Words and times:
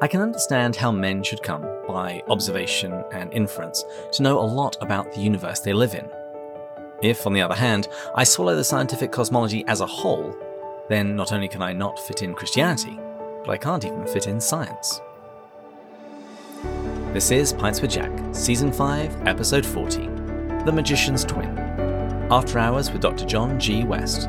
I 0.00 0.06
can 0.06 0.20
understand 0.20 0.76
how 0.76 0.92
men 0.92 1.24
should 1.24 1.42
come, 1.42 1.62
by 1.88 2.22
observation 2.28 3.02
and 3.10 3.32
inference, 3.32 3.84
to 4.12 4.22
know 4.22 4.38
a 4.38 4.46
lot 4.46 4.76
about 4.80 5.12
the 5.12 5.20
universe 5.20 5.58
they 5.58 5.72
live 5.72 5.94
in. 5.94 6.08
If, 7.02 7.26
on 7.26 7.32
the 7.32 7.42
other 7.42 7.56
hand, 7.56 7.88
I 8.14 8.22
swallow 8.22 8.54
the 8.54 8.62
scientific 8.62 9.10
cosmology 9.10 9.64
as 9.66 9.80
a 9.80 9.86
whole, 9.86 10.36
then 10.88 11.16
not 11.16 11.32
only 11.32 11.48
can 11.48 11.62
I 11.62 11.72
not 11.72 11.98
fit 11.98 12.22
in 12.22 12.34
Christianity, 12.34 12.96
but 13.44 13.50
I 13.50 13.56
can't 13.56 13.84
even 13.84 14.06
fit 14.06 14.28
in 14.28 14.40
science. 14.40 15.00
This 17.12 17.32
is 17.32 17.52
Pints 17.52 17.80
with 17.80 17.90
Jack, 17.90 18.12
Season 18.32 18.72
5, 18.72 19.26
Episode 19.26 19.66
40 19.66 20.06
The 20.64 20.72
Magician's 20.72 21.24
Twin. 21.24 21.58
After 22.30 22.60
Hours 22.60 22.92
with 22.92 23.02
Dr. 23.02 23.26
John 23.26 23.58
G. 23.58 23.82
West. 23.82 24.28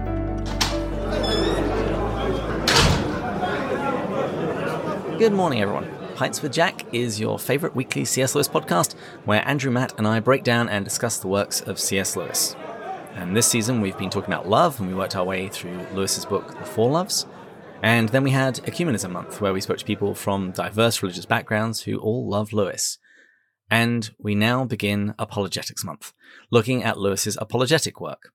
Good 5.20 5.34
morning, 5.34 5.62
everyone. 5.62 5.86
Pints 6.16 6.42
with 6.42 6.54
Jack 6.54 6.86
is 6.94 7.20
your 7.20 7.38
favourite 7.38 7.76
weekly 7.76 8.06
C.S. 8.06 8.36
Lewis 8.36 8.48
podcast 8.48 8.96
where 9.26 9.46
Andrew, 9.46 9.70
Matt, 9.70 9.94
and 9.98 10.08
I 10.08 10.22
break 10.22 10.46
down 10.46 10.70
and 10.70 10.86
discuss 10.86 11.18
the 11.18 11.28
works 11.28 11.60
of 11.60 11.78
C.S. 11.78 12.16
Lewis. 12.16 12.56
And 13.16 13.36
this 13.36 13.46
season 13.46 13.82
we've 13.82 13.98
been 13.98 14.10
talking 14.10 14.34
about 14.34 14.48
love, 14.48 14.80
and 14.80 14.88
we 14.88 14.96
worked 14.96 15.18
our 15.18 15.26
way 15.26 15.50
through 15.50 15.86
Lewis's 15.94 16.24
book, 16.24 16.58
The 16.58 16.64
Four 16.64 16.90
Loves. 16.92 17.26
And 17.84 18.08
then 18.08 18.24
we 18.24 18.32
had 18.32 18.64
Ecumenism 18.64 19.12
Month, 19.12 19.42
where 19.42 19.52
we 19.52 19.60
spoke 19.60 19.80
to 19.80 19.84
people 19.86 20.16
from 20.16 20.52
diverse 20.52 21.04
religious 21.04 21.26
backgrounds 21.26 21.82
who 21.82 21.98
all 21.98 22.30
love 22.30 22.54
Lewis. 22.54 22.98
And 23.70 24.10
we 24.20 24.36
now 24.36 24.64
begin 24.64 25.16
Apologetics 25.20 25.84
Month, 25.84 26.14
looking 26.50 26.82
at 26.82 26.98
Lewis's 26.98 27.38
apologetic 27.42 28.00
work. 28.00 28.32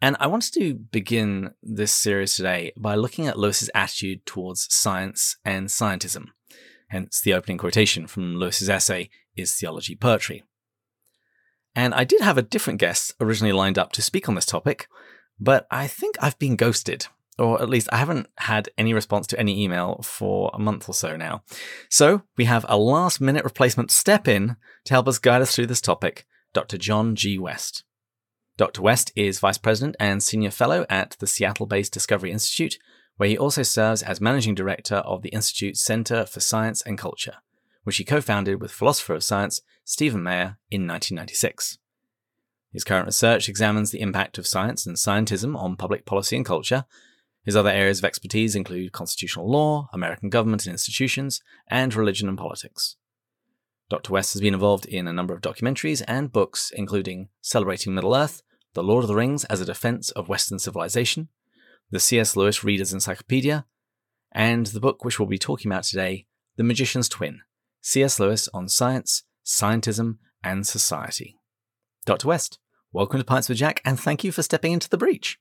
And 0.00 0.16
I 0.20 0.28
wanted 0.28 0.54
to 0.54 0.74
begin 0.74 1.54
this 1.60 1.90
series 1.90 2.36
today 2.36 2.72
by 2.76 2.94
looking 2.94 3.26
at 3.26 3.38
Lewis's 3.38 3.70
attitude 3.74 4.24
towards 4.26 4.72
science 4.72 5.36
and 5.44 5.66
scientism. 5.66 6.26
Hence, 6.90 7.20
the 7.20 7.34
opening 7.34 7.58
quotation 7.58 8.06
from 8.06 8.36
Lewis's 8.36 8.70
essay, 8.70 9.10
Is 9.36 9.54
Theology 9.54 9.96
Poetry? 9.96 10.44
And 11.74 11.94
I 11.94 12.04
did 12.04 12.20
have 12.20 12.38
a 12.38 12.42
different 12.42 12.78
guest 12.78 13.12
originally 13.20 13.52
lined 13.52 13.76
up 13.76 13.90
to 13.92 14.02
speak 14.02 14.28
on 14.28 14.36
this 14.36 14.46
topic, 14.46 14.86
but 15.40 15.66
I 15.68 15.88
think 15.88 16.16
I've 16.20 16.38
been 16.38 16.54
ghosted, 16.54 17.08
or 17.36 17.60
at 17.60 17.68
least 17.68 17.88
I 17.90 17.96
haven't 17.96 18.28
had 18.38 18.68
any 18.78 18.94
response 18.94 19.26
to 19.28 19.38
any 19.38 19.62
email 19.62 20.00
for 20.04 20.52
a 20.54 20.60
month 20.60 20.88
or 20.88 20.94
so 20.94 21.16
now. 21.16 21.42
So 21.90 22.22
we 22.36 22.44
have 22.44 22.64
a 22.68 22.78
last 22.78 23.20
minute 23.20 23.44
replacement 23.44 23.90
step 23.90 24.28
in 24.28 24.56
to 24.84 24.94
help 24.94 25.08
us 25.08 25.18
guide 25.18 25.42
us 25.42 25.54
through 25.54 25.66
this 25.66 25.80
topic, 25.80 26.24
Dr. 26.54 26.78
John 26.78 27.16
G. 27.16 27.36
West. 27.36 27.82
Dr. 28.58 28.82
West 28.82 29.12
is 29.14 29.38
Vice 29.38 29.56
President 29.56 29.94
and 30.00 30.20
Senior 30.20 30.50
Fellow 30.50 30.84
at 30.90 31.16
the 31.20 31.28
Seattle 31.28 31.64
based 31.64 31.92
Discovery 31.92 32.32
Institute, 32.32 32.76
where 33.16 33.28
he 33.28 33.38
also 33.38 33.62
serves 33.62 34.02
as 34.02 34.20
Managing 34.20 34.56
Director 34.56 34.96
of 34.96 35.22
the 35.22 35.28
Institute's 35.28 35.80
Center 35.80 36.26
for 36.26 36.40
Science 36.40 36.82
and 36.82 36.98
Culture, 36.98 37.36
which 37.84 37.98
he 37.98 38.04
co 38.04 38.20
founded 38.20 38.60
with 38.60 38.72
philosopher 38.72 39.14
of 39.14 39.22
science 39.22 39.60
Stephen 39.84 40.24
Meyer 40.24 40.58
in 40.72 40.88
1996. 40.88 41.78
His 42.72 42.82
current 42.82 43.06
research 43.06 43.48
examines 43.48 43.92
the 43.92 44.00
impact 44.00 44.38
of 44.38 44.46
science 44.46 44.84
and 44.86 44.96
scientism 44.96 45.56
on 45.56 45.76
public 45.76 46.04
policy 46.04 46.34
and 46.34 46.44
culture. 46.44 46.84
His 47.44 47.54
other 47.54 47.70
areas 47.70 48.00
of 48.00 48.06
expertise 48.06 48.56
include 48.56 48.90
constitutional 48.90 49.48
law, 49.48 49.88
American 49.92 50.30
government 50.30 50.66
and 50.66 50.72
institutions, 50.72 51.40
and 51.68 51.94
religion 51.94 52.28
and 52.28 52.36
politics. 52.36 52.96
Dr. 53.88 54.12
West 54.12 54.32
has 54.32 54.42
been 54.42 54.52
involved 54.52 54.84
in 54.84 55.06
a 55.06 55.12
number 55.12 55.32
of 55.32 55.42
documentaries 55.42 56.02
and 56.08 56.32
books, 56.32 56.72
including 56.74 57.28
Celebrating 57.40 57.94
Middle 57.94 58.16
Earth, 58.16 58.42
the 58.78 58.84
Lord 58.84 59.02
of 59.02 59.08
the 59.08 59.16
Rings 59.16 59.44
as 59.46 59.60
a 59.60 59.64
Defense 59.64 60.12
of 60.12 60.28
Western 60.28 60.60
Civilization, 60.60 61.26
the 61.90 61.98
C.S. 61.98 62.36
Lewis 62.36 62.62
Reader's 62.62 62.92
Encyclopedia, 62.92 63.66
and 64.30 64.66
the 64.66 64.78
book 64.78 65.04
which 65.04 65.18
we'll 65.18 65.26
be 65.26 65.36
talking 65.36 65.68
about 65.68 65.82
today, 65.82 66.26
The 66.56 66.62
Magician's 66.62 67.08
Twin 67.08 67.40
C.S. 67.82 68.20
Lewis 68.20 68.48
on 68.54 68.68
Science, 68.68 69.24
Scientism, 69.44 70.18
and 70.44 70.64
Society. 70.64 71.34
Dr. 72.06 72.28
West, 72.28 72.60
welcome 72.92 73.18
to 73.18 73.24
Pints 73.24 73.48
with 73.48 73.58
Jack, 73.58 73.82
and 73.84 73.98
thank 73.98 74.22
you 74.22 74.30
for 74.30 74.44
stepping 74.44 74.70
into 74.70 74.88
the 74.88 74.96
breach. 74.96 75.40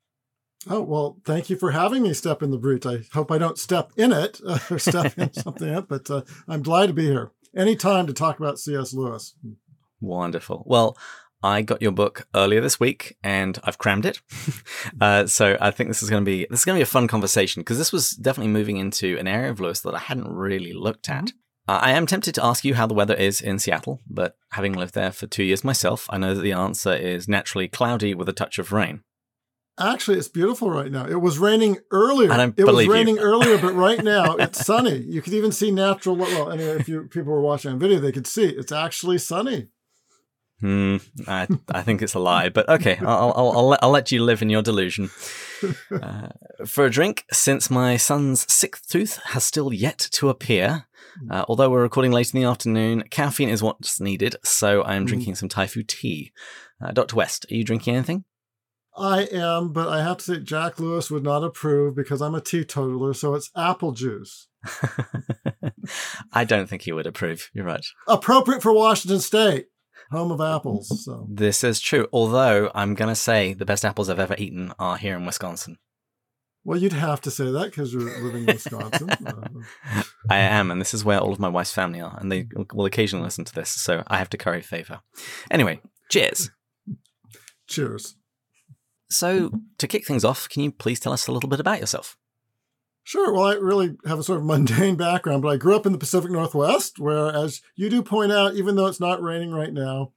Oh, 0.68 0.82
well, 0.82 1.20
thank 1.24 1.52
you 1.52 1.58
for 1.58 1.70
having 1.70 2.02
me 2.02 2.16
step 2.16 2.42
in 2.42 2.50
the 2.50 2.58
breach. 2.58 2.88
I 2.88 3.04
hope 3.14 3.32
I 3.32 3.38
don't 3.38 3.60
step 3.60 3.92
in 3.96 4.12
it 4.12 4.42
uh, 4.48 4.58
or 4.72 4.80
step 4.80 5.16
in 5.16 5.32
something 5.34 5.70
up, 5.76 5.90
but 5.90 6.10
uh, 6.10 6.24
I'm 6.48 6.64
glad 6.64 6.88
to 6.88 6.94
be 6.94 7.06
here. 7.06 7.34
Any 7.56 7.76
time 7.76 8.08
to 8.08 8.14
talk 8.14 8.40
about 8.40 8.58
C.S. 8.58 8.96
Lewis. 8.96 9.36
Wonderful. 10.02 10.64
Well, 10.66 10.98
I 11.48 11.62
got 11.62 11.82
your 11.82 11.94
book 11.94 12.28
earlier 12.36 12.60
this 12.60 12.78
week 12.80 13.16
and 13.24 13.58
I've 13.64 13.78
crammed 13.78 14.06
it. 14.06 14.22
uh, 15.02 15.26
so 15.28 15.58
I 15.62 15.72
think 15.72 15.90
this 15.90 16.04
is 16.04 16.10
going 16.10 16.24
to 16.24 16.26
be 16.26 16.46
this 16.50 16.60
is 16.60 16.66
going 16.66 16.76
to 16.76 16.80
be 16.80 16.84
a 16.84 16.86
fun 16.86 17.08
conversation 17.08 17.62
because 17.62 17.78
this 17.78 17.94
was 17.94 18.12
definitely 18.12 18.52
moving 18.52 18.78
into 18.78 19.18
an 19.18 19.28
area 19.28 19.50
of 19.50 19.62
Lewis 19.62 19.80
that 19.82 19.96
I 19.96 20.00
hadn't 20.00 20.28
really 20.28 20.74
looked 20.74 21.10
at. 21.10 21.26
Mm-hmm. 21.26 21.38
Uh, 21.70 21.80
I 21.82 21.92
am 21.92 22.06
tempted 22.06 22.36
to 22.36 22.46
ask 22.46 22.64
you 22.66 22.76
how 22.76 22.86
the 22.86 22.94
weather 22.94 23.14
is 23.14 23.42
in 23.42 23.60
Seattle, 23.60 24.02
but 24.10 24.38
having 24.52 24.74
lived 24.74 24.94
there 24.94 25.12
for 25.12 25.28
two 25.28 25.44
years 25.44 25.64
myself, 25.64 26.08
I 26.10 26.18
know 26.18 26.34
that 26.34 26.42
the 26.42 26.54
answer 26.54 26.94
is 26.94 27.28
naturally 27.28 27.68
cloudy 27.68 28.14
with 28.14 28.30
a 28.30 28.34
touch 28.34 28.58
of 28.58 28.72
rain. 28.72 29.04
Actually, 29.80 30.18
it's 30.18 30.28
beautiful 30.30 30.70
right 30.72 30.92
now. 30.92 31.06
It 31.06 31.22
was 31.22 31.38
raining 31.38 31.78
earlier. 31.92 32.32
I 32.32 32.38
don't 32.38 32.58
it 32.58 32.66
believe 32.66 32.88
was 32.88 32.96
raining 32.96 33.18
you. 33.18 33.22
earlier, 33.22 33.58
but 33.58 33.74
right 33.74 34.04
now 34.04 34.36
it's 34.40 34.66
sunny. 34.66 34.98
You 34.98 35.22
could 35.22 35.34
even 35.34 35.52
see 35.52 35.72
natural. 35.72 36.16
Well, 36.16 36.52
anyway, 36.52 36.80
if 36.80 36.90
you 36.90 37.04
people 37.04 37.32
were 37.32 37.42
watching 37.42 37.72
on 37.72 37.80
video, 37.80 38.00
they 38.00 38.12
could 38.12 38.28
see 38.28 38.48
it's 38.48 38.72
actually 38.72 39.20
sunny. 39.20 39.68
Hmm, 40.60 40.98
I, 41.28 41.48
I 41.70 41.84
think 41.84 42.02
it's 42.02 42.16
a 42.16 42.20
lie, 42.20 42.50
but 42.50 42.68
okay, 42.68 42.98
I'll, 43.02 43.32
I'll, 43.36 43.52
I'll, 43.52 43.68
let, 43.68 43.84
I'll 43.84 43.92
let 43.92 44.12
you 44.12 44.24
live 44.24 44.42
in 44.42 44.50
your 44.50 44.62
delusion. 44.62 45.10
Uh, 45.92 46.28
for 46.68 46.86
a 46.86 46.90
drink, 46.92 47.26
since 47.32 47.72
my 47.72 47.98
son's 47.98 48.46
sixth 48.54 48.88
tooth 48.88 49.20
has 49.26 49.44
still 49.44 49.74
yet 49.74 49.98
to 50.12 50.30
appear, 50.30 50.86
uh, 51.32 51.44
although 51.48 51.68
we're 51.72 51.82
recording 51.82 52.12
late 52.12 52.32
in 52.32 52.40
the 52.40 52.46
afternoon, 52.48 53.02
caffeine 53.10 53.50
is 53.50 53.64
what's 53.64 54.00
needed, 54.00 54.36
so 54.44 54.84
I 54.84 54.94
am 54.94 55.06
Mhm. 55.06 55.08
drinking 55.08 55.34
some 55.36 55.50
Typhoo 55.50 55.82
tea. 55.82 56.32
Uh, 56.80 56.92
Dr. 56.92 57.16
West, 57.16 57.48
are 57.50 57.56
you 57.56 57.64
drinking 57.64 57.96
anything? 57.96 58.24
I 58.96 59.24
am, 59.32 59.74
but 59.74 59.88
I 59.88 60.04
have 60.04 60.18
to 60.18 60.24
say 60.24 60.40
Jack 60.42 60.80
Lewis 60.80 61.10
would 61.10 61.24
not 61.24 61.44
approve 61.44 61.96
because 61.96 62.22
I'm 62.22 62.36
a 62.36 62.42
teetotaler, 62.42 63.16
so 63.16 63.34
it's 63.34 63.50
apple 63.56 63.94
juice. 63.94 64.48
I 66.34 66.44
don't 66.44 66.70
think 66.70 66.84
he 66.84 66.92
would 66.92 67.08
approve. 67.08 67.50
You're 67.54 67.66
right. 67.66 67.86
Appropriate 68.08 68.62
for 68.62 68.74
Washington 68.74 69.20
State, 69.22 69.68
home 70.12 70.32
of 70.32 70.42
apples. 70.42 71.04
So 71.06 71.28
This 71.30 71.64
is 71.64 71.80
true, 71.80 72.08
although 72.12 72.72
I'm 72.74 72.94
going 72.96 73.10
to 73.10 73.16
say 73.16 73.54
the 73.54 73.66
best 73.66 73.86
apples 73.86 74.10
I've 74.10 74.20
ever 74.20 74.36
eaten 74.38 74.74
are 74.80 74.98
here 74.98 75.16
in 75.16 75.26
Wisconsin. 75.26 75.78
well, 76.64 76.78
you'd 76.80 76.94
have 76.94 77.22
to 77.22 77.32
say 77.32 77.50
that 77.52 77.66
because 77.66 77.94
you're 77.94 78.22
living 78.24 78.42
in 78.48 78.54
Wisconsin. 78.54 79.10
Uh, 79.90 80.04
I 80.30 80.38
am, 80.40 80.72
and 80.72 80.82
this 80.82 80.94
is 80.94 81.06
where 81.06 81.20
all 81.20 81.32
of 81.32 81.40
my 81.40 81.48
wife's 81.48 81.72
family 81.72 82.02
are, 82.02 82.18
and 82.20 82.30
they 82.30 82.48
will 82.74 82.86
occasionally 82.86 83.24
listen 83.24 83.46
to 83.46 83.54
this, 83.54 83.70
so 83.70 84.04
I 84.08 84.18
have 84.18 84.30
to 84.32 84.38
curry 84.38 84.62
favor. 84.62 85.00
Anyway, 85.50 85.80
cheers. 86.10 86.52
cheers. 87.68 88.16
So, 89.10 89.52
to 89.78 89.88
kick 89.88 90.06
things 90.06 90.26
off, 90.26 90.50
can 90.50 90.64
you 90.64 90.72
please 90.72 91.00
tell 91.00 91.14
us 91.14 91.28
a 91.28 91.32
little 91.32 91.50
bit 91.50 91.62
about 91.62 91.80
yourself? 91.80 92.18
Sure. 93.08 93.32
Well, 93.32 93.46
I 93.46 93.54
really 93.54 93.96
have 94.06 94.20
a 94.20 94.24
sort 94.24 94.40
of 94.40 94.46
mundane 94.46 94.96
background, 94.98 95.42
but 95.42 95.48
I 95.48 95.56
grew 95.56 95.78
up 95.78 95.86
in 95.86 95.94
the 95.94 95.98
Pacific 95.98 96.30
Northwest, 96.30 97.00
where, 97.00 97.34
as 97.34 97.62
you 97.78 97.90
do 97.90 98.04
point 98.04 98.34
out, 98.34 98.56
even 98.56 98.76
though 98.76 98.88
it's 98.88 99.00
not 99.00 99.22
raining 99.22 99.52
right 99.52 99.72
now, 99.72 100.12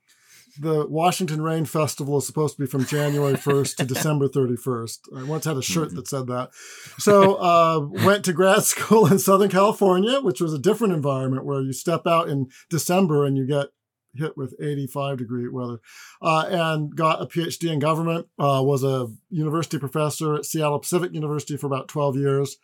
the 0.59 0.89
Washington 0.89 1.41
Rain 1.41 1.67
Festival 1.67 2.19
is 2.19 2.27
supposed 2.27 2.57
to 2.57 2.63
be 2.63 2.67
from 2.67 2.85
January 2.85 3.35
1st 3.37 3.77
to 3.77 3.85
December 3.85 4.27
31st. 4.27 4.99
I 5.17 5.23
once 5.23 5.45
had 5.45 5.57
a 5.57 5.63
shirt 5.63 5.95
that 5.95 6.09
said 6.09 6.27
that. 6.27 6.51
So, 6.99 7.35
uh, 7.37 7.79
went 8.05 8.25
to 8.25 8.33
grad 8.33 8.65
school 8.65 9.07
in 9.07 9.21
Southern 9.21 9.51
California, 9.51 10.21
which 10.21 10.41
was 10.41 10.53
a 10.53 10.59
different 10.59 10.93
environment 10.93 11.45
where 11.45 11.63
you 11.63 11.73
step 11.73 12.09
out 12.09 12.29
in 12.29 12.49
December 12.71 13.25
and 13.25 13.37
you 13.37 13.47
get 13.47 13.69
hit 14.15 14.37
with 14.37 14.55
85 14.61 15.19
degree 15.19 15.49
weather 15.49 15.79
uh, 16.23 16.47
and 16.49 16.95
got 16.95 17.23
a 17.23 17.27
phd 17.27 17.71
in 17.71 17.79
government 17.79 18.27
uh, 18.39 18.63
was 18.65 18.83
a 18.85 19.09
university 19.31 19.79
professor 19.79 20.35
at 20.35 20.45
seattle 20.45 20.79
pacific 20.79 21.13
university 21.13 21.57
for 21.57 21.67
about 21.67 21.89
12 21.89 22.17
years 22.17 22.57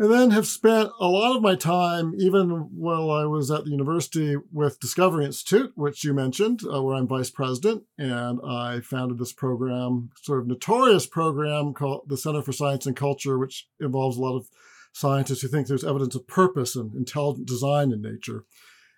and 0.00 0.10
then 0.10 0.30
have 0.30 0.46
spent 0.46 0.88
a 0.98 1.08
lot 1.08 1.36
of 1.36 1.42
my 1.42 1.54
time, 1.54 2.14
even 2.16 2.70
while 2.74 3.10
I 3.10 3.26
was 3.26 3.50
at 3.50 3.64
the 3.64 3.70
university, 3.70 4.34
with 4.50 4.80
Discovery 4.80 5.26
Institute, 5.26 5.72
which 5.74 6.04
you 6.04 6.14
mentioned, 6.14 6.62
uh, 6.64 6.82
where 6.82 6.94
I'm 6.96 7.06
vice 7.06 7.28
president. 7.28 7.82
And 7.98 8.40
I 8.42 8.80
founded 8.80 9.18
this 9.18 9.34
program, 9.34 10.08
sort 10.22 10.40
of 10.40 10.46
notorious 10.46 11.06
program 11.06 11.74
called 11.74 12.08
the 12.08 12.16
Center 12.16 12.40
for 12.40 12.52
Science 12.52 12.86
and 12.86 12.96
Culture, 12.96 13.38
which 13.38 13.68
involves 13.78 14.16
a 14.16 14.22
lot 14.22 14.38
of 14.38 14.48
scientists 14.94 15.42
who 15.42 15.48
think 15.48 15.66
there's 15.66 15.84
evidence 15.84 16.14
of 16.14 16.26
purpose 16.26 16.76
and 16.76 16.94
intelligent 16.94 17.46
design 17.46 17.92
in 17.92 18.00
nature. 18.00 18.46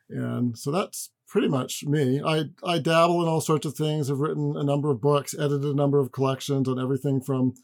And 0.08 0.56
so 0.56 0.70
that's 0.70 1.10
pretty 1.32 1.48
much 1.48 1.82
me. 1.84 2.20
I, 2.22 2.44
I 2.62 2.78
dabble 2.78 3.22
in 3.22 3.28
all 3.28 3.40
sorts 3.40 3.64
of 3.64 3.74
things. 3.74 4.10
I've 4.10 4.18
written 4.18 4.54
a 4.54 4.62
number 4.62 4.90
of 4.90 5.00
books, 5.00 5.34
edited 5.34 5.64
a 5.64 5.74
number 5.74 5.98
of 5.98 6.12
collections 6.12 6.68
on 6.68 6.78
everything 6.78 7.22
from 7.22 7.54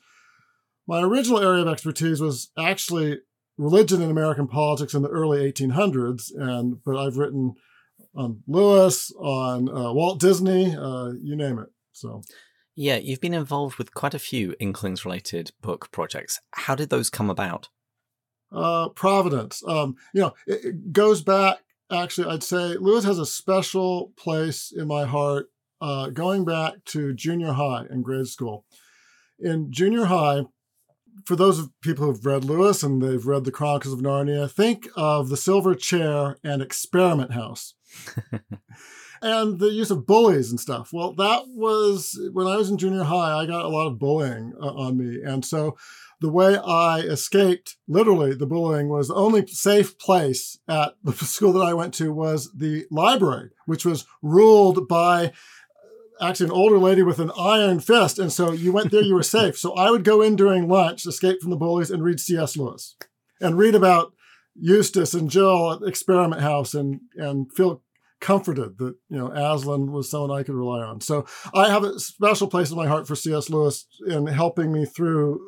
my 0.87 1.03
original 1.03 1.39
area 1.39 1.61
of 1.61 1.69
expertise 1.69 2.19
was 2.19 2.51
actually 2.59 3.19
religion 3.59 4.01
in 4.01 4.11
American 4.11 4.49
politics 4.49 4.95
in 4.95 5.03
the 5.03 5.11
early 5.11 5.53
1800s, 5.53 6.31
and 6.35 6.83
but 6.83 6.97
I've 6.97 7.19
written 7.19 7.57
on 8.17 8.43
Lewis, 8.47 9.13
on 9.21 9.69
uh, 9.69 9.93
Walt 9.93 10.19
Disney, 10.19 10.75
uh, 10.75 11.11
you 11.23 11.37
name 11.37 11.59
it. 11.59 11.69
So 11.93 12.23
Yeah, 12.75 12.97
you've 12.97 13.21
been 13.21 13.35
involved 13.35 13.77
with 13.77 13.93
quite 13.93 14.15
a 14.15 14.19
few 14.19 14.55
Inklings 14.59 15.05
related 15.05 15.51
book 15.61 15.93
projects. 15.93 16.41
How 16.53 16.75
did 16.75 16.89
those 16.89 17.11
come 17.11 17.29
about? 17.29 17.69
uh, 18.53 18.89
Providence. 18.91 19.63
Um, 19.67 19.97
you 20.15 20.23
know, 20.23 20.35
it, 20.47 20.65
it, 20.65 20.93
goes 20.93 21.23
back. 21.23 21.59
Actually, 21.91 22.33
I'd 22.33 22.43
say 22.43 22.77
Lewis 22.77 23.05
has 23.05 23.19
a 23.19 23.27
special 23.27 24.13
place 24.17 24.73
in 24.77 24.89
my 24.89 25.05
heart. 25.05 25.47
Uh, 25.81 26.09
going 26.09 26.45
back 26.45 26.85
to 26.87 27.15
junior 27.15 27.53
high 27.53 27.85
and 27.89 28.05
grade 28.05 28.27
school. 28.27 28.65
In 29.39 29.71
junior 29.71 30.07
high, 30.07 30.47
for 31.25 31.37
those 31.37 31.59
of 31.59 31.71
people 31.81 32.07
who've 32.07 32.27
read 32.27 32.45
Lewis 32.45 32.83
and 32.83 33.01
they've 33.01 33.25
read 33.25 33.45
the 33.45 33.53
Chronicles 33.53 33.95
of 33.95 34.01
Narnia, 34.01 34.51
think 34.51 34.89
of 34.97 35.29
the 35.29 35.37
Silver 35.37 35.75
Chair 35.75 36.39
and 36.43 36.61
Experiment 36.61 37.33
House. 37.33 37.75
and 39.23 39.59
the 39.59 39.71
use 39.71 39.91
of 39.91 40.07
bullies 40.07 40.51
and 40.51 40.61
stuff. 40.61 40.91
Well, 40.93 41.13
that 41.15 41.45
was 41.49 42.19
when 42.33 42.47
I 42.47 42.57
was 42.57 42.71
in 42.71 42.79
junior 42.79 43.05
high, 43.05 43.39
I 43.39 43.47
got 43.47 43.65
a 43.65 43.69
lot 43.69 43.87
of 43.87 43.99
bullying 43.99 44.53
uh, 44.61 44.73
on 44.73 44.97
me. 44.97 45.21
And 45.25 45.45
so 45.45 45.77
the 46.21 46.31
way 46.31 46.57
I 46.59 47.01
escaped 47.01 47.77
literally 47.87 48.35
the 48.35 48.47
bullying 48.47 48.89
was 48.89 49.09
the 49.09 49.15
only 49.15 49.47
safe 49.47 49.99
place 49.99 50.59
at 50.69 50.95
the 51.03 51.13
school 51.25 51.53
that 51.53 51.65
I 51.65 51.75
went 51.75 51.95
to 51.95 52.13
was 52.13 52.51
the 52.55 52.87
library, 52.91 53.51
which 53.67 53.85
was 53.85 54.07
ruled 54.23 54.89
by 54.89 55.33
actually 56.21 56.47
an 56.47 56.53
older 56.53 56.79
lady 56.79 57.03
with 57.03 57.21
an 57.21 57.31
iron 57.39 57.81
fist. 57.81 58.19
And 58.19 58.33
so 58.33 58.53
you 58.53 58.73
went 58.73 58.91
there, 58.91 59.03
you 59.03 59.15
were 59.15 59.23
safe. 59.23 59.57
So 59.57 59.75
I 59.75 59.91
would 59.91 60.05
go 60.05 60.21
in 60.21 60.37
during 60.37 60.69
lunch, 60.69 61.07
escape 61.07 61.41
from 61.41 61.51
the 61.51 61.57
bullies, 61.57 61.91
and 61.91 62.03
read 62.03 62.21
C.S. 62.21 62.57
Lewis 62.57 62.97
and 63.41 63.57
read 63.57 63.75
about 63.75 64.13
Eustace 64.61 65.15
and 65.15 65.31
Jill 65.31 65.73
at 65.73 65.89
Experiment 65.89 66.43
House 66.43 66.75
and, 66.75 67.01
and 67.17 67.53
feel 67.53 67.83
comforted 68.21 68.79
that, 68.79 68.95
you 69.09 69.17
know, 69.17 69.29
Aslan 69.29 69.93
was 69.93 70.11
someone 70.11 70.31
I 70.31 70.43
could 70.43 70.55
rely 70.55 70.81
on. 70.81 71.01
So 71.01 71.27
I 71.55 71.69
have 71.69 71.85
a 71.85 71.99
special 71.99 72.49
place 72.49 72.71
in 72.71 72.77
my 72.77 72.87
heart 72.87 73.07
for 73.07 73.15
C.S. 73.15 73.51
Lewis 73.51 73.87
in 74.07 74.27
helping 74.27 74.73
me 74.73 74.85
through 74.85 75.41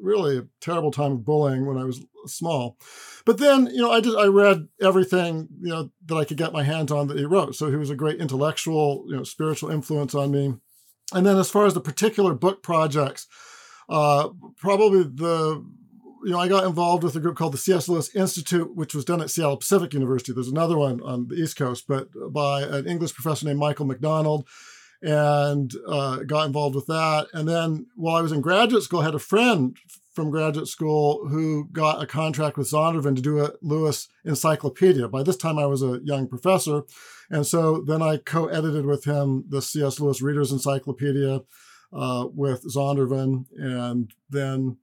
really 0.00 0.38
a 0.38 0.46
terrible 0.60 0.90
time 0.90 1.12
of 1.12 1.24
bullying 1.24 1.66
when 1.66 1.78
I 1.78 1.84
was 1.84 2.04
small. 2.26 2.76
But 3.24 3.38
then, 3.38 3.66
you 3.66 3.80
know, 3.80 3.90
I 3.90 4.00
just 4.00 4.16
I 4.16 4.26
read 4.26 4.68
everything, 4.80 5.48
you 5.60 5.70
know, 5.70 5.90
that 6.06 6.16
I 6.16 6.24
could 6.24 6.36
get 6.36 6.52
my 6.52 6.62
hands 6.62 6.92
on 6.92 7.08
that 7.08 7.18
he 7.18 7.24
wrote. 7.24 7.54
So 7.54 7.70
he 7.70 7.76
was 7.76 7.90
a 7.90 7.96
great 7.96 8.20
intellectual, 8.20 9.04
you 9.08 9.16
know, 9.16 9.24
spiritual 9.24 9.70
influence 9.70 10.14
on 10.14 10.30
me. 10.30 10.54
And 11.12 11.26
then 11.26 11.38
as 11.38 11.50
far 11.50 11.66
as 11.66 11.74
the 11.74 11.80
particular 11.80 12.34
book 12.34 12.62
projects, 12.62 13.26
uh, 13.88 14.28
probably 14.56 15.02
the 15.02 15.64
you 16.24 16.30
know, 16.30 16.38
I 16.38 16.48
got 16.48 16.64
involved 16.64 17.02
with 17.04 17.16
a 17.16 17.20
group 17.20 17.36
called 17.36 17.54
the 17.54 17.58
C.S. 17.58 17.88
Lewis 17.88 18.14
Institute, 18.14 18.74
which 18.74 18.94
was 18.94 19.04
done 19.04 19.20
at 19.20 19.30
Seattle 19.30 19.56
Pacific 19.56 19.92
University. 19.92 20.32
There's 20.32 20.48
another 20.48 20.76
one 20.76 21.00
on 21.02 21.28
the 21.28 21.36
East 21.36 21.56
Coast, 21.56 21.84
but 21.86 22.08
by 22.32 22.62
an 22.62 22.86
English 22.86 23.14
professor 23.14 23.46
named 23.46 23.58
Michael 23.58 23.86
McDonald, 23.86 24.48
and 25.02 25.72
uh, 25.86 26.18
got 26.18 26.46
involved 26.46 26.74
with 26.74 26.86
that. 26.86 27.28
And 27.32 27.46
then 27.46 27.86
while 27.94 28.16
I 28.16 28.22
was 28.22 28.32
in 28.32 28.40
graduate 28.40 28.82
school, 28.82 29.00
I 29.00 29.04
had 29.04 29.14
a 29.14 29.18
friend 29.18 29.76
from 30.14 30.30
graduate 30.30 30.68
school 30.68 31.28
who 31.28 31.68
got 31.72 32.02
a 32.02 32.06
contract 32.06 32.56
with 32.56 32.70
Zondervan 32.70 33.16
to 33.16 33.22
do 33.22 33.44
a 33.44 33.52
Lewis 33.60 34.08
encyclopedia. 34.24 35.08
By 35.08 35.22
this 35.22 35.36
time, 35.36 35.58
I 35.58 35.66
was 35.66 35.82
a 35.82 36.00
young 36.04 36.28
professor. 36.28 36.82
And 37.30 37.46
so 37.46 37.82
then 37.82 38.00
I 38.00 38.18
co 38.18 38.46
edited 38.46 38.86
with 38.86 39.04
him 39.04 39.44
the 39.48 39.60
C.S. 39.60 39.98
Lewis 39.98 40.22
Reader's 40.22 40.52
Encyclopedia 40.52 41.40
uh, 41.92 42.26
with 42.32 42.64
Zondervan. 42.74 43.46
And 43.56 44.12
then 44.30 44.78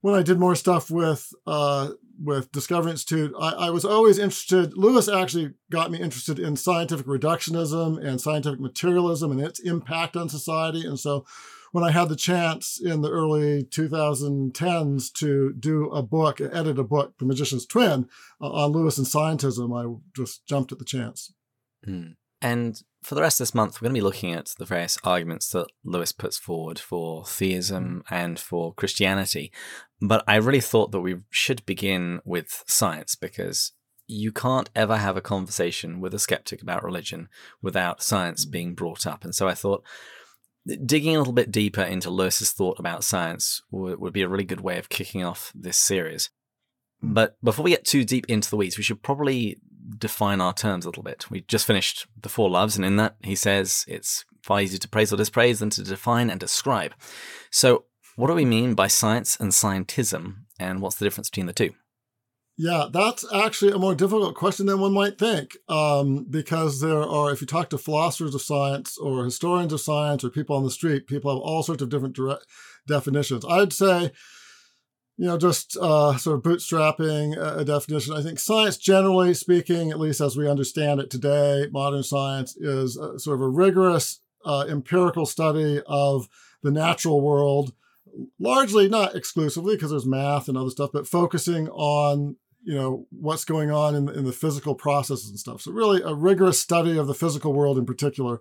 when 0.00 0.14
I 0.14 0.22
did 0.22 0.38
more 0.38 0.54
stuff 0.54 0.90
with 0.90 1.32
uh, 1.46 1.90
with 2.22 2.52
Discovery 2.52 2.92
Institute, 2.92 3.34
I, 3.38 3.50
I, 3.50 3.70
was 3.70 3.84
always 3.84 4.18
interested. 4.18 4.76
Lewis 4.76 5.08
actually 5.08 5.52
got 5.70 5.90
me 5.90 6.00
interested 6.00 6.38
in 6.38 6.56
scientific 6.56 7.06
reductionism 7.06 8.02
and 8.02 8.20
scientific 8.20 8.58
materialism 8.58 9.30
and 9.30 9.40
its 9.40 9.60
impact 9.60 10.16
on 10.16 10.28
society. 10.28 10.86
And 10.86 10.98
so 10.98 11.26
when 11.72 11.84
I 11.84 11.90
had 11.90 12.08
the 12.08 12.16
chance 12.16 12.80
in 12.80 13.02
the 13.02 13.10
early 13.10 13.64
2010s 13.64 15.12
to 15.14 15.52
do 15.52 15.90
a 15.90 16.02
book, 16.02 16.40
edit 16.40 16.78
a 16.78 16.84
book, 16.84 17.14
The 17.18 17.26
Magician's 17.26 17.66
Twin, 17.66 18.08
uh, 18.40 18.50
on 18.50 18.72
Lewis 18.72 18.96
and 18.96 19.06
scientism, 19.06 19.76
I 19.76 20.00
just 20.14 20.46
jumped 20.46 20.72
at 20.72 20.78
the 20.78 20.84
chance. 20.84 21.34
Mm. 21.86 22.14
And 22.40 22.80
for 23.02 23.14
the 23.14 23.20
rest 23.20 23.40
of 23.40 23.46
this 23.46 23.54
month, 23.54 23.80
we're 23.80 23.86
going 23.86 23.94
to 23.94 24.00
be 24.00 24.04
looking 24.04 24.32
at 24.32 24.52
the 24.58 24.64
various 24.64 24.98
arguments 25.04 25.48
that 25.50 25.68
Lewis 25.84 26.12
puts 26.12 26.38
forward 26.38 26.78
for 26.78 27.24
theism 27.24 28.02
mm. 28.04 28.16
and 28.16 28.38
for 28.38 28.74
Christianity. 28.74 29.52
But 30.00 30.24
I 30.26 30.36
really 30.36 30.60
thought 30.60 30.92
that 30.92 31.00
we 31.00 31.16
should 31.30 31.64
begin 31.66 32.20
with 32.24 32.64
science 32.66 33.14
because 33.14 33.72
you 34.06 34.32
can't 34.32 34.70
ever 34.74 34.96
have 34.96 35.16
a 35.16 35.22
conversation 35.22 36.00
with 36.00 36.14
a 36.14 36.18
skeptic 36.18 36.62
about 36.62 36.84
religion 36.84 37.28
without 37.62 38.02
science 38.02 38.44
mm. 38.44 38.50
being 38.50 38.74
brought 38.74 39.06
up. 39.06 39.24
And 39.24 39.34
so 39.34 39.48
I 39.48 39.54
thought 39.54 39.84
digging 40.84 41.14
a 41.14 41.18
little 41.18 41.32
bit 41.32 41.52
deeper 41.52 41.82
into 41.82 42.10
Lewis's 42.10 42.52
thought 42.52 42.78
about 42.80 43.04
science 43.04 43.62
would, 43.70 44.00
would 44.00 44.12
be 44.12 44.22
a 44.22 44.28
really 44.28 44.44
good 44.44 44.60
way 44.60 44.78
of 44.78 44.88
kicking 44.88 45.24
off 45.24 45.52
this 45.54 45.76
series. 45.76 46.30
Mm. 47.02 47.14
But 47.14 47.36
before 47.42 47.64
we 47.64 47.70
get 47.70 47.84
too 47.84 48.04
deep 48.04 48.26
into 48.28 48.50
the 48.50 48.56
weeds, 48.56 48.76
we 48.76 48.84
should 48.84 49.02
probably 49.02 49.58
define 49.98 50.40
our 50.40 50.52
terms 50.52 50.84
a 50.84 50.88
little 50.88 51.02
bit. 51.02 51.30
We 51.30 51.42
just 51.42 51.66
finished 51.66 52.06
The 52.20 52.28
Four 52.28 52.50
Loves, 52.50 52.76
and 52.76 52.84
in 52.84 52.96
that 52.96 53.16
he 53.22 53.34
says 53.34 53.84
it's 53.88 54.24
far 54.42 54.60
easier 54.60 54.78
to 54.78 54.88
praise 54.88 55.12
or 55.12 55.16
dispraise 55.16 55.58
than 55.58 55.70
to 55.70 55.82
define 55.82 56.30
and 56.30 56.40
describe. 56.40 56.94
So, 57.50 57.84
what 58.16 58.28
do 58.28 58.34
we 58.34 58.44
mean 58.44 58.74
by 58.74 58.86
science 58.86 59.36
and 59.38 59.52
scientism, 59.52 60.44
and 60.58 60.80
what's 60.80 60.96
the 60.96 61.04
difference 61.04 61.28
between 61.30 61.46
the 61.46 61.52
two? 61.52 61.72
Yeah, 62.58 62.86
that's 62.90 63.24
actually 63.34 63.72
a 63.72 63.78
more 63.78 63.94
difficult 63.94 64.34
question 64.34 64.64
than 64.64 64.80
one 64.80 64.94
might 64.94 65.18
think, 65.18 65.58
um, 65.68 66.24
because 66.30 66.80
there 66.80 67.02
are, 67.02 67.30
if 67.30 67.42
you 67.42 67.46
talk 67.46 67.68
to 67.70 67.78
philosophers 67.78 68.34
of 68.34 68.40
science 68.40 68.96
or 68.96 69.24
historians 69.24 69.74
of 69.74 69.82
science 69.82 70.24
or 70.24 70.30
people 70.30 70.56
on 70.56 70.64
the 70.64 70.70
street, 70.70 71.06
people 71.06 71.30
have 71.30 71.40
all 71.40 71.62
sorts 71.62 71.82
of 71.82 71.90
different 71.90 72.18
definitions. 72.88 73.44
I'd 73.46 73.74
say 73.74 74.12
you 75.16 75.26
know, 75.26 75.38
just 75.38 75.76
uh, 75.78 76.16
sort 76.18 76.36
of 76.36 76.42
bootstrapping 76.42 77.36
a, 77.38 77.64
definition. 77.64 78.14
I 78.14 78.22
think 78.22 78.38
science, 78.38 78.76
generally 78.76 79.32
speaking, 79.32 79.90
at 79.90 79.98
least 79.98 80.20
as 80.20 80.36
we 80.36 80.48
understand 80.48 81.00
it 81.00 81.10
today, 81.10 81.68
modern 81.72 82.02
science 82.02 82.54
is 82.56 82.96
a, 82.96 83.18
sort 83.18 83.36
of 83.36 83.40
a 83.40 83.48
rigorous 83.48 84.20
uh, 84.44 84.66
empirical 84.68 85.24
study 85.24 85.80
of 85.86 86.28
the 86.62 86.70
natural 86.70 87.22
world, 87.22 87.72
largely 88.38 88.88
not 88.88 89.14
exclusively 89.14 89.74
because 89.74 89.90
there's 89.90 90.06
math 90.06 90.48
and 90.48 90.58
other 90.58 90.70
stuff, 90.70 90.90
but 90.92 91.06
focusing 91.06 91.68
on 91.68 92.36
you 92.62 92.74
know 92.74 93.06
what's 93.10 93.44
going 93.44 93.70
on 93.70 93.94
in, 93.94 94.08
in 94.08 94.24
the 94.24 94.32
physical 94.32 94.74
processes 94.74 95.30
and 95.30 95.38
stuff. 95.38 95.62
So 95.62 95.72
really, 95.72 96.02
a 96.02 96.14
rigorous 96.14 96.60
study 96.60 96.98
of 96.98 97.06
the 97.06 97.14
physical 97.14 97.54
world 97.54 97.78
in 97.78 97.86
particular. 97.86 98.40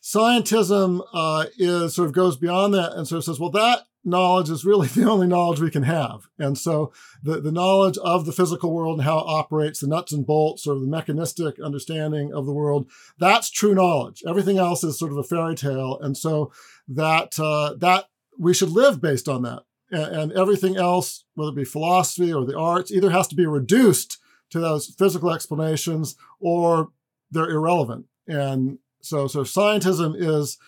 Scientism 0.00 1.02
uh, 1.12 1.46
is 1.58 1.96
sort 1.96 2.06
of 2.06 2.14
goes 2.14 2.36
beyond 2.36 2.72
that 2.72 2.92
and 2.92 3.06
sort 3.06 3.18
of 3.18 3.24
says, 3.24 3.40
well, 3.40 3.50
that 3.50 3.80
knowledge 4.04 4.50
is 4.50 4.64
really 4.64 4.88
the 4.94 5.08
only 5.08 5.26
knowledge 5.26 5.60
we 5.60 5.70
can 5.70 5.82
have. 5.82 6.28
And 6.38 6.56
so 6.56 6.92
the, 7.22 7.40
the 7.40 7.52
knowledge 7.52 7.98
of 7.98 8.26
the 8.26 8.32
physical 8.32 8.72
world 8.72 8.98
and 8.98 9.04
how 9.04 9.18
it 9.18 9.26
operates, 9.26 9.80
the 9.80 9.88
nuts 9.88 10.12
and 10.12 10.26
bolts, 10.26 10.66
or 10.66 10.78
the 10.78 10.86
mechanistic 10.86 11.60
understanding 11.60 12.32
of 12.32 12.46
the 12.46 12.52
world, 12.52 12.90
that's 13.18 13.50
true 13.50 13.74
knowledge. 13.74 14.22
Everything 14.26 14.58
else 14.58 14.84
is 14.84 14.98
sort 14.98 15.12
of 15.12 15.18
a 15.18 15.24
fairy 15.24 15.54
tale. 15.54 15.98
And 16.00 16.16
so 16.16 16.52
that 16.88 17.38
uh, 17.38 17.74
that 17.78 18.06
we 18.38 18.54
should 18.54 18.70
live 18.70 19.00
based 19.00 19.28
on 19.28 19.42
that. 19.42 19.62
And, 19.90 20.16
and 20.16 20.32
everything 20.32 20.76
else, 20.76 21.24
whether 21.34 21.50
it 21.50 21.56
be 21.56 21.64
philosophy 21.64 22.32
or 22.32 22.44
the 22.44 22.58
arts, 22.58 22.90
either 22.90 23.10
has 23.10 23.28
to 23.28 23.34
be 23.34 23.46
reduced 23.46 24.18
to 24.50 24.60
those 24.60 24.94
physical 24.98 25.32
explanations 25.32 26.16
or 26.40 26.88
they're 27.30 27.50
irrelevant. 27.50 28.06
And 28.26 28.78
so, 29.00 29.26
so 29.26 29.40
scientism 29.40 30.14
is 30.16 30.58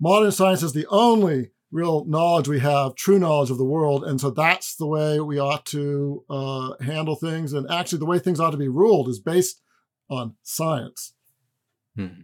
modern 0.00 0.32
science 0.32 0.62
is 0.62 0.72
the 0.72 0.86
only 0.88 1.50
real 1.74 2.04
knowledge 2.04 2.46
we 2.46 2.60
have, 2.60 2.94
true 2.94 3.18
knowledge 3.18 3.50
of 3.50 3.58
the 3.58 3.64
world. 3.64 4.04
And 4.04 4.20
so 4.20 4.30
that's 4.30 4.76
the 4.76 4.86
way 4.86 5.18
we 5.20 5.40
ought 5.40 5.66
to 5.66 6.24
uh, 6.30 6.74
handle 6.80 7.16
things. 7.16 7.52
And 7.52 7.68
actually, 7.68 7.98
the 7.98 8.06
way 8.06 8.20
things 8.20 8.38
ought 8.38 8.52
to 8.52 8.56
be 8.56 8.68
ruled 8.68 9.08
is 9.08 9.18
based 9.18 9.60
on 10.08 10.36
science. 10.42 11.14
Hmm. 11.96 12.22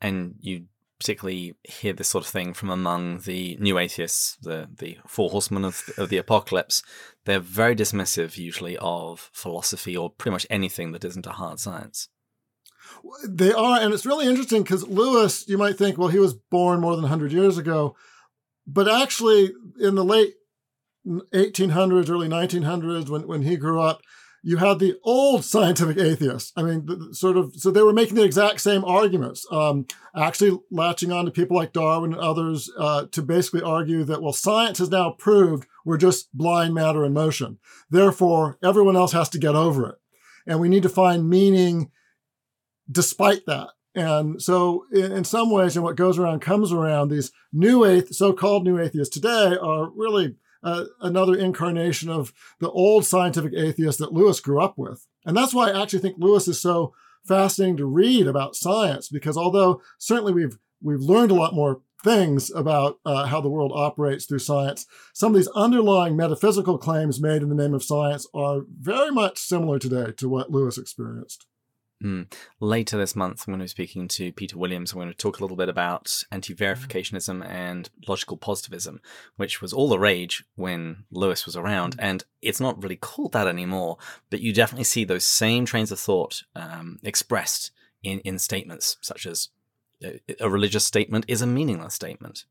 And 0.00 0.34
you 0.40 0.66
particularly 1.00 1.54
hear 1.64 1.94
this 1.94 2.08
sort 2.08 2.22
of 2.22 2.30
thing 2.30 2.52
from 2.52 2.70
among 2.70 3.20
the 3.20 3.56
new 3.58 3.78
atheists, 3.78 4.36
the, 4.42 4.68
the 4.76 4.98
four 5.06 5.30
horsemen 5.30 5.64
of, 5.64 5.90
of 5.96 6.10
the 6.10 6.18
apocalypse. 6.18 6.82
They're 7.24 7.40
very 7.40 7.74
dismissive, 7.74 8.36
usually, 8.36 8.76
of 8.76 9.30
philosophy 9.32 9.96
or 9.96 10.10
pretty 10.10 10.32
much 10.32 10.46
anything 10.50 10.92
that 10.92 11.04
isn't 11.04 11.26
a 11.26 11.32
hard 11.32 11.58
science. 11.58 12.08
They 13.26 13.52
are, 13.52 13.80
and 13.80 13.94
it's 13.94 14.06
really 14.06 14.28
interesting 14.28 14.62
because 14.62 14.86
Lewis, 14.86 15.48
you 15.48 15.56
might 15.56 15.78
think, 15.78 15.96
well, 15.96 16.08
he 16.08 16.18
was 16.18 16.34
born 16.34 16.80
more 16.80 16.94
than 16.94 17.02
100 17.02 17.32
years 17.32 17.56
ago 17.56 17.96
but 18.66 18.88
actually, 18.88 19.52
in 19.80 19.94
the 19.94 20.04
late 20.04 20.34
1800s, 21.06 22.10
early 22.10 22.28
1900s, 22.28 23.08
when, 23.08 23.26
when 23.26 23.42
he 23.42 23.56
grew 23.56 23.80
up, 23.80 24.02
you 24.42 24.56
had 24.56 24.78
the 24.78 24.98
old 25.04 25.44
scientific 25.44 25.98
atheists. 25.98 26.52
I 26.56 26.62
mean, 26.62 26.86
the, 26.86 27.14
sort 27.14 27.36
of, 27.36 27.54
so 27.56 27.70
they 27.70 27.82
were 27.82 27.92
making 27.92 28.16
the 28.16 28.24
exact 28.24 28.60
same 28.60 28.84
arguments, 28.84 29.46
um, 29.52 29.86
actually 30.16 30.58
latching 30.70 31.12
on 31.12 31.24
to 31.24 31.30
people 31.30 31.56
like 31.56 31.72
Darwin 31.72 32.12
and 32.12 32.20
others 32.20 32.70
uh, 32.76 33.06
to 33.12 33.22
basically 33.22 33.62
argue 33.62 34.04
that, 34.04 34.20
well, 34.20 34.32
science 34.32 34.78
has 34.78 34.90
now 34.90 35.10
proved 35.10 35.66
we're 35.84 35.96
just 35.96 36.36
blind 36.36 36.74
matter 36.74 37.04
in 37.04 37.12
motion. 37.12 37.58
Therefore, 37.90 38.58
everyone 38.62 38.96
else 38.96 39.12
has 39.12 39.28
to 39.30 39.38
get 39.38 39.54
over 39.54 39.88
it. 39.88 39.96
And 40.46 40.60
we 40.60 40.68
need 40.68 40.82
to 40.82 40.88
find 40.88 41.28
meaning 41.28 41.90
despite 42.90 43.46
that. 43.46 43.68
And 43.94 44.40
so, 44.40 44.86
in, 44.92 45.12
in, 45.12 45.24
some 45.24 45.50
ways, 45.50 45.76
and 45.76 45.84
what 45.84 45.96
goes 45.96 46.18
around 46.18 46.40
comes 46.40 46.72
around, 46.72 47.08
these 47.08 47.30
new 47.52 47.80
athe- 47.80 48.14
so-called 48.14 48.64
new 48.64 48.78
atheists 48.78 49.12
today 49.14 49.56
are 49.60 49.90
really 49.94 50.36
uh, 50.62 50.84
another 51.00 51.36
incarnation 51.36 52.08
of 52.08 52.32
the 52.58 52.70
old 52.70 53.04
scientific 53.04 53.52
atheist 53.54 53.98
that 53.98 54.12
Lewis 54.12 54.40
grew 54.40 54.62
up 54.62 54.78
with. 54.78 55.06
And 55.26 55.36
that's 55.36 55.52
why 55.52 55.70
I 55.70 55.82
actually 55.82 55.98
think 55.98 56.16
Lewis 56.18 56.48
is 56.48 56.60
so 56.60 56.94
fascinating 57.26 57.76
to 57.76 57.86
read 57.86 58.26
about 58.26 58.56
science, 58.56 59.08
because 59.08 59.36
although 59.36 59.82
certainly 59.98 60.32
we've 60.32 60.58
we've 60.80 61.00
learned 61.00 61.30
a 61.30 61.34
lot 61.34 61.54
more 61.54 61.82
things 62.02 62.50
about 62.50 62.98
uh, 63.04 63.26
how 63.26 63.40
the 63.40 63.48
world 63.48 63.72
operates 63.74 64.26
through 64.26 64.40
science. 64.40 64.86
Some 65.14 65.32
of 65.32 65.36
these 65.36 65.48
underlying 65.54 66.16
metaphysical 66.16 66.76
claims 66.76 67.20
made 67.20 67.42
in 67.42 67.48
the 67.48 67.54
name 67.54 67.74
of 67.74 67.84
science 67.84 68.26
are 68.34 68.62
very 68.68 69.12
much 69.12 69.38
similar 69.38 69.78
today 69.78 70.12
to 70.16 70.28
what 70.28 70.50
Lewis 70.50 70.78
experienced. 70.78 71.46
Mm. 72.02 72.32
Later 72.58 72.98
this 72.98 73.14
month, 73.14 73.44
I'm 73.46 73.52
going 73.52 73.60
to 73.60 73.64
be 73.64 73.68
speaking 73.68 74.08
to 74.08 74.32
Peter 74.32 74.58
Williams. 74.58 74.92
I'm 74.92 74.98
going 74.98 75.08
to 75.08 75.14
talk 75.14 75.38
a 75.38 75.42
little 75.42 75.56
bit 75.56 75.68
about 75.68 76.24
anti 76.32 76.54
verificationism 76.54 77.46
and 77.46 77.88
logical 78.08 78.36
positivism, 78.36 79.00
which 79.36 79.62
was 79.62 79.72
all 79.72 79.88
the 79.88 79.98
rage 79.98 80.44
when 80.56 81.04
Lewis 81.10 81.46
was 81.46 81.56
around. 81.56 81.96
And 81.98 82.24
it's 82.40 82.60
not 82.60 82.82
really 82.82 82.96
called 82.96 83.32
that 83.32 83.46
anymore, 83.46 83.98
but 84.30 84.40
you 84.40 84.52
definitely 84.52 84.84
see 84.84 85.04
those 85.04 85.24
same 85.24 85.64
trains 85.64 85.92
of 85.92 86.00
thought 86.00 86.42
um, 86.56 86.98
expressed 87.02 87.70
in, 88.02 88.18
in 88.20 88.38
statements 88.38 88.96
such 89.00 89.26
as 89.26 89.48
a 90.40 90.50
religious 90.50 90.84
statement 90.84 91.24
is 91.28 91.42
a 91.42 91.46
meaningless 91.46 91.94
statement. 91.94 92.44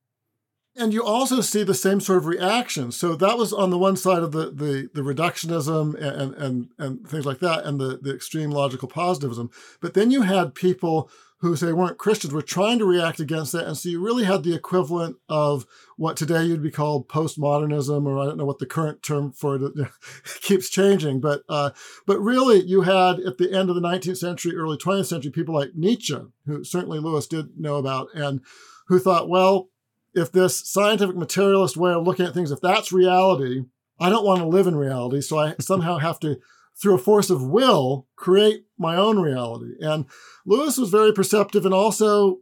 And 0.76 0.94
you 0.94 1.04
also 1.04 1.42
see 1.42 1.64
the 1.64 1.74
same 1.74 2.00
sort 2.00 2.20
of 2.20 2.26
reaction. 2.28 2.92
So 2.94 3.16
that 3.16 3.38
was 3.38 3.52
on 3.52 3.72
the 3.72 3.78
one 3.78 3.98
side 3.98 4.24
of 4.24 4.32
the 4.32 4.52
the, 4.52 4.90
the 4.94 5.02
reductionism 5.02 5.96
and, 5.96 6.34
and 6.36 6.70
and 6.78 7.08
things 7.08 7.26
like 7.26 7.40
that, 7.40 7.66
and 7.66 7.80
the, 7.80 8.00
the 8.02 8.16
extreme 8.16 8.52
logical 8.52 8.88
positivism. 8.88 9.50
But 9.82 9.94
then 9.94 10.12
you 10.12 10.22
had 10.22 10.56
people 10.56 11.10
who 11.42 11.56
say 11.56 11.74
weren't 11.74 11.98
Christians 11.98 12.34
were 12.34 12.42
trying 12.42 12.78
to 12.78 12.86
react 12.86 13.20
against 13.20 13.52
that. 13.52 13.66
And 13.66 13.76
so 13.76 13.90
you 13.90 14.00
really 14.00 14.26
had 14.26 14.44
the 14.44 14.54
equivalent 14.54 15.18
of 15.28 15.66
what 15.98 16.16
today 16.16 16.44
you'd 16.44 16.62
be 16.62 16.70
called 16.70 17.10
postmodernism, 17.10 18.06
or 18.06 18.20
I 18.20 18.26
don't 18.26 18.38
know 18.38 18.46
what 18.46 18.60
the 18.60 18.68
current 18.68 19.02
term 19.02 19.32
for 19.32 19.56
it 19.56 19.74
keeps 20.42 20.70
changing. 20.70 21.20
But 21.20 21.42
uh, 21.50 21.72
but 22.06 22.20
really 22.20 22.64
you 22.64 22.82
had 22.82 23.20
at 23.20 23.40
the 23.40 23.52
end 23.52 23.70
of 23.70 23.76
the 23.76 23.82
19th 23.82 24.18
century, 24.18 24.56
early 24.56 24.78
20th 24.78 25.08
century, 25.08 25.32
people 25.32 25.56
like 25.56 25.72
Nietzsche, 25.76 26.18
who 26.46 26.64
certainly 26.64 27.00
Lewis 27.00 27.28
did 27.28 27.60
know 27.60 27.76
about, 27.78 28.08
and 28.14 28.42
who 28.88 29.00
thought, 29.00 29.28
well, 29.28 29.70
if 30.14 30.32
this 30.32 30.70
scientific 30.70 31.16
materialist 31.16 31.78
way 31.78 31.94
of 31.94 32.04
looking 32.04 32.26
at 32.26 32.34
things, 32.34 32.52
if 32.52 32.62
that's 32.62 32.92
reality, 32.92 33.64
I 34.00 34.10
don't 34.10 34.26
want 34.26 34.42
to 34.42 34.48
live 34.48 34.68
in 34.68 34.76
reality. 34.76 35.22
So 35.22 35.40
I 35.40 35.56
somehow 35.60 35.98
have 35.98 36.20
to 36.22 36.38
through 36.82 36.96
a 36.96 37.00
force 37.00 37.30
of 37.30 37.44
will, 37.44 38.08
create 38.16 38.66
my 38.78 38.96
own 38.96 39.20
reality. 39.20 39.76
And 39.82 40.06
Lewis 40.46 40.78
was 40.78 40.90
very 40.90 41.14
perceptive 41.14 41.66
and 41.66 41.74
also 41.74 42.40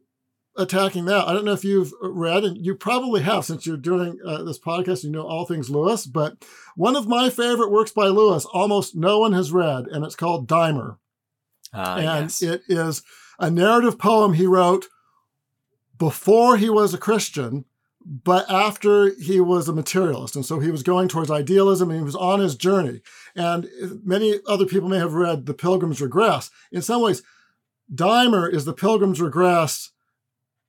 attacking 0.56 1.06
that. 1.06 1.28
I 1.28 1.34
don't 1.34 1.46
know 1.46 1.54
if 1.54 1.64
you've 1.64 1.94
read, 2.02 2.44
and 2.44 2.64
you 2.64 2.76
probably 2.76 3.22
have 3.22 3.46
since 3.46 3.66
you're 3.66 3.78
doing 3.78 4.20
uh, 4.26 4.44
this 4.44 4.60
podcast, 4.60 5.04
you 5.04 5.10
know 5.10 5.24
all 5.24 5.46
things 5.46 5.70
Lewis, 5.70 6.06
but 6.06 6.46
one 6.76 6.96
of 6.96 7.08
my 7.08 7.30
favorite 7.30 7.72
works 7.72 7.92
by 7.92 8.08
Lewis, 8.08 8.46
almost 8.46 8.96
no 8.96 9.20
one 9.20 9.34
has 9.34 9.52
read, 9.52 9.86
and 9.88 10.06
it's 10.06 10.16
called 10.16 10.48
Dymer. 10.48 10.98
Uh, 11.74 11.96
and 12.00 12.26
yes. 12.26 12.42
it 12.42 12.62
is 12.68 13.04
a 13.40 13.50
narrative 13.50 14.00
poem 14.00 14.34
he 14.34 14.46
wrote 14.46 14.88
before 16.00 16.58
he 16.58 16.70
was 16.70 16.94
a 16.94 16.98
Christian 16.98 17.66
but 18.06 18.50
after 18.50 19.14
he 19.16 19.40
was 19.42 19.68
a 19.68 19.74
materialist. 19.74 20.36
And 20.36 20.46
so 20.46 20.60
he 20.60 20.72
was 20.72 20.84
going 20.84 21.08
towards 21.08 21.30
idealism 21.30 21.90
and 21.90 22.00
he 22.00 22.04
was 22.04 22.16
on 22.16 22.40
his 22.40 22.56
journey. 22.56 23.02
And 23.36 23.68
many 24.04 24.40
other 24.48 24.66
people 24.66 24.90
may 24.90 24.98
have 24.98 25.14
read 25.14 25.46
the 25.46 25.54
pilgrim's 25.54 26.02
regress. 26.02 26.50
In 26.72 26.82
some 26.82 27.02
ways 27.02 27.22
Dymer 27.94 28.52
is 28.52 28.66
the 28.66 28.74
pilgrim's 28.74 29.20
regress 29.20 29.92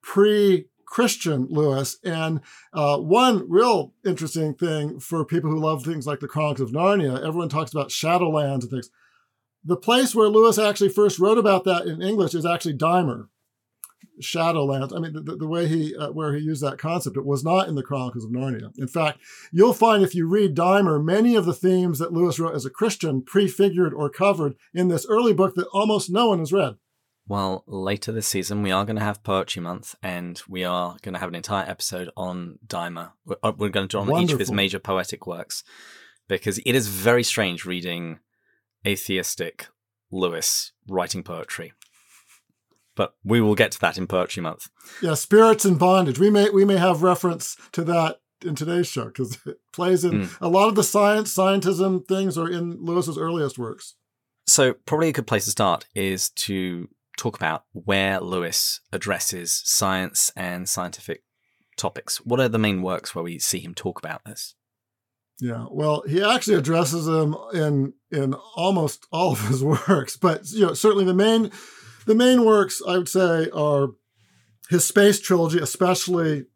pre 0.02 0.66
christian 0.86 1.46
lewis. 1.50 1.98
And 2.02 2.40
uh, 2.72 2.98
one 2.98 3.48
real 3.48 3.94
interesting 4.04 4.54
thing 4.54 4.98
for 4.98 5.24
people 5.24 5.50
who 5.50 5.60
love 5.60 5.84
things 5.84 6.06
like 6.06 6.18
the 6.18 6.26
chronicles 6.26 6.70
of 6.70 6.74
narnia 6.74 7.24
everyone 7.24 7.48
talks 7.48 7.70
about 7.70 7.90
shadowlands 7.90 8.62
and 8.62 8.70
things. 8.70 8.90
The 9.64 9.76
place 9.76 10.14
where 10.14 10.28
lewis 10.28 10.58
actually 10.58 10.88
first 10.88 11.20
wrote 11.20 11.38
about 11.38 11.64
that 11.64 11.86
in 11.86 12.02
english 12.02 12.34
is 12.34 12.44
actually 12.44 12.76
Dymer 12.76 13.28
Shadowlands. 14.20 14.94
I 14.94 15.00
mean, 15.00 15.12
the, 15.12 15.36
the 15.36 15.46
way 15.46 15.66
he 15.66 15.96
uh, 15.96 16.10
where 16.12 16.34
he 16.34 16.42
used 16.42 16.62
that 16.62 16.78
concept, 16.78 17.16
it 17.16 17.24
was 17.24 17.44
not 17.44 17.68
in 17.68 17.74
the 17.74 17.82
Chronicles 17.82 18.24
of 18.24 18.30
Narnia. 18.30 18.70
In 18.78 18.88
fact, 18.88 19.18
you'll 19.52 19.74
find 19.74 20.02
if 20.02 20.14
you 20.14 20.26
read 20.26 20.54
Dymer, 20.54 21.02
many 21.02 21.36
of 21.36 21.44
the 21.46 21.54
themes 21.54 21.98
that 21.98 22.12
Lewis 22.12 22.38
wrote 22.38 22.54
as 22.54 22.64
a 22.64 22.70
Christian 22.70 23.22
prefigured 23.22 23.94
or 23.94 24.08
covered 24.08 24.54
in 24.74 24.88
this 24.88 25.06
early 25.08 25.32
book 25.32 25.54
that 25.54 25.68
almost 25.68 26.10
no 26.10 26.28
one 26.28 26.38
has 26.38 26.52
read. 26.52 26.76
Well, 27.28 27.62
later 27.68 28.10
this 28.10 28.26
season, 28.26 28.62
we 28.62 28.72
are 28.72 28.84
going 28.84 28.96
to 28.96 29.04
have 29.04 29.22
Poetry 29.22 29.62
Month, 29.62 29.94
and 30.02 30.42
we 30.48 30.64
are 30.64 30.96
going 31.02 31.12
to 31.12 31.20
have 31.20 31.28
an 31.28 31.36
entire 31.36 31.68
episode 31.68 32.10
on 32.16 32.58
Dymer. 32.66 33.12
We're, 33.24 33.36
uh, 33.42 33.52
we're 33.56 33.68
going 33.68 33.86
to 33.86 33.96
do 33.96 34.00
on 34.00 34.08
Wonderful. 34.08 34.24
each 34.24 34.32
of 34.32 34.40
his 34.40 34.50
major 34.50 34.80
poetic 34.80 35.28
works, 35.28 35.62
because 36.28 36.58
it 36.58 36.74
is 36.74 36.88
very 36.88 37.22
strange 37.22 37.64
reading 37.64 38.18
atheistic 38.84 39.68
Lewis 40.10 40.72
writing 40.88 41.22
poetry 41.22 41.72
but 43.00 43.14
we 43.24 43.40
will 43.40 43.54
get 43.54 43.72
to 43.72 43.80
that 43.80 43.96
in 43.96 44.06
Poetry 44.06 44.42
Month. 44.42 44.68
Yeah, 45.00 45.14
Spirits 45.14 45.64
in 45.64 45.76
Bondage. 45.76 46.18
We 46.18 46.28
may 46.28 46.50
we 46.50 46.66
may 46.66 46.76
have 46.76 47.02
reference 47.02 47.56
to 47.72 47.82
that 47.84 48.20
in 48.44 48.54
today's 48.54 48.88
show 48.88 49.06
because 49.06 49.38
it 49.46 49.58
plays 49.72 50.04
in 50.04 50.12
mm. 50.12 50.36
a 50.38 50.48
lot 50.48 50.68
of 50.68 50.74
the 50.74 50.84
science 50.84 51.34
scientism 51.34 52.06
things 52.06 52.36
are 52.36 52.50
in 52.50 52.76
Lewis's 52.84 53.16
earliest 53.16 53.58
works. 53.58 53.94
So 54.46 54.74
probably 54.84 55.08
a 55.08 55.12
good 55.12 55.26
place 55.26 55.46
to 55.46 55.50
start 55.50 55.86
is 55.94 56.28
to 56.30 56.90
talk 57.16 57.36
about 57.36 57.64
where 57.72 58.20
Lewis 58.20 58.82
addresses 58.92 59.62
science 59.64 60.30
and 60.36 60.68
scientific 60.68 61.22
topics. 61.78 62.18
What 62.18 62.38
are 62.38 62.50
the 62.50 62.58
main 62.58 62.82
works 62.82 63.14
where 63.14 63.24
we 63.24 63.38
see 63.38 63.60
him 63.60 63.74
talk 63.74 63.98
about 63.98 64.26
this? 64.26 64.56
Yeah, 65.40 65.64
well, 65.70 66.02
he 66.06 66.22
actually 66.22 66.58
addresses 66.58 67.06
them 67.06 67.34
in 67.54 67.94
in 68.10 68.34
almost 68.54 69.06
all 69.10 69.32
of 69.32 69.48
his 69.48 69.64
works, 69.88 70.18
but 70.18 70.50
you 70.50 70.66
know, 70.66 70.74
certainly 70.74 71.06
the 71.06 71.14
main 71.14 71.50
the 72.06 72.14
main 72.14 72.44
works 72.44 72.82
I 72.86 72.98
would 72.98 73.08
say 73.08 73.48
are 73.50 73.90
his 74.68 74.84
space 74.84 75.20
trilogy, 75.20 75.58
especially 75.58 76.46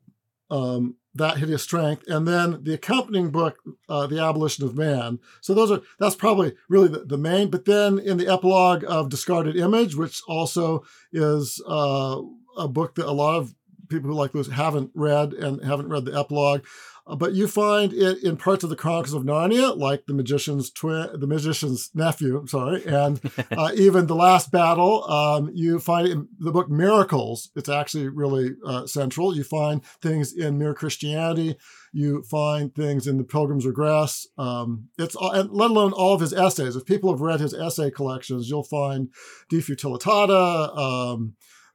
um, 0.50 0.96
that 1.14 1.38
hideous 1.38 1.62
strength, 1.62 2.04
and 2.08 2.26
then 2.26 2.62
the 2.62 2.74
accompanying 2.74 3.30
book, 3.30 3.56
uh, 3.88 4.06
The 4.06 4.20
Abolition 4.20 4.64
of 4.64 4.76
Man. 4.76 5.18
So 5.40 5.54
those 5.54 5.70
are 5.70 5.80
that's 5.98 6.16
probably 6.16 6.54
really 6.68 6.88
the, 6.88 7.00
the, 7.00 7.18
main. 7.18 7.50
But 7.50 7.64
then 7.64 7.98
in 7.98 8.16
the 8.16 8.32
epilogue 8.32 8.84
of 8.86 9.10
Discarded 9.10 9.56
Image, 9.56 9.94
which 9.94 10.22
also 10.28 10.84
is 11.12 11.62
uh, 11.68 12.20
a 12.56 12.68
book 12.68 12.96
that 12.96 13.06
a 13.06 13.12
lot 13.12 13.36
of 13.36 13.54
people 13.88 14.10
who 14.10 14.16
like 14.16 14.34
Lewis 14.34 14.48
haven't 14.48 14.90
read 14.94 15.32
and 15.32 15.62
haven't 15.64 15.88
read 15.88 16.04
the 16.04 16.18
epilogue. 16.18 16.64
Uh, 17.06 17.14
but 17.14 17.34
you 17.34 17.46
find 17.46 17.92
it 17.92 18.22
in 18.22 18.36
parts 18.36 18.64
of 18.64 18.70
the 18.70 18.76
Chronicles 18.76 19.12
of 19.12 19.24
Narnia, 19.24 19.76
like 19.76 20.06
the 20.06 20.14
magician's 20.14 20.70
twin, 20.70 21.08
the 21.14 21.26
magician's 21.26 21.90
nephew, 21.94 22.46
sorry, 22.46 22.84
and 22.86 23.20
uh, 23.50 23.70
even 23.74 24.06
the 24.06 24.14
Last 24.14 24.50
Battle. 24.50 25.04
Um, 25.04 25.50
you 25.52 25.78
find 25.78 26.08
in 26.08 26.28
the 26.38 26.50
book 26.50 26.70
Miracles. 26.70 27.50
It's 27.54 27.68
actually 27.68 28.08
really 28.08 28.52
uh, 28.66 28.86
central. 28.86 29.36
You 29.36 29.44
find 29.44 29.84
things 30.00 30.32
in 30.32 30.58
Mere 30.58 30.74
Christianity. 30.74 31.56
You 31.92 32.22
find 32.22 32.74
things 32.74 33.06
in 33.06 33.18
the 33.18 33.24
Pilgrim's 33.24 33.66
Regress. 33.66 34.26
Um, 34.38 34.88
it's 34.98 35.14
and 35.20 35.50
let 35.50 35.70
alone 35.70 35.92
all 35.92 36.14
of 36.14 36.20
his 36.22 36.32
essays. 36.32 36.74
If 36.74 36.86
people 36.86 37.12
have 37.12 37.20
read 37.20 37.40
his 37.40 37.54
essay 37.54 37.90
collections, 37.90 38.48
you'll 38.48 38.64
find 38.64 39.10
De 39.50 39.60
Futilitate. 39.60 40.30
Um, 40.30 41.34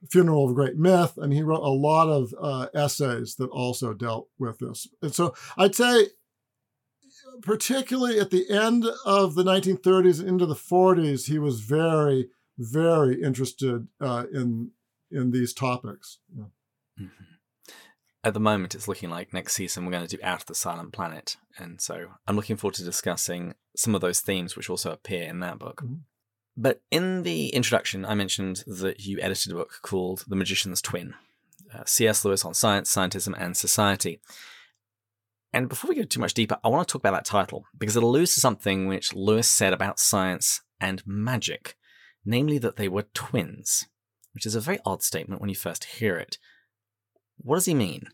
Funeral 0.09 0.45
of 0.45 0.51
a 0.51 0.53
Great 0.53 0.77
Myth, 0.77 1.17
and 1.17 1.33
he 1.33 1.43
wrote 1.43 1.63
a 1.63 1.69
lot 1.69 2.07
of 2.07 2.33
uh, 2.39 2.67
essays 2.73 3.35
that 3.35 3.49
also 3.49 3.93
dealt 3.93 4.29
with 4.37 4.59
this. 4.59 4.87
And 5.01 5.13
so 5.13 5.33
I'd 5.57 5.75
say, 5.75 6.07
particularly 7.41 8.19
at 8.19 8.31
the 8.31 8.49
end 8.49 8.85
of 9.05 9.35
the 9.35 9.43
1930s 9.43 10.19
and 10.19 10.29
into 10.29 10.45
the 10.45 10.55
40s, 10.55 11.27
he 11.27 11.37
was 11.37 11.59
very, 11.59 12.29
very 12.57 13.21
interested 13.21 13.87
uh, 13.99 14.25
in 14.33 14.71
in 15.11 15.31
these 15.31 15.53
topics. 15.53 16.19
Yeah. 16.35 16.45
Mm-hmm. 17.01 17.23
At 18.23 18.33
the 18.33 18.39
moment, 18.39 18.75
it's 18.75 18.87
looking 18.87 19.09
like 19.09 19.33
next 19.33 19.53
season 19.53 19.85
we're 19.85 19.91
going 19.91 20.05
to 20.05 20.17
do 20.17 20.21
Out 20.23 20.41
of 20.41 20.45
the 20.45 20.55
Silent 20.55 20.91
Planet, 20.91 21.37
and 21.57 21.79
so 21.79 22.07
I'm 22.27 22.35
looking 22.35 22.57
forward 22.57 22.75
to 22.75 22.83
discussing 22.83 23.55
some 23.75 23.95
of 23.95 24.01
those 24.01 24.19
themes 24.19 24.55
which 24.55 24.69
also 24.69 24.91
appear 24.91 25.23
in 25.23 25.39
that 25.39 25.57
book. 25.57 25.81
Mm-hmm. 25.81 25.95
But 26.61 26.81
in 26.91 27.23
the 27.23 27.47
introduction, 27.49 28.05
I 28.05 28.15
mentioned 28.15 28.65
that 28.67 29.05
you 29.05 29.17
edited 29.21 29.53
a 29.53 29.55
book 29.55 29.79
called 29.81 30.25
The 30.27 30.35
Magician's 30.35 30.81
Twin 30.81 31.13
uh, 31.73 31.83
C.S. 31.85 32.25
Lewis 32.25 32.43
on 32.43 32.53
Science, 32.53 32.93
Scientism, 32.93 33.33
and 33.37 33.55
Society. 33.55 34.19
And 35.53 35.69
before 35.69 35.87
we 35.87 35.95
go 35.95 36.03
too 36.03 36.19
much 36.19 36.33
deeper, 36.33 36.57
I 36.61 36.67
want 36.67 36.85
to 36.85 36.91
talk 36.91 37.01
about 37.01 37.13
that 37.13 37.23
title 37.23 37.63
because 37.77 37.95
it 37.95 38.03
alludes 38.03 38.33
to 38.33 38.41
something 38.41 38.87
which 38.87 39.15
Lewis 39.15 39.49
said 39.49 39.71
about 39.71 39.99
science 39.99 40.61
and 40.81 41.01
magic, 41.05 41.77
namely 42.25 42.57
that 42.57 42.75
they 42.75 42.89
were 42.89 43.05
twins, 43.13 43.87
which 44.33 44.45
is 44.45 44.53
a 44.53 44.59
very 44.59 44.79
odd 44.85 45.01
statement 45.01 45.39
when 45.39 45.49
you 45.49 45.55
first 45.55 45.85
hear 45.85 46.17
it. 46.17 46.39
What 47.37 47.55
does 47.55 47.65
he 47.65 47.73
mean? 47.73 48.09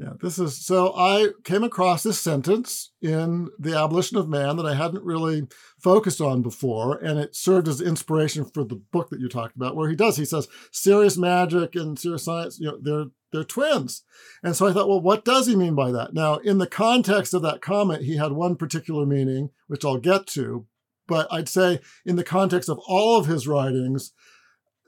Yeah, 0.00 0.14
this 0.18 0.38
is 0.38 0.56
so 0.56 0.94
I 0.96 1.28
came 1.44 1.62
across 1.62 2.02
this 2.02 2.18
sentence 2.18 2.90
in 3.02 3.50
The 3.58 3.76
Abolition 3.76 4.16
of 4.16 4.30
Man 4.30 4.56
that 4.56 4.64
I 4.64 4.74
hadn't 4.74 5.04
really 5.04 5.46
focused 5.78 6.22
on 6.22 6.40
before, 6.40 6.96
and 6.96 7.18
it 7.18 7.36
served 7.36 7.68
as 7.68 7.82
inspiration 7.82 8.46
for 8.46 8.64
the 8.64 8.76
book 8.76 9.10
that 9.10 9.20
you 9.20 9.28
talked 9.28 9.56
about, 9.56 9.76
where 9.76 9.90
he 9.90 9.96
does. 9.96 10.16
He 10.16 10.24
says 10.24 10.48
serious 10.72 11.18
magic 11.18 11.74
and 11.74 11.98
serious 11.98 12.24
science, 12.24 12.58
you 12.58 12.68
know, 12.68 12.78
they're 12.80 13.10
they're 13.30 13.44
twins. 13.44 14.02
And 14.42 14.56
so 14.56 14.66
I 14.66 14.72
thought, 14.72 14.88
well, 14.88 15.02
what 15.02 15.22
does 15.22 15.46
he 15.46 15.54
mean 15.54 15.74
by 15.74 15.92
that? 15.92 16.14
Now, 16.14 16.36
in 16.36 16.56
the 16.56 16.66
context 16.66 17.34
of 17.34 17.42
that 17.42 17.60
comment, 17.60 18.02
he 18.02 18.16
had 18.16 18.32
one 18.32 18.56
particular 18.56 19.04
meaning, 19.04 19.50
which 19.66 19.84
I'll 19.84 19.98
get 19.98 20.26
to. 20.28 20.66
But 21.08 21.30
I'd 21.30 21.48
say 21.48 21.80
in 22.06 22.16
the 22.16 22.24
context 22.24 22.70
of 22.70 22.80
all 22.88 23.18
of 23.18 23.26
his 23.26 23.46
writings, 23.46 24.12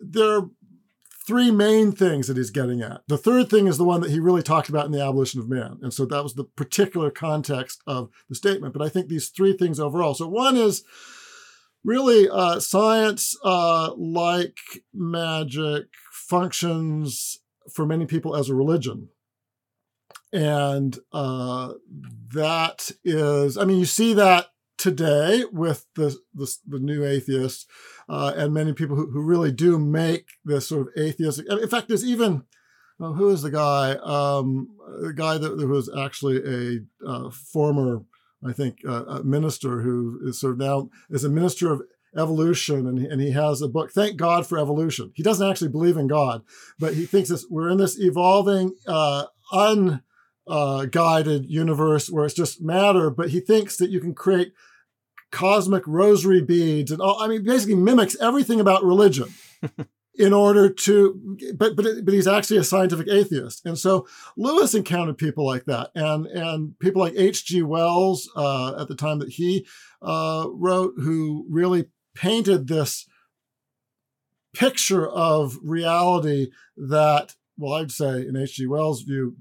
there 0.00 0.38
are 0.38 0.50
three 1.26 1.50
main 1.50 1.93
things 1.93 2.26
that 2.26 2.37
he's 2.37 2.50
getting 2.50 2.83
at. 2.83 3.02
The 3.09 3.19
third 3.19 3.49
thing 3.49 3.67
is 3.67 3.79
the 3.79 3.85
one 3.85 4.00
that 4.00 4.11
he 4.11 4.21
really 4.21 4.43
talked 4.43 4.69
about 4.69 4.87
in 4.87 4.93
the 4.93 5.02
abolition 5.02 5.41
of 5.41 5.49
man. 5.49 5.79
And 5.83 5.93
so 5.93 6.05
that 6.07 6.23
was 6.23 6.35
the 6.35 6.45
particular 6.45 7.11
context 7.11 7.83
of 7.87 8.11
the 8.29 8.35
statement. 8.35 8.73
But 8.73 8.83
I 8.83 8.88
think 8.88 9.09
these 9.09 9.29
three 9.29 9.57
things 9.57 9.79
overall. 9.79 10.14
So 10.14 10.26
one 10.26 10.57
is 10.57 10.85
really 11.85 12.29
uh, 12.29 12.61
science, 12.61 13.37
uh, 13.45 13.93
like 13.97 14.59
magic, 14.93 15.87
functions 16.11 17.41
for 17.73 17.87
many 17.87 18.07
people 18.07 18.37
as 18.37 18.49
a 18.49 18.55
religion. 18.55 19.09
And 20.33 20.99
uh, 21.12 21.75
that 22.35 22.91
is, 23.05 23.59
I 23.59 23.64
mean, 23.64 23.79
you 23.79 23.85
see 23.85 24.14
that 24.14 24.47
today 24.79 25.45
with 25.52 25.87
the, 25.95 26.17
the, 26.35 26.52
the 26.67 26.79
new 26.79 27.05
atheists 27.05 27.67
uh, 28.12 28.35
and 28.37 28.52
many 28.52 28.75
people 28.75 28.95
who, 28.95 29.11
who 29.11 29.23
really 29.23 29.50
do 29.50 29.78
make 29.78 30.33
this 30.45 30.69
sort 30.69 30.88
of 30.88 31.02
atheistic. 31.02 31.47
In 31.49 31.69
fact, 31.69 31.88
there's 31.88 32.04
even, 32.04 32.42
well, 32.99 33.14
who 33.14 33.31
is 33.31 33.40
the 33.40 33.50
guy? 33.50 33.92
Um, 33.92 34.76
the 35.00 35.14
guy 35.14 35.38
that, 35.38 35.57
that 35.57 35.66
was 35.66 35.90
actually 35.97 36.37
a 36.45 37.09
uh, 37.09 37.31
former, 37.31 38.02
I 38.47 38.52
think, 38.52 38.81
uh, 38.87 39.23
minister 39.25 39.81
who 39.81 40.21
is 40.25 40.38
sort 40.38 40.52
of 40.52 40.59
now 40.59 40.90
is 41.09 41.25
a 41.25 41.31
minister 41.31 41.73
of 41.73 41.83
evolution 42.14 42.87
and 42.87 42.99
he, 42.99 43.07
and 43.07 43.23
he 43.23 43.31
has 43.31 43.62
a 43.62 43.69
book 43.69 43.90
thank 43.90 44.19
god 44.19 44.47
for 44.47 44.59
evolution 44.59 45.11
he 45.14 45.23
doesn't 45.23 45.49
actually 45.49 45.71
believe 45.71 45.97
in 45.97 46.07
god 46.07 46.42
but 46.78 46.92
he 46.92 47.07
thinks 47.07 47.31
this, 47.31 47.47
we're 47.49 47.71
in 47.71 47.78
this 47.78 47.99
evolving 47.99 48.75
uh, 48.87 49.25
unguided 49.50 51.42
uh, 51.42 51.49
universe 51.49 52.11
where 52.11 52.26
it's 52.26 52.35
just 52.35 52.61
matter 52.61 53.09
but 53.09 53.31
he 53.31 53.40
thinks 53.40 53.78
that 53.78 53.88
you 53.88 53.99
can 53.99 54.14
create 54.14 54.52
cosmic 55.33 55.83
rosary 55.87 56.41
beads 56.41 56.91
and 56.91 57.01
all 57.01 57.21
i 57.21 57.27
mean 57.27 57.43
basically 57.43 57.75
mimics 57.75 58.17
everything 58.21 58.61
about 58.61 58.85
religion 58.85 59.29
in 60.15 60.33
order 60.33 60.69
to 60.69 61.37
but 61.57 61.75
but 61.75 61.87
but 62.05 62.15
he's 62.15 62.29
actually 62.29 62.59
a 62.59 62.65
scientific 62.65 63.09
atheist 63.09 63.65
and 63.65 63.79
so 63.79 64.07
lewis 64.37 64.75
encountered 64.75 65.17
people 65.17 65.45
like 65.45 65.65
that 65.65 65.91
and 65.95 66.27
and 66.27 66.79
people 66.79 67.01
like 67.01 67.15
hg 67.15 67.65
wells 67.65 68.31
uh, 68.37 68.79
at 68.81 68.89
the 68.89 68.95
time 68.95 69.19
that 69.19 69.31
he 69.31 69.67
uh, 70.03 70.47
wrote 70.53 70.93
who 70.99 71.47
really 71.49 71.87
painted 72.15 72.69
this 72.69 73.07
picture 74.53 75.09
of 75.09 75.59
reality 75.62 76.51
that, 76.77 77.35
well, 77.57 77.75
I'd 77.75 77.91
say 77.91 78.27
in 78.27 78.37
H.G. 78.37 78.67
Wells' 78.67 79.03
view, 79.03 79.37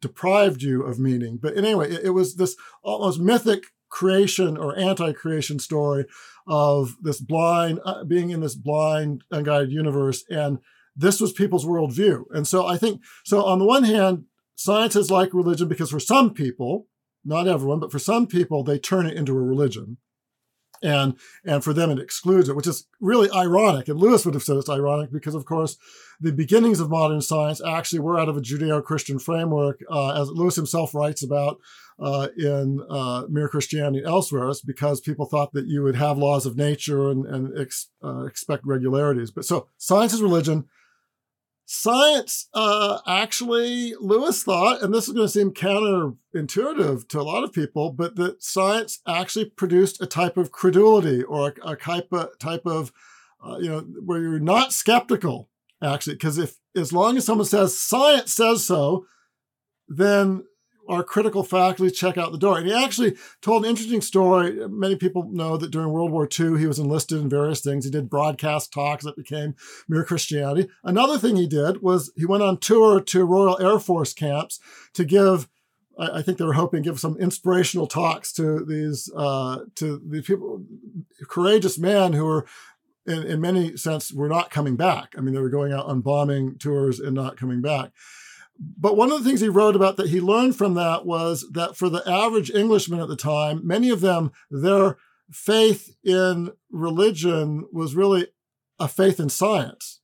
deprived 0.00 0.62
you 0.62 0.82
of 0.82 0.98
meaning. 0.98 1.38
But 1.40 1.56
anyway, 1.56 1.90
it, 1.90 2.04
it 2.04 2.10
was 2.10 2.36
this 2.36 2.56
almost 2.82 3.20
mythic 3.20 3.64
creation 3.88 4.56
or 4.56 4.78
anti-creation 4.78 5.58
story 5.58 6.04
of 6.46 6.96
this 7.02 7.20
blind 7.20 7.80
uh, 7.84 8.04
being 8.04 8.30
in 8.30 8.40
this 8.40 8.54
blind 8.54 9.22
unguided 9.30 9.70
universe 9.70 10.24
and 10.30 10.58
this 10.96 11.20
was 11.20 11.32
people's 11.32 11.64
worldview. 11.64 12.24
And 12.30 12.46
so 12.46 12.66
i 12.66 12.76
think 12.76 13.02
so 13.24 13.44
on 13.44 13.58
the 13.58 13.64
one 13.64 13.84
hand 13.84 14.24
science 14.54 14.96
is 14.96 15.10
like 15.10 15.32
religion 15.34 15.68
because 15.68 15.90
for 15.90 16.00
some 16.00 16.32
people 16.34 16.86
not 17.24 17.48
everyone 17.48 17.80
but 17.80 17.92
for 17.92 17.98
some 17.98 18.26
people 18.26 18.64
they 18.64 18.78
turn 18.78 19.06
it 19.06 19.16
into 19.16 19.32
a 19.32 19.40
religion 19.40 19.98
and 20.82 21.16
and 21.44 21.64
for 21.64 21.72
them 21.72 21.90
it 21.90 21.98
excludes 21.98 22.48
it, 22.48 22.56
which 22.56 22.66
is 22.66 22.86
really 23.00 23.30
ironic. 23.30 23.88
And 23.88 23.98
Lewis 23.98 24.24
would 24.24 24.34
have 24.34 24.42
said 24.42 24.56
it's 24.56 24.68
ironic 24.68 25.12
because, 25.12 25.34
of 25.34 25.44
course, 25.44 25.76
the 26.20 26.32
beginnings 26.32 26.80
of 26.80 26.90
modern 26.90 27.20
science 27.20 27.60
actually 27.64 28.00
were 28.00 28.18
out 28.18 28.28
of 28.28 28.36
a 28.36 28.40
Judeo-Christian 28.40 29.18
framework, 29.18 29.80
uh, 29.90 30.20
as 30.20 30.28
Lewis 30.28 30.56
himself 30.56 30.94
writes 30.94 31.22
about 31.22 31.58
uh, 32.00 32.28
in 32.36 32.80
uh, 32.88 33.24
Mere 33.28 33.48
Christianity 33.48 34.04
elsewhere. 34.04 34.48
It's 34.48 34.60
because 34.60 35.00
people 35.00 35.26
thought 35.26 35.52
that 35.52 35.66
you 35.66 35.82
would 35.82 35.96
have 35.96 36.18
laws 36.18 36.46
of 36.46 36.56
nature 36.56 37.10
and, 37.10 37.26
and 37.26 37.58
ex, 37.58 37.90
uh, 38.02 38.24
expect 38.24 38.66
regularities. 38.66 39.30
But 39.30 39.44
so 39.44 39.68
science 39.76 40.12
is 40.12 40.22
religion. 40.22 40.64
Science, 41.70 42.48
uh, 42.54 43.00
actually, 43.06 43.94
Lewis 44.00 44.42
thought, 44.42 44.80
and 44.80 44.94
this 44.94 45.06
is 45.06 45.12
going 45.12 45.26
to 45.26 45.30
seem 45.30 45.52
counterintuitive 45.52 47.06
to 47.06 47.20
a 47.20 47.22
lot 47.22 47.44
of 47.44 47.52
people, 47.52 47.92
but 47.92 48.16
that 48.16 48.42
science 48.42 49.02
actually 49.06 49.44
produced 49.44 50.00
a 50.00 50.06
type 50.06 50.38
of 50.38 50.50
credulity 50.50 51.22
or 51.22 51.48
a, 51.62 51.72
a 51.72 51.76
type 51.76 52.08
of, 52.10 52.30
type 52.38 52.62
of 52.64 52.90
uh, 53.46 53.58
you 53.58 53.68
know, 53.68 53.80
where 54.02 54.18
you're 54.18 54.40
not 54.40 54.72
skeptical, 54.72 55.50
actually, 55.82 56.14
because 56.14 56.38
if 56.38 56.56
as 56.74 56.90
long 56.90 57.18
as 57.18 57.26
someone 57.26 57.46
says 57.46 57.78
science 57.78 58.32
says 58.32 58.64
so, 58.64 59.04
then 59.88 60.44
our 60.88 61.04
critical 61.04 61.42
faculty 61.42 61.90
check 61.90 62.16
out 62.16 62.32
the 62.32 62.38
door. 62.38 62.58
And 62.58 62.66
he 62.66 62.72
actually 62.72 63.16
told 63.42 63.64
an 63.64 63.70
interesting 63.70 64.00
story. 64.00 64.66
Many 64.68 64.96
people 64.96 65.28
know 65.30 65.56
that 65.56 65.70
during 65.70 65.90
World 65.90 66.10
War 66.10 66.28
II, 66.28 66.58
he 66.58 66.66
was 66.66 66.78
enlisted 66.78 67.20
in 67.20 67.28
various 67.28 67.60
things. 67.60 67.84
He 67.84 67.90
did 67.90 68.10
broadcast 68.10 68.72
talks 68.72 69.04
that 69.04 69.16
became 69.16 69.54
Mere 69.86 70.04
Christianity. 70.04 70.68
Another 70.82 71.18
thing 71.18 71.36
he 71.36 71.46
did 71.46 71.82
was 71.82 72.10
he 72.16 72.24
went 72.24 72.42
on 72.42 72.58
tour 72.58 73.00
to 73.00 73.24
Royal 73.24 73.60
Air 73.60 73.78
Force 73.78 74.14
camps 74.14 74.60
to 74.94 75.04
give 75.04 75.48
I 75.98 76.22
think 76.22 76.38
they 76.38 76.44
were 76.44 76.52
hoping 76.52 76.82
give 76.82 77.00
some 77.00 77.16
inspirational 77.18 77.88
talks 77.88 78.32
to 78.34 78.64
these 78.64 79.10
uh, 79.16 79.64
to 79.76 80.00
these 80.06 80.26
people, 80.26 80.64
courageous 81.28 81.76
men 81.76 82.12
who 82.12 82.24
were, 82.24 82.46
in, 83.04 83.24
in 83.24 83.40
many 83.40 83.76
sense, 83.76 84.12
were 84.12 84.28
not 84.28 84.50
coming 84.50 84.76
back. 84.76 85.14
I 85.18 85.20
mean, 85.20 85.34
they 85.34 85.40
were 85.40 85.50
going 85.50 85.72
out 85.72 85.86
on 85.86 86.00
bombing 86.00 86.56
tours 86.58 87.00
and 87.00 87.14
not 87.14 87.36
coming 87.36 87.60
back. 87.60 87.90
But 88.58 88.96
one 88.96 89.12
of 89.12 89.22
the 89.22 89.28
things 89.28 89.40
he 89.40 89.48
wrote 89.48 89.76
about 89.76 89.96
that 89.96 90.08
he 90.08 90.20
learned 90.20 90.56
from 90.56 90.74
that 90.74 91.06
was 91.06 91.46
that 91.52 91.76
for 91.76 91.88
the 91.88 92.02
average 92.08 92.50
Englishman 92.50 93.00
at 93.00 93.08
the 93.08 93.16
time, 93.16 93.60
many 93.64 93.88
of 93.88 94.00
them, 94.00 94.32
their 94.50 94.96
faith 95.30 95.94
in 96.02 96.52
religion 96.70 97.66
was 97.72 97.94
really 97.94 98.28
a 98.78 98.88
faith 98.88 99.20
in 99.20 99.28
science. 99.28 100.00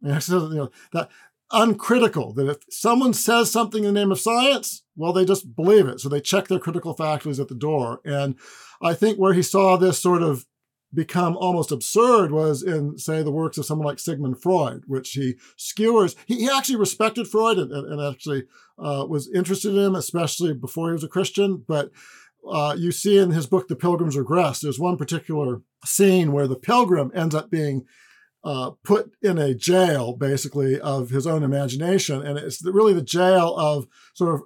you 0.00 0.10
know, 0.28 0.70
that 0.92 1.10
uncritical, 1.52 2.32
that 2.34 2.48
if 2.48 2.56
someone 2.70 3.14
says 3.14 3.50
something 3.50 3.84
in 3.84 3.94
the 3.94 4.00
name 4.00 4.10
of 4.10 4.20
science, 4.20 4.82
well, 4.96 5.12
they 5.12 5.24
just 5.24 5.54
believe 5.54 5.86
it. 5.86 6.00
So 6.00 6.08
they 6.08 6.20
check 6.20 6.48
their 6.48 6.58
critical 6.58 6.94
faculties 6.94 7.38
at 7.38 7.48
the 7.48 7.54
door. 7.54 8.00
And 8.04 8.36
I 8.82 8.94
think 8.94 9.18
where 9.18 9.34
he 9.34 9.42
saw 9.42 9.76
this 9.76 10.00
sort 10.00 10.22
of 10.22 10.46
become 10.94 11.36
almost 11.36 11.72
absurd 11.72 12.30
was 12.30 12.62
in, 12.62 12.98
say, 12.98 13.22
the 13.22 13.30
works 13.30 13.58
of 13.58 13.66
someone 13.66 13.86
like 13.86 13.98
Sigmund 13.98 14.40
Freud, 14.40 14.84
which 14.86 15.10
he 15.10 15.34
skewers. 15.56 16.16
He, 16.26 16.36
he 16.36 16.50
actually 16.50 16.76
respected 16.76 17.28
Freud 17.28 17.58
and, 17.58 17.72
and 17.72 18.00
actually 18.00 18.44
uh, 18.78 19.06
was 19.08 19.28
interested 19.34 19.74
in 19.74 19.78
him, 19.78 19.94
especially 19.94 20.54
before 20.54 20.88
he 20.88 20.92
was 20.92 21.04
a 21.04 21.08
Christian. 21.08 21.64
But 21.66 21.90
uh, 22.48 22.76
you 22.78 22.92
see 22.92 23.18
in 23.18 23.30
his 23.30 23.46
book, 23.46 23.68
The 23.68 23.76
Pilgrim's 23.76 24.16
Regress, 24.16 24.60
there's 24.60 24.78
one 24.78 24.96
particular 24.96 25.62
scene 25.84 26.32
where 26.32 26.46
the 26.46 26.56
pilgrim 26.56 27.10
ends 27.14 27.34
up 27.34 27.50
being 27.50 27.84
uh, 28.44 28.72
put 28.84 29.12
in 29.22 29.38
a 29.38 29.54
jail, 29.54 30.14
basically, 30.14 30.78
of 30.78 31.10
his 31.10 31.26
own 31.26 31.42
imagination. 31.42 32.24
And 32.24 32.38
it's 32.38 32.64
really 32.64 32.92
the 32.92 33.02
jail 33.02 33.54
of 33.56 33.86
sort 34.12 34.34
of 34.34 34.42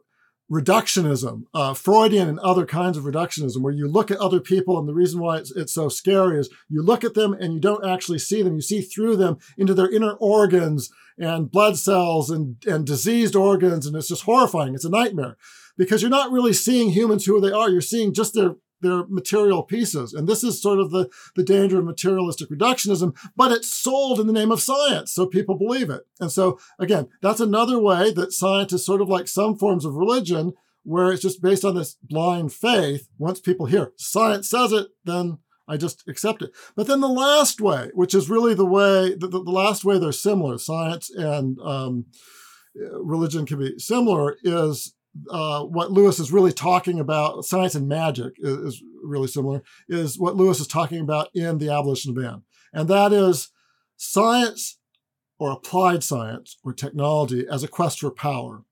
reductionism, 0.50 1.44
uh, 1.52 1.74
Freudian 1.74 2.28
and 2.28 2.38
other 2.40 2.64
kinds 2.64 2.96
of 2.96 3.04
reductionism, 3.04 3.61
where 3.61 3.72
you 3.72 3.87
look 3.87 4.11
at 4.11 4.18
other 4.18 4.40
people, 4.40 4.78
and 4.78 4.88
the 4.88 4.94
reason 4.94 5.20
why 5.20 5.37
it's, 5.37 5.50
it's 5.52 5.74
so 5.74 5.88
scary 5.88 6.38
is 6.38 6.48
you 6.68 6.82
look 6.82 7.04
at 7.04 7.14
them 7.14 7.34
and 7.34 7.52
you 7.52 7.61
don't 7.61 7.87
actually 7.87 8.18
see 8.18 8.42
them. 8.42 8.54
You 8.54 8.62
see 8.62 8.80
through 8.80 9.16
them 9.16 9.38
into 9.56 9.74
their 9.74 9.90
inner 9.90 10.12
organs 10.12 10.90
and 11.18 11.50
blood 11.50 11.76
cells 11.76 12.30
and, 12.30 12.56
and 12.66 12.87
diseased 12.87 13.37
organs, 13.37 13.87
and 13.87 13.94
it's 13.96 14.08
just 14.08 14.22
horrifying. 14.22 14.74
It's 14.74 14.84
a 14.84 14.90
nightmare 14.90 15.37
because 15.76 16.00
you're 16.00 16.11
not 16.11 16.32
really 16.32 16.52
seeing 16.52 16.90
humans 16.90 17.26
who 17.26 17.40
they 17.40 17.52
are. 17.52 17.68
You're 17.68 17.80
seeing 17.80 18.14
just 18.14 18.34
their 18.34 18.56
their 18.80 19.04
material 19.06 19.62
pieces. 19.62 20.12
And 20.12 20.28
this 20.28 20.44
is 20.44 20.62
sort 20.62 20.78
of 20.78 20.90
the, 20.90 21.08
the 21.36 21.42
danger 21.42 21.78
of 21.78 21.84
materialistic 21.84 22.50
reductionism, 22.50 23.16
but 23.36 23.52
it's 23.52 23.72
sold 23.74 24.20
in 24.20 24.26
the 24.26 24.32
name 24.32 24.50
of 24.50 24.60
science. 24.60 25.12
So 25.12 25.26
people 25.26 25.56
believe 25.56 25.90
it. 25.90 26.06
And 26.20 26.30
so 26.30 26.58
again, 26.78 27.08
that's 27.22 27.40
another 27.40 27.78
way 27.78 28.12
that 28.12 28.32
science 28.32 28.72
is 28.72 28.84
sort 28.84 29.00
of 29.00 29.08
like 29.08 29.28
some 29.28 29.56
forms 29.56 29.84
of 29.84 29.94
religion 29.94 30.54
where 30.84 31.12
it's 31.12 31.22
just 31.22 31.42
based 31.42 31.64
on 31.64 31.74
this 31.74 31.96
blind 32.02 32.52
faith. 32.52 33.08
Once 33.18 33.40
people 33.40 33.66
hear 33.66 33.92
science 33.96 34.48
says 34.48 34.72
it, 34.72 34.88
then 35.04 35.38
I 35.68 35.76
just 35.76 36.08
accept 36.08 36.40
it. 36.40 36.52
But 36.76 36.86
then 36.86 37.00
the 37.00 37.08
last 37.08 37.60
way, 37.60 37.90
which 37.92 38.14
is 38.14 38.30
really 38.30 38.54
the 38.54 38.64
way, 38.64 39.14
the, 39.14 39.28
the 39.28 39.38
last 39.38 39.84
way 39.84 39.98
they're 39.98 40.12
similar, 40.12 40.56
science 40.56 41.10
and 41.10 41.58
um, 41.60 42.06
religion 42.74 43.44
can 43.44 43.58
be 43.58 43.78
similar, 43.78 44.38
is 44.42 44.94
uh, 45.31 45.64
what 45.64 45.90
Lewis 45.92 46.18
is 46.18 46.33
really 46.33 46.52
talking 46.52 47.00
about, 47.00 47.44
science 47.44 47.74
and 47.74 47.88
magic 47.88 48.35
is, 48.38 48.57
is, 48.59 48.83
really 49.02 49.28
similar, 49.28 49.62
is 49.88 50.18
what 50.18 50.37
Lewis 50.37 50.61
is 50.61 50.66
talking 50.66 51.00
about 51.00 51.28
in 51.35 51.59
The 51.59 51.70
Abolition 51.70 52.11
of 52.11 52.22
Man. 52.22 52.42
And 52.72 52.88
that 52.88 53.12
is 53.12 53.50
science 53.96 54.78
or 55.38 55.52
applied 55.52 56.02
science 56.04 56.59
or 56.64 56.72
technology 56.72 57.46
as 57.50 57.62
a 57.62 57.68
quest 57.68 58.00
for 58.00 58.11
power. 58.11 58.64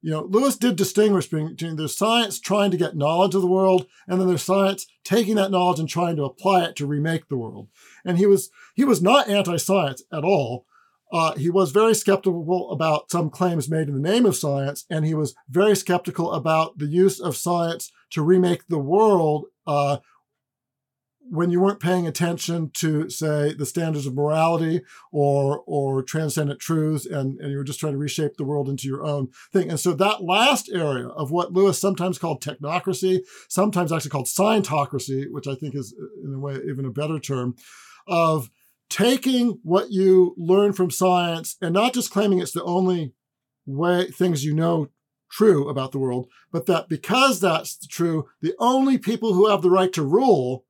You 0.00 0.10
know, 0.10 0.28
Lewis 0.28 0.56
did 0.56 0.76
distinguish 0.76 1.28
between 1.28 1.76
there's 1.76 1.96
science 1.96 2.38
trying 2.38 2.70
to 2.70 2.76
get 2.76 2.94
knowledge 2.94 3.34
of 3.34 3.40
the 3.40 3.46
world, 3.46 3.86
and 4.06 4.20
then 4.20 4.28
there's 4.28 4.42
science 4.42 4.86
taking 5.02 5.36
that 5.36 5.50
knowledge 5.50 5.78
and 5.80 5.88
trying 5.88 6.16
to 6.16 6.24
apply 6.24 6.64
it 6.64 6.76
to 6.76 6.86
remake 6.86 7.28
the 7.28 7.38
world. 7.38 7.68
And 8.04 8.18
he 8.18 8.26
was 8.26 8.50
he 8.74 8.84
was 8.84 9.00
not 9.00 9.28
anti-science 9.28 10.02
at 10.12 10.22
all. 10.22 10.66
Uh, 11.14 11.32
he 11.36 11.48
was 11.48 11.70
very 11.70 11.94
skeptical 11.94 12.72
about 12.72 13.08
some 13.08 13.30
claims 13.30 13.70
made 13.70 13.86
in 13.88 13.94
the 13.94 14.10
name 14.10 14.26
of 14.26 14.34
science, 14.34 14.84
and 14.90 15.06
he 15.06 15.14
was 15.14 15.32
very 15.48 15.76
skeptical 15.76 16.32
about 16.32 16.76
the 16.78 16.86
use 16.86 17.20
of 17.20 17.36
science 17.36 17.92
to 18.10 18.20
remake 18.20 18.66
the 18.66 18.80
world 18.80 19.46
uh, 19.64 19.98
when 21.30 21.50
you 21.52 21.60
weren't 21.60 21.78
paying 21.78 22.06
attention 22.08 22.70
to, 22.74 23.08
say, 23.08 23.54
the 23.54 23.64
standards 23.64 24.06
of 24.06 24.14
morality 24.14 24.82
or 25.12 25.62
or 25.66 26.02
transcendent 26.02 26.58
truths, 26.58 27.06
and, 27.06 27.38
and 27.40 27.52
you 27.52 27.58
were 27.58 27.64
just 27.64 27.78
trying 27.78 27.92
to 27.92 27.98
reshape 27.98 28.36
the 28.36 28.44
world 28.44 28.68
into 28.68 28.88
your 28.88 29.04
own 29.04 29.28
thing. 29.52 29.70
And 29.70 29.78
so 29.78 29.94
that 29.94 30.24
last 30.24 30.68
area 30.68 31.06
of 31.06 31.30
what 31.30 31.52
Lewis 31.52 31.80
sometimes 31.80 32.18
called 32.18 32.42
technocracy, 32.42 33.20
sometimes 33.48 33.92
actually 33.92 34.10
called 34.10 34.26
scientocracy, 34.26 35.26
which 35.30 35.46
I 35.46 35.54
think 35.54 35.76
is 35.76 35.94
in 36.24 36.34
a 36.34 36.40
way 36.40 36.58
even 36.68 36.84
a 36.84 36.90
better 36.90 37.20
term, 37.20 37.54
of 38.08 38.50
taking 38.88 39.58
what 39.62 39.90
you 39.90 40.34
learn 40.36 40.72
from 40.72 40.90
science 40.90 41.56
and 41.60 41.74
not 41.74 41.94
just 41.94 42.10
claiming 42.10 42.38
it's 42.38 42.52
the 42.52 42.64
only 42.64 43.14
way 43.66 44.06
things 44.06 44.44
you 44.44 44.54
know 44.54 44.88
true 45.30 45.68
about 45.68 45.92
the 45.92 45.98
world, 45.98 46.28
but 46.52 46.66
that 46.66 46.88
because 46.88 47.40
that's 47.40 47.86
true, 47.86 48.28
the 48.40 48.54
only 48.58 48.98
people 48.98 49.34
who 49.34 49.48
have 49.48 49.62
the 49.62 49.70
right 49.70 49.92
to 49.92 50.02
rule 50.02 50.64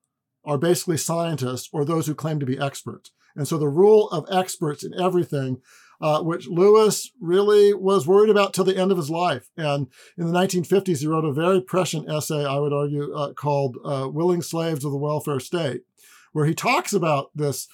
are 0.44 0.59
basically 0.59 0.96
scientists 0.96 1.68
or 1.72 1.85
those 1.85 2.07
who 2.07 2.14
claim 2.14 2.40
to 2.40 2.46
be 2.46 2.59
experts. 2.59 3.11
And 3.37 3.48
so 3.48 3.59
the 3.59 3.68
rule 3.68 4.09
of 4.11 4.27
experts 4.31 4.85
in 4.85 4.98
everything, 4.98 5.61
uh, 6.00 6.22
which 6.22 6.46
Lewis 6.46 7.11
really 7.20 7.74
was 7.74 8.07
worried 8.07 8.31
about 8.31 8.55
till 8.55 8.64
the 8.64 8.77
end 8.77 8.90
of 8.90 8.98
his 8.98 9.11
life. 9.11 9.48
And 9.57 9.88
in 10.16 10.27
the 10.27 10.38
1950s, 10.38 10.98
he 11.00 11.07
wrote 11.07 11.24
a 11.24 11.33
very 11.33 11.61
prescient 11.61 12.09
essay, 12.09 12.44
I 12.44 12.59
would 12.59 12.72
argue, 12.72 13.12
uh, 13.14 13.33
called 13.33 13.77
uh, 13.85 14.09
Willing 14.11 14.42
Slaves 14.42 14.85
of 14.85 14.92
the 14.92 14.98
Welfare 14.98 15.40
State, 15.40 15.83
where 16.33 16.46
he 16.46 16.55
talks 16.55 16.92
about 16.92 17.31
this, 17.35 17.68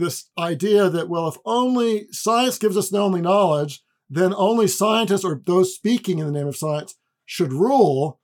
this 0.00 0.30
idea 0.38 0.88
that, 0.88 1.08
well, 1.08 1.28
if 1.28 1.36
only 1.44 2.06
science 2.10 2.58
gives 2.58 2.76
us 2.76 2.90
the 2.90 2.98
only 2.98 3.20
knowledge, 3.20 3.82
then 4.08 4.34
only 4.36 4.66
scientists 4.66 5.24
or 5.24 5.40
those 5.44 5.74
speaking 5.74 6.18
in 6.18 6.26
the 6.26 6.32
name 6.32 6.48
of 6.48 6.56
science 6.56 6.96
should 7.24 7.52
rule. 7.52 8.20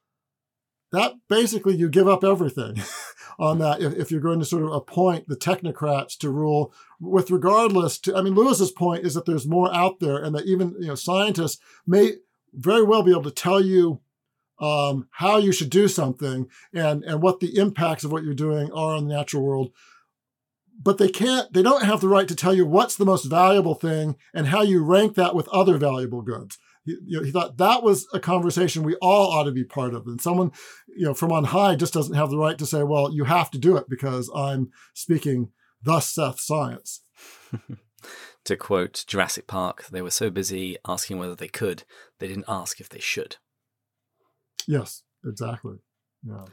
That 0.93 1.15
basically 1.29 1.77
you 1.77 1.89
give 1.89 2.09
up 2.09 2.25
everything. 2.25 2.83
on 3.39 3.59
that 3.59 3.81
if, 3.83 3.95
if, 3.95 4.11
you're 4.11 4.21
going 4.21 4.39
to 4.39 4.45
sort 4.45 4.63
of 4.63 4.73
appoint 4.73 5.29
the 5.29 5.37
technocrats 5.37 6.17
to 6.17 6.31
rule 6.31 6.73
with 7.01 7.31
regardless 7.31 7.99
to 7.99 8.17
i 8.17 8.23
mean 8.23 8.35
lewis's 8.35 8.71
point 8.71 9.05
is 9.05 9.15
that 9.15 9.27
there's 9.27 9.47
more 9.47 9.73
out 9.75 10.01
there 10.01 10.17
and 10.17 10.35
that 10.35 10.47
even 10.47 10.75
you 10.81 10.87
know 10.87 10.95
scientists 10.95 11.61
may 11.87 12.13
very 12.55 12.83
well 12.83 13.03
be 13.03 13.11
able 13.11 13.23
to 13.23 13.31
tell 13.31 13.61
you 13.61 14.01
um, 14.59 15.07
how 15.11 15.37
you 15.37 15.53
should 15.53 15.69
do 15.69 15.87
something 15.87 16.49
and 16.73 17.05
and 17.05 17.21
what 17.21 17.41
the 17.41 17.59
impacts 17.59 18.05
of 18.05 18.13
what 18.13 18.25
you're 18.25 18.33
doing 18.33 18.73
are 18.73 18.95
on 18.95 19.07
the 19.07 19.15
natural 19.15 19.43
world 19.43 19.71
but 20.81 20.99
they 20.99 21.09
can't 21.09 21.53
they 21.53 21.63
don't 21.63 21.85
have 21.85 22.01
the 22.01 22.09
right 22.09 22.29
to 22.29 22.37
tell 22.37 22.55
you 22.55 22.67
what's 22.67 22.97
the 22.97 23.05
most 23.05 23.25
valuable 23.25 23.75
thing 23.75 24.17
and 24.35 24.49
how 24.49 24.63
you 24.63 24.85
rank 24.85 25.15
that 25.15 25.35
with 25.35 25.49
other 25.49 25.79
valuable 25.79 26.23
goods 26.23 26.59
he, 26.87 26.97
you 27.05 27.19
know, 27.19 27.25
he 27.25 27.33
thought 27.33 27.59
that 27.59 27.83
was 27.83 28.07
a 28.15 28.21
conversation 28.21 28.83
we 28.83 28.95
all 28.97 29.33
ought 29.33 29.45
to 29.45 29.53
be 29.53 29.65
part 29.65 29.93
of. 29.93 30.07
And 30.07 30.21
someone, 30.21 30.53
you 30.87 31.05
know, 31.05 31.15
from 31.15 31.33
on 31.33 31.45
high 31.45 31.75
just 31.75 31.93
doesn't 31.93 32.15
have 32.15 32.31
the 32.31 32.39
right 32.39 32.57
to 32.57 32.65
say, 32.65 32.85
well, 32.85 33.13
you 33.13 33.25
have 33.25 33.51
to 33.51 33.59
do 33.59 33.77
it 33.77 33.89
because 33.91 34.31
I'm 34.35 34.71
speaking 34.95 35.51
thus 35.83 36.09
saith 36.09 36.39
science. 36.39 37.03
to 38.45 38.57
quote 38.57 39.05
Jurassic 39.07 39.47
Park, 39.47 39.87
they 39.89 40.01
were 40.01 40.11
so 40.11 40.31
busy 40.31 40.77
asking 40.87 41.19
whether 41.19 41.35
they 41.35 41.49
could, 41.49 41.83
they 42.21 42.29
didn't 42.29 42.45
ask 42.49 42.81
if 42.81 42.89
they 42.89 43.01
should. 43.01 43.37
Yes, 44.69 45.03
exactly. 45.25 45.77
Yeah. 46.23 46.45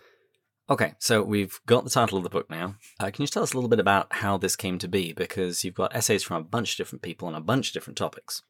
Okay, 0.69 0.93
so 0.97 1.21
we've 1.21 1.60
got 1.65 1.84
the 1.84 1.89
title 1.89 2.17
of 2.17 2.23
the 2.23 2.30
book 2.30 2.49
now. 2.49 2.76
Uh, 2.97 3.12
can 3.12 3.21
you 3.21 3.28
tell 3.28 3.43
us 3.43 3.52
a 3.52 3.58
little 3.58 3.69
bit 3.69 3.82
about 3.82 4.08
how 4.12 4.38
this 4.38 4.56
came 4.56 4.80
to 4.80 4.88
be? 4.88 5.12
Because 5.12 5.65
you've 5.65 5.73
got 5.73 5.93
essays 5.93 6.23
from 6.23 6.38
a 6.38 6.45
bunch 6.45 6.71
of 6.71 6.78
different 6.78 7.02
people 7.02 7.28
on 7.28 7.36
a 7.36 7.41
bunch 7.41 7.67
of 7.67 7.73
different 7.73 7.97
topics. 7.97 8.43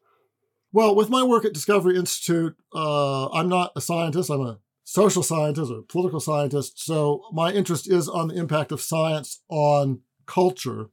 Well, 0.72 0.94
with 0.94 1.10
my 1.10 1.24
work 1.24 1.44
at 1.44 1.52
Discovery 1.52 1.96
Institute, 1.96 2.56
uh, 2.74 3.28
I'm 3.30 3.48
not 3.48 3.72
a 3.74 3.80
scientist. 3.80 4.30
I'm 4.30 4.42
a 4.42 4.58
social 4.84 5.24
scientist 5.24 5.72
or 5.72 5.82
political 5.82 6.20
scientist. 6.20 6.84
So 6.84 7.24
my 7.32 7.52
interest 7.52 7.90
is 7.90 8.08
on 8.08 8.28
the 8.28 8.36
impact 8.36 8.70
of 8.70 8.80
science 8.80 9.42
on 9.48 10.00
culture. 10.26 10.86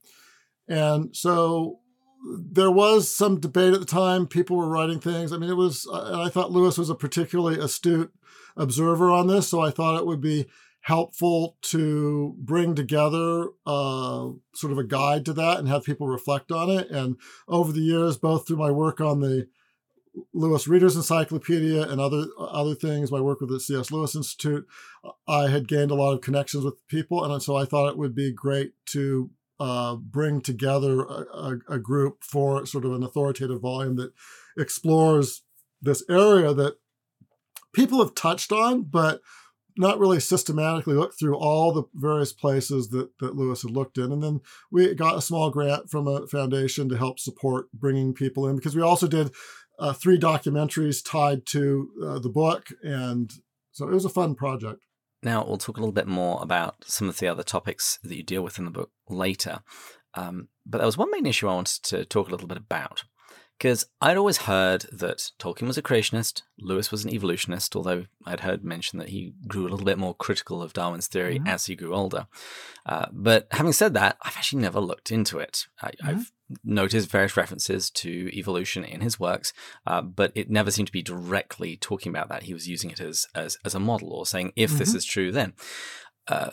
And 0.68 1.16
so 1.16 1.80
there 2.40 2.72
was 2.72 3.14
some 3.14 3.40
debate 3.40 3.74
at 3.74 3.80
the 3.80 3.86
time. 3.86 4.26
People 4.26 4.58
were 4.58 4.70
writing 4.70 5.00
things. 5.00 5.32
I 5.32 5.38
mean, 5.38 5.50
it 5.52 5.58
was, 5.58 5.88
I 5.94 6.30
thought 6.30 6.52
Lewis 6.52 6.80
was 6.80 6.90
a 6.90 6.96
particularly 6.96 7.60
astute 7.60 8.12
observer 8.58 9.12
on 9.12 9.28
this. 9.28 9.50
So 9.50 9.62
I 9.62 9.70
thought 9.70 10.00
it 10.00 10.08
would 10.08 10.22
be 10.22 10.48
helpful 10.82 11.58
to 11.62 12.36
bring 12.40 12.76
together 12.76 13.50
uh, 13.66 14.30
sort 14.54 14.72
of 14.72 14.78
a 14.78 14.84
guide 14.84 15.26
to 15.26 15.34
that 15.34 15.60
and 15.60 15.68
have 15.68 15.84
people 15.84 16.08
reflect 16.08 16.52
on 16.52 16.70
it. 16.70 16.90
And 16.90 17.18
over 17.48 17.72
the 17.72 17.82
years, 17.82 18.18
both 18.18 18.48
through 18.48 18.58
my 18.58 18.72
work 18.72 19.00
on 19.00 19.20
the 19.20 19.48
Lewis 20.34 20.68
Reader's 20.68 20.96
Encyclopedia 20.96 21.84
and 21.84 22.02
other 22.02 22.26
other 22.38 22.76
things. 22.76 23.12
My 23.12 23.22
work 23.22 23.40
with 23.40 23.50
the 23.50 23.60
C.S. 23.60 23.92
Lewis 23.92 24.16
Institute, 24.16 24.68
I 25.28 25.48
had 25.48 25.68
gained 25.68 25.92
a 25.92 25.96
lot 25.96 26.14
of 26.14 26.22
connections 26.22 26.66
with 26.66 26.86
people, 26.88 27.24
and 27.24 27.42
so 27.42 27.56
I 27.56 27.66
thought 27.66 27.90
it 27.90 27.98
would 27.98 28.14
be 28.16 28.34
great 28.34 28.74
to 28.88 29.30
uh, 29.60 29.96
bring 29.96 30.42
together 30.42 31.02
a, 31.02 31.60
a, 31.70 31.78
group 31.78 32.24
for 32.24 32.66
sort 32.66 32.84
of 32.84 32.94
an 32.94 33.04
authoritative 33.04 33.62
volume 33.62 33.96
that 33.96 34.12
explores 34.58 35.44
this 35.80 36.04
area 36.10 36.52
that 36.52 36.78
people 37.72 38.00
have 38.00 38.16
touched 38.16 38.52
on, 38.52 38.82
but 38.82 39.22
not 39.78 40.00
really 40.00 40.20
systematically 40.20 40.96
looked 40.96 41.20
through 41.20 41.38
all 41.38 41.72
the 41.72 41.84
various 41.94 42.34
places 42.34 42.90
that, 42.90 43.10
that 43.20 43.36
Lewis 43.36 43.62
had 43.62 43.72
looked 43.72 43.98
in. 43.98 44.12
And 44.12 44.24
then 44.24 44.42
we 44.72 44.94
got 44.94 45.18
a 45.18 45.22
small 45.22 45.50
grant 45.50 45.90
from 45.90 46.08
a 46.08 46.28
foundation 46.28 46.90
to 46.90 46.98
help 46.98 47.20
support 47.20 47.72
bringing 47.74 48.14
people 48.14 48.48
in 48.48 48.56
because 48.56 48.76
we 48.76 48.82
also 48.82 49.08
did 49.08 49.32
uh, 49.80 49.94
three 49.94 50.18
documentaries 50.20 51.04
tied 51.04 51.46
to 51.48 51.90
uh, 52.06 52.20
the 52.20 52.30
book. 52.30 52.68
And 52.84 53.32
so 53.72 53.88
it 53.88 53.94
was 53.94 54.06
a 54.06 54.10
fun 54.10 54.36
project. 54.36 54.82
Now, 55.24 55.46
we'll 55.46 55.58
talk 55.58 55.78
a 55.78 55.80
little 55.80 55.94
bit 55.94 56.08
more 56.08 56.40
about 56.42 56.84
some 56.88 57.08
of 57.08 57.20
the 57.20 57.28
other 57.28 57.44
topics 57.44 58.00
that 58.04 58.16
you 58.16 58.24
deal 58.24 58.42
with 58.42 58.58
in 58.58 58.66
the 58.66 58.72
book 58.72 58.92
later. 59.08 59.60
Um, 60.16 60.50
but 60.66 60.80
there 60.80 60.88
was 60.88 60.98
one 60.98 61.12
main 61.12 61.26
issue 61.26 61.48
I 61.48 61.54
wanted 61.54 61.84
to 61.84 62.06
talk 62.06 62.28
a 62.28 62.32
little 62.32 62.48
bit 62.48 62.58
about. 62.58 63.04
Because 63.62 63.86
I'd 64.02 64.18
always 64.18 64.38
heard 64.38 64.88
that 64.92 65.30
Tolkien 65.38 65.68
was 65.68 65.78
a 65.78 65.84
creationist, 65.84 66.42
Lewis 66.60 66.90
was 66.90 67.06
an 67.06 67.12
evolutionist, 67.12 67.76
although 67.76 68.08
I'd 68.26 68.40
heard 68.40 68.64
mention 68.64 68.98
that 68.98 69.10
he 69.10 69.36
grew 69.48 69.68
a 69.68 69.70
little 69.70 69.86
bit 69.86 70.00
more 70.00 70.16
critical 70.16 70.64
of 70.64 70.74
Darwin's 70.74 71.06
theory 71.06 71.38
mm-hmm. 71.38 71.48
as 71.48 71.68
he 71.68 71.76
grew 71.76 71.94
older. 71.94 72.26
Uh, 72.88 73.06
but 73.12 73.46
having 73.52 73.72
said 73.72 73.94
that, 73.94 74.18
I've 74.24 74.36
actually 74.36 74.64
never 74.64 74.80
looked 74.80 75.12
into 75.12 75.38
it. 75.38 75.68
I, 75.80 75.92
have 76.02 76.16
mm-hmm. 76.16 76.56
noticed 76.74 77.12
various 77.12 77.38
references 77.38 77.92
to 77.92 78.36
evolution 78.36 78.84
in 78.84 79.02
his 79.02 79.20
works, 79.20 79.54
uh, 79.86 80.02
but 80.02 80.32
it 80.34 80.50
never 80.50 80.72
seemed 80.72 80.88
to 80.88 80.92
be 80.92 81.04
directly 81.04 81.78
talking 81.78 82.10
about 82.10 82.30
that. 82.30 82.44
He 82.44 82.56
was 82.56 82.68
using 82.68 82.90
it 82.90 83.00
as 83.00 83.28
as, 83.36 83.60
as 83.64 83.76
a 83.76 83.80
model 83.80 84.12
or 84.12 84.26
saying, 84.26 84.54
if 84.56 84.72
mm-hmm. 84.72 84.80
this 84.80 84.96
is 84.96 85.06
true, 85.06 85.32
then. 85.32 85.54
Uh, 86.28 86.50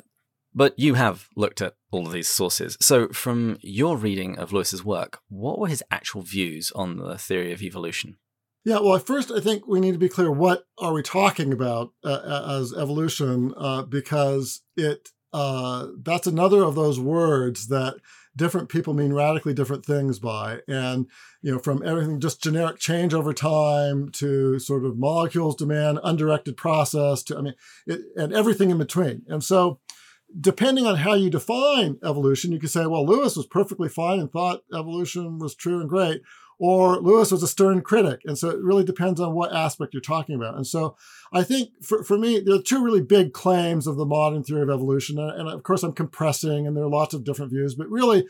but 0.58 0.76
you 0.76 0.94
have 0.94 1.28
looked 1.36 1.62
at 1.62 1.74
all 1.92 2.08
of 2.08 2.12
these 2.12 2.26
sources. 2.26 2.76
So, 2.80 3.08
from 3.10 3.58
your 3.60 3.96
reading 3.96 4.36
of 4.38 4.52
Lewis's 4.52 4.84
work, 4.84 5.20
what 5.28 5.60
were 5.60 5.68
his 5.68 5.84
actual 5.88 6.22
views 6.22 6.72
on 6.74 6.96
the 6.96 7.16
theory 7.16 7.52
of 7.52 7.62
evolution? 7.62 8.16
Yeah, 8.64 8.80
well, 8.80 8.98
first, 8.98 9.30
I 9.30 9.38
think 9.38 9.68
we 9.68 9.78
need 9.78 9.92
to 9.92 9.98
be 9.98 10.08
clear 10.08 10.32
what 10.32 10.64
are 10.76 10.92
we 10.92 11.02
talking 11.02 11.52
about 11.52 11.92
uh, 12.04 12.56
as 12.60 12.74
evolution, 12.74 13.54
uh, 13.56 13.82
because 13.82 14.62
it 14.76 15.10
uh, 15.32 15.86
that's 16.02 16.26
another 16.26 16.64
of 16.64 16.74
those 16.74 16.98
words 16.98 17.68
that 17.68 17.94
different 18.34 18.68
people 18.68 18.94
mean 18.94 19.12
radically 19.12 19.54
different 19.54 19.84
things 19.84 20.18
by, 20.18 20.58
and 20.66 21.06
you 21.40 21.52
know, 21.52 21.60
from 21.60 21.86
everything 21.86 22.18
just 22.18 22.42
generic 22.42 22.78
change 22.80 23.14
over 23.14 23.32
time 23.32 24.10
to 24.10 24.58
sort 24.58 24.84
of 24.84 24.98
molecules 24.98 25.54
demand 25.54 26.00
undirected 26.02 26.56
process 26.56 27.22
to 27.22 27.38
I 27.38 27.42
mean, 27.42 27.54
it, 27.86 28.00
and 28.16 28.32
everything 28.32 28.70
in 28.70 28.78
between, 28.78 29.22
and 29.28 29.44
so 29.44 29.78
depending 30.40 30.86
on 30.86 30.96
how 30.96 31.14
you 31.14 31.30
define 31.30 31.98
evolution, 32.04 32.52
you 32.52 32.58
could 32.58 32.70
say, 32.70 32.86
well, 32.86 33.06
Lewis 33.06 33.36
was 33.36 33.46
perfectly 33.46 33.88
fine 33.88 34.20
and 34.20 34.30
thought 34.30 34.62
evolution 34.74 35.38
was 35.38 35.54
true 35.54 35.80
and 35.80 35.88
great, 35.88 36.22
or 36.58 37.00
Lewis 37.00 37.30
was 37.30 37.42
a 37.42 37.48
stern 37.48 37.80
critic. 37.80 38.20
And 38.24 38.36
so 38.36 38.50
it 38.50 38.60
really 38.60 38.84
depends 38.84 39.20
on 39.20 39.34
what 39.34 39.54
aspect 39.54 39.94
you're 39.94 40.00
talking 40.00 40.34
about. 40.34 40.56
And 40.56 40.66
so 40.66 40.96
I 41.32 41.44
think 41.44 41.70
for, 41.82 42.02
for 42.02 42.18
me, 42.18 42.40
there 42.40 42.56
are 42.56 42.62
two 42.62 42.84
really 42.84 43.00
big 43.00 43.32
claims 43.32 43.86
of 43.86 43.96
the 43.96 44.04
modern 44.04 44.42
theory 44.42 44.62
of 44.62 44.70
evolution. 44.70 45.18
And 45.18 45.48
of 45.48 45.62
course, 45.62 45.82
I'm 45.82 45.92
compressing, 45.92 46.66
and 46.66 46.76
there 46.76 46.84
are 46.84 46.90
lots 46.90 47.14
of 47.14 47.24
different 47.24 47.52
views, 47.52 47.74
but 47.74 47.88
really 47.88 48.26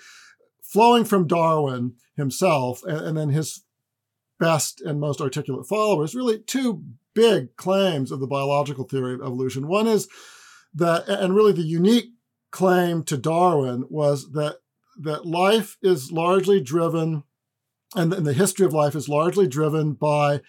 flowing 0.63 1.05
from 1.05 1.27
Darwin 1.27 1.95
himself 2.17 2.83
and, 2.85 2.99
and 2.99 3.17
then 3.17 3.31
his 3.31 3.65
best 4.39 4.81
and 4.83 5.01
most 5.01 5.21
articulate 5.21 5.67
followers, 5.67 6.15
really 6.15 6.39
two 6.39 6.85
big 7.15 7.57
claims 7.57 8.13
of 8.13 8.21
the 8.21 8.27
biological 8.27 8.85
theory 8.85 9.15
of 9.15 9.21
evolution. 9.21 9.67
One 9.67 9.89
is 9.89 10.07
that 10.75 11.09
and 11.09 11.35
really 11.35 11.53
the 11.53 11.63
unique 11.63 12.11
claim 12.51 13.03
to 13.05 13.17
Darwin 13.17 13.85
was 13.89 14.33
that 14.33 14.59
that 15.01 15.27
life 15.27 15.77
is 15.83 16.11
largely 16.11 16.61
driven 16.61 17.23
and 17.95 18.13
the 18.13 18.33
history 18.33 18.67
of 18.67 18.73
life 18.73 18.95
is 18.95 19.09
largely 19.09 19.47
driven 19.47 19.93
by 19.93 20.41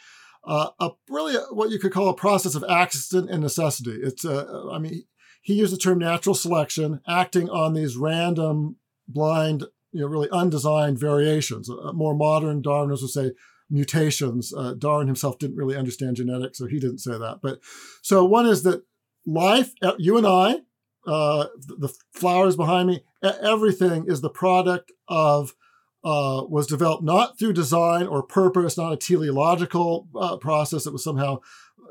uh, 0.46 0.70
a 0.80 0.90
really 1.10 1.36
what 1.52 1.70
you 1.70 1.80
could 1.80 1.94
call 1.94 2.10
a 2.10 2.16
process 2.16 2.56
of 2.56 2.66
accident 2.70 3.30
and 3.30 3.42
necessity. 3.42 3.98
It's 4.02 4.26
uh, 4.26 4.70
I 4.72 4.80
mean 4.80 5.04
he 5.42 5.54
used 5.54 5.74
the 5.74 5.78
term 5.78 6.00
natural 6.00 6.36
selection, 6.36 7.02
acting 7.08 7.50
on 7.50 7.74
these 7.74 7.96
random 7.96 8.78
blind 9.08 9.66
you 9.92 10.02
know, 10.02 10.08
really 10.08 10.30
undesigned 10.32 11.00
variations. 11.00 11.70
Uh, 11.70 11.92
more 11.94 12.16
modern 12.16 12.62
Darwinists 12.62 13.02
would 13.02 13.10
say 13.10 13.32
mutations. 13.70 14.54
Uh, 14.54 14.74
Darwin 14.74 15.08
himself 15.08 15.40
didn't 15.40 15.58
really 15.58 15.76
understand 15.76 16.18
genetics, 16.18 16.58
so 16.58 16.68
he 16.68 16.80
didn't 16.80 17.00
say 17.00 17.18
that. 17.18 17.40
But 17.42 17.60
so 18.02 18.26
one 18.26 18.46
is 18.46 18.64
that 18.64 18.84
life, 19.34 19.74
you 19.98 20.18
and 20.18 20.28
I, 20.28 20.62
uh, 21.06 21.48
the 21.56 21.94
flowers 22.12 22.56
behind 22.56 22.89
me, 22.89 23.04
everything 23.24 24.06
is 24.08 24.22
the 24.22 24.30
product 24.30 24.92
of 25.08 25.56
uh, 26.04 26.44
was 26.48 26.68
developed 26.68 27.04
not 27.04 27.38
through 27.38 27.54
design 27.54 28.08
or 28.08 28.24
purpose, 28.24 28.78
not 28.78 28.94
a 28.94 28.98
teleological 28.98 30.08
uh, 30.15 30.38
process 30.38 30.86
that 30.86 30.94
was 30.94 31.04
somehow, 31.04 31.39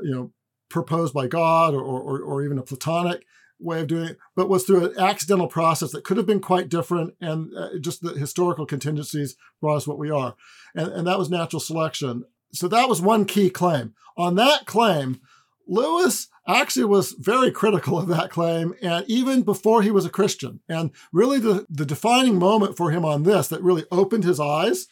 you 0.03 0.11
know, 0.11 0.33
proposed 0.70 1.12
by 1.12 1.27
God 1.27 1.74
or, 1.74 1.83
or, 1.83 2.20
or 2.20 2.42
even 2.42 2.59
a 2.59 2.62
Platonic 2.62 3.24
way 3.59 3.81
of 3.81 3.87
doing 3.87 4.09
it, 4.11 4.18
but 4.37 4.48
was 4.48 4.64
through 4.64 4.87
an 4.87 4.98
accidental 4.98 5.48
process 5.48 5.90
that 5.92 6.05
could 6.05 6.16
have 6.16 6.27
been 6.27 6.40
quite 6.40 6.68
different. 6.68 7.14
And 7.20 7.55
uh, 7.57 7.79
just 7.81 8.03
the 8.03 8.14
historical 8.14 8.66
contingencies 8.66 9.37
brought 9.61 9.77
us 9.77 9.87
what 9.87 9.98
we 9.98 10.11
are. 10.11 10.37
And, 10.74 10.88
and 10.92 11.07
that 11.07 11.18
was 11.18 11.29
natural 11.29 11.61
selection. 11.61 12.24
So 12.53 12.68
that 12.68 12.88
was 12.88 13.03
one 13.03 13.24
key 13.24 13.51
claim. 13.51 13.94
On 14.16 14.37
that 14.37 14.64
claim, 14.64 15.20
Lewis 15.66 16.29
actually 16.48 16.87
was 16.87 17.12
very 17.18 17.50
critical 17.50 17.98
of 17.98 18.08
that 18.08 18.30
claim, 18.30 18.74
and 18.80 19.04
even 19.06 19.42
before 19.42 19.82
he 19.82 19.90
was 19.90 20.06
a 20.06 20.11
Christian. 20.11 20.61
And 20.68 20.90
really, 21.12 21.38
the, 21.38 21.66
the 21.68 21.84
defining 21.84 22.38
moment 22.38 22.76
for 22.76 22.90
him 22.90 23.04
on 23.04 23.24
this 23.24 23.48
that 23.48 23.62
really 23.62 23.84
opened 23.90 24.24
his 24.24 24.40
eyes 24.40 24.87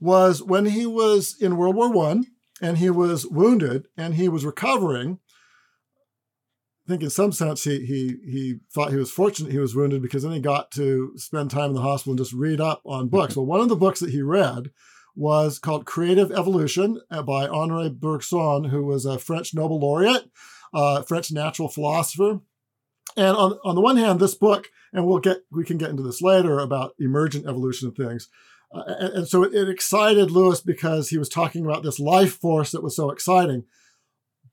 was 0.00 0.42
when 0.42 0.66
he 0.66 0.86
was 0.86 1.36
in 1.40 1.56
World 1.56 1.76
War 1.76 1.90
One 1.90 2.26
and 2.60 2.78
he 2.78 2.90
was 2.90 3.26
wounded 3.26 3.86
and 3.96 4.14
he 4.14 4.28
was 4.28 4.44
recovering. 4.44 5.18
I 6.86 6.90
think 6.90 7.02
in 7.02 7.10
some 7.10 7.32
sense 7.32 7.64
he 7.64 7.84
he 7.84 8.16
he 8.24 8.58
thought 8.72 8.92
he 8.92 8.96
was 8.96 9.10
fortunate 9.10 9.52
he 9.52 9.58
was 9.58 9.74
wounded 9.74 10.00
because 10.00 10.22
then 10.22 10.32
he 10.32 10.40
got 10.40 10.70
to 10.72 11.12
spend 11.16 11.50
time 11.50 11.70
in 11.70 11.74
the 11.74 11.82
hospital 11.82 12.12
and 12.12 12.18
just 12.18 12.32
read 12.32 12.60
up 12.60 12.80
on 12.84 13.08
books. 13.08 13.36
Well, 13.36 13.46
one 13.46 13.60
of 13.60 13.68
the 13.68 13.76
books 13.76 14.00
that 14.00 14.10
he 14.10 14.22
read 14.22 14.70
was 15.14 15.58
called 15.58 15.84
Creative 15.84 16.30
Evolution 16.30 17.00
uh, 17.10 17.22
by 17.22 17.48
Henri 17.48 17.90
Bergson, 17.90 18.64
who 18.64 18.84
was 18.84 19.04
a 19.04 19.18
French 19.18 19.52
Nobel 19.52 19.80
laureate, 19.80 20.30
uh, 20.72 21.02
French 21.02 21.30
natural 21.32 21.68
philosopher. 21.68 22.40
And 23.16 23.36
on, 23.36 23.58
on 23.64 23.74
the 23.74 23.80
one 23.80 23.96
hand, 23.96 24.20
this 24.20 24.34
book, 24.34 24.68
and 24.92 25.06
we'll 25.06 25.18
get 25.18 25.38
we 25.50 25.64
can 25.64 25.78
get 25.78 25.90
into 25.90 26.02
this 26.02 26.22
later 26.22 26.58
about 26.58 26.94
emergent 26.98 27.46
evolution 27.46 27.88
of 27.88 27.96
things. 27.96 28.28
Uh, 28.72 28.82
and, 28.86 29.14
and, 29.14 29.28
so 29.28 29.42
it, 29.42 29.54
it 29.54 29.68
excited 29.68 30.30
Lewis 30.30 30.60
because 30.60 31.08
he 31.08 31.16
was 31.16 31.30
talking 31.30 31.64
about 31.64 31.82
this 31.82 31.98
life 31.98 32.34
force 32.34 32.70
that 32.70 32.82
was 32.82 32.94
so 32.94 33.10
exciting. 33.10 33.64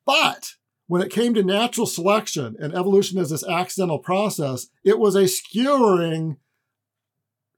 But 0.06 0.54
when 0.88 1.02
it 1.02 1.12
came 1.12 1.34
to 1.34 1.44
natural 1.44 1.88
selection 1.88 2.56
and 2.60 2.74
evolution 2.74 3.20
as 3.20 3.30
this 3.30 3.46
accidental 3.46 4.00
process, 4.00 4.68
it 4.84 5.00
was 5.00 5.16
a 5.16 5.28
skewering 5.28 6.38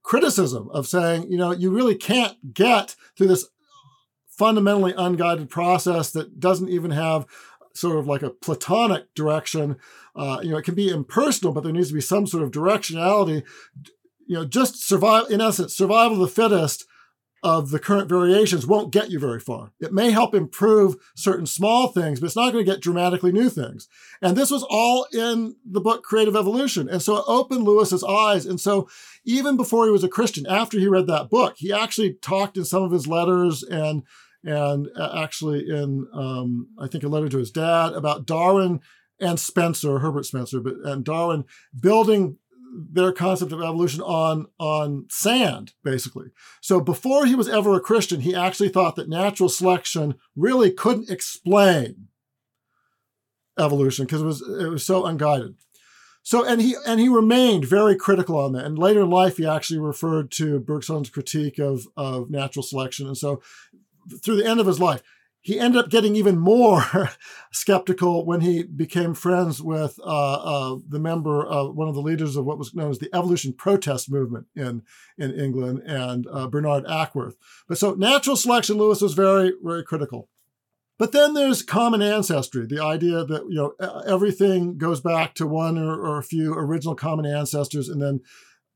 criticism 0.01 0.69
of 0.71 0.87
saying, 0.87 1.29
you 1.29 1.37
know, 1.37 1.51
you 1.51 1.69
really 1.69 1.95
can't 1.95 2.53
get 2.53 2.95
through 3.17 3.27
this 3.27 3.47
fundamentally 4.29 4.93
unguided 4.97 5.49
process 5.49 6.11
that 6.11 6.39
doesn't 6.39 6.69
even 6.69 6.91
have 6.91 7.25
sort 7.77 7.97
of 7.97 8.07
like 8.07 8.23
a 8.23 8.29
platonic 8.29 9.13
direction. 9.13 9.77
Uh, 10.15 10.39
you 10.41 10.51
know, 10.51 10.57
it 10.57 10.65
can 10.65 10.75
be 10.75 10.89
impersonal, 10.89 11.53
but 11.53 11.63
there 11.63 11.73
needs 11.73 11.89
to 11.89 11.93
be 11.93 12.01
some 12.01 12.27
sort 12.27 12.43
of 12.43 12.51
directionality. 12.51 13.43
You 14.25 14.35
know, 14.35 14.45
just 14.45 14.85
survive, 14.85 15.29
in 15.29 15.41
essence, 15.41 15.75
survival 15.75 16.21
of 16.21 16.29
the 16.29 16.41
fittest 16.41 16.85
of 17.43 17.69
the 17.69 17.79
current 17.79 18.09
variations 18.09 18.65
won't 18.65 18.91
get 18.91 19.11
you 19.11 19.19
very 19.19 19.39
far. 19.39 19.71
It 19.79 19.93
may 19.93 20.11
help 20.11 20.33
improve 20.33 20.95
certain 21.15 21.45
small 21.45 21.87
things, 21.89 22.19
but 22.19 22.25
it's 22.25 22.35
not 22.35 22.51
going 22.51 22.65
to 22.65 22.71
get 22.71 22.81
dramatically 22.81 23.31
new 23.31 23.49
things. 23.49 23.87
And 24.21 24.35
this 24.35 24.49
was 24.49 24.65
all 24.69 25.05
in 25.13 25.55
the 25.63 25.79
book 25.79 26.03
Creative 26.03 26.35
Evolution. 26.35 26.89
And 26.89 27.01
so 27.01 27.17
it 27.17 27.25
opened 27.27 27.63
Lewis's 27.63 28.03
eyes. 28.03 28.45
And 28.45 28.59
so 28.59 28.89
even 29.23 29.55
before 29.55 29.85
he 29.85 29.91
was 29.91 30.03
a 30.03 30.09
Christian, 30.09 30.47
after 30.47 30.79
he 30.79 30.87
read 30.87 31.07
that 31.07 31.29
book, 31.29 31.55
he 31.57 31.71
actually 31.71 32.15
talked 32.15 32.57
in 32.57 32.65
some 32.65 32.83
of 32.83 32.91
his 32.91 33.07
letters 33.07 33.61
and 33.63 34.03
and 34.43 34.87
actually 34.99 35.69
in 35.69 36.07
um, 36.13 36.69
I 36.79 36.87
think 36.87 37.03
a 37.03 37.07
letter 37.07 37.29
to 37.29 37.37
his 37.37 37.51
dad 37.51 37.93
about 37.93 38.25
Darwin 38.25 38.81
and 39.19 39.39
Spencer, 39.39 39.99
Herbert 39.99 40.25
Spencer, 40.25 40.59
but 40.59 40.75
and 40.83 41.03
Darwin 41.03 41.45
building 41.79 42.37
their 42.73 43.11
concept 43.11 43.51
of 43.51 43.61
evolution 43.61 44.01
on 44.01 44.47
on 44.59 45.05
sand 45.09 45.73
basically. 45.83 46.27
So 46.61 46.79
before 46.79 47.25
he 47.25 47.35
was 47.35 47.49
ever 47.49 47.75
a 47.75 47.79
christian 47.79 48.21
he 48.21 48.35
actually 48.35 48.69
thought 48.69 48.95
that 48.97 49.09
natural 49.09 49.49
selection 49.49 50.15
really 50.35 50.71
couldn't 50.71 51.09
explain 51.09 52.07
evolution 53.57 54.05
because 54.05 54.21
it 54.21 54.25
was 54.25 54.41
it 54.41 54.67
was 54.67 54.85
so 54.85 55.05
unguided. 55.05 55.55
So 56.23 56.45
and 56.45 56.61
he 56.61 56.75
and 56.85 56.99
he 56.99 57.09
remained 57.09 57.65
very 57.65 57.95
critical 57.95 58.37
on 58.37 58.51
that. 58.53 58.65
And 58.65 58.77
later 58.77 59.01
in 59.01 59.09
life 59.09 59.37
he 59.37 59.47
actually 59.47 59.79
referred 59.79 60.29
to 60.31 60.59
bergson's 60.59 61.09
critique 61.09 61.57
of 61.57 61.87
of 61.95 62.29
natural 62.29 62.63
selection. 62.63 63.07
And 63.07 63.17
so 63.17 63.41
through 64.23 64.37
the 64.37 64.45
end 64.45 64.59
of 64.59 64.67
his 64.67 64.79
life 64.79 65.01
he 65.47 65.61
ended 65.61 65.81
up 65.81 65.89
getting 65.89 66.17
even 66.17 66.37
more 66.37 66.83
skeptical 67.53 68.25
when 68.25 68.41
he 68.41 68.63
became 68.63 69.13
friends 69.13 69.61
with 69.61 69.97
uh, 70.03 70.33
uh, 70.33 70.77
the 70.89 70.99
member 70.99 71.45
of 71.45 71.73
one 71.73 71.87
of 71.87 71.95
the 71.95 72.01
leaders 72.01 72.35
of 72.35 72.43
what 72.43 72.57
was 72.57 72.73
known 72.73 72.91
as 72.91 72.99
the 72.99 73.09
evolution 73.15 73.53
protest 73.53 74.11
movement 74.11 74.47
in, 74.57 74.83
in 75.17 75.31
England 75.31 75.83
and 75.85 76.27
uh, 76.29 76.47
Bernard 76.47 76.83
Acworth. 76.83 77.35
But 77.65 77.77
so 77.77 77.93
natural 77.93 78.35
selection, 78.35 78.77
Lewis 78.77 78.99
was 78.99 79.13
very, 79.13 79.53
very 79.63 79.85
critical. 79.85 80.27
But 80.99 81.13
then 81.13 81.33
there's 81.33 81.63
common 81.63 82.01
ancestry, 82.01 82.65
the 82.65 82.83
idea 82.83 83.23
that 83.23 83.43
you 83.47 83.55
know 83.79 84.01
everything 84.05 84.77
goes 84.77 84.99
back 84.99 85.33
to 85.35 85.47
one 85.47 85.77
or, 85.77 85.93
or 85.93 86.17
a 86.17 86.23
few 86.23 86.55
original 86.55 86.95
common 86.95 87.25
ancestors, 87.25 87.87
and 87.87 88.01
then 88.01 88.19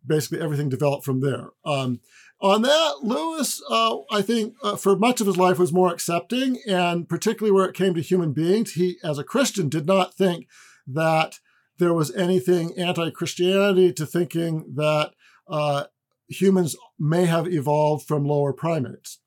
basically 0.05 0.39
everything 0.39 0.69
developed 0.69 1.03
from 1.03 1.19
there. 1.19 1.49
Um, 1.65 1.99
on 2.41 2.63
that, 2.63 3.03
Lewis, 3.03 3.61
uh, 3.69 3.97
I 4.11 4.21
think, 4.21 4.55
uh, 4.63 4.75
for 4.75 4.95
much 4.95 5.21
of 5.21 5.27
his 5.27 5.37
life 5.37 5.59
was 5.59 5.71
more 5.71 5.93
accepting, 5.93 6.59
and 6.67 7.07
particularly 7.07 7.51
where 7.51 7.65
it 7.65 7.75
came 7.75 7.93
to 7.93 8.01
human 8.01 8.33
beings, 8.33 8.73
he, 8.73 8.97
as 9.03 9.19
a 9.19 9.23
Christian, 9.23 9.69
did 9.69 9.85
not 9.85 10.15
think 10.15 10.47
that 10.87 11.39
there 11.77 11.93
was 11.93 12.13
anything 12.15 12.77
anti-Christianity 12.77 13.93
to 13.93 14.05
thinking 14.05 14.73
that 14.75 15.11
uh, 15.47 15.85
humans 16.27 16.75
may 16.99 17.25
have 17.25 17.47
evolved 17.47 18.07
from 18.07 18.25
lower 18.25 18.53
primates. 18.53 19.19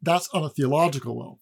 That's 0.00 0.28
on 0.32 0.44
a 0.44 0.50
theological 0.50 1.18
level. 1.18 1.40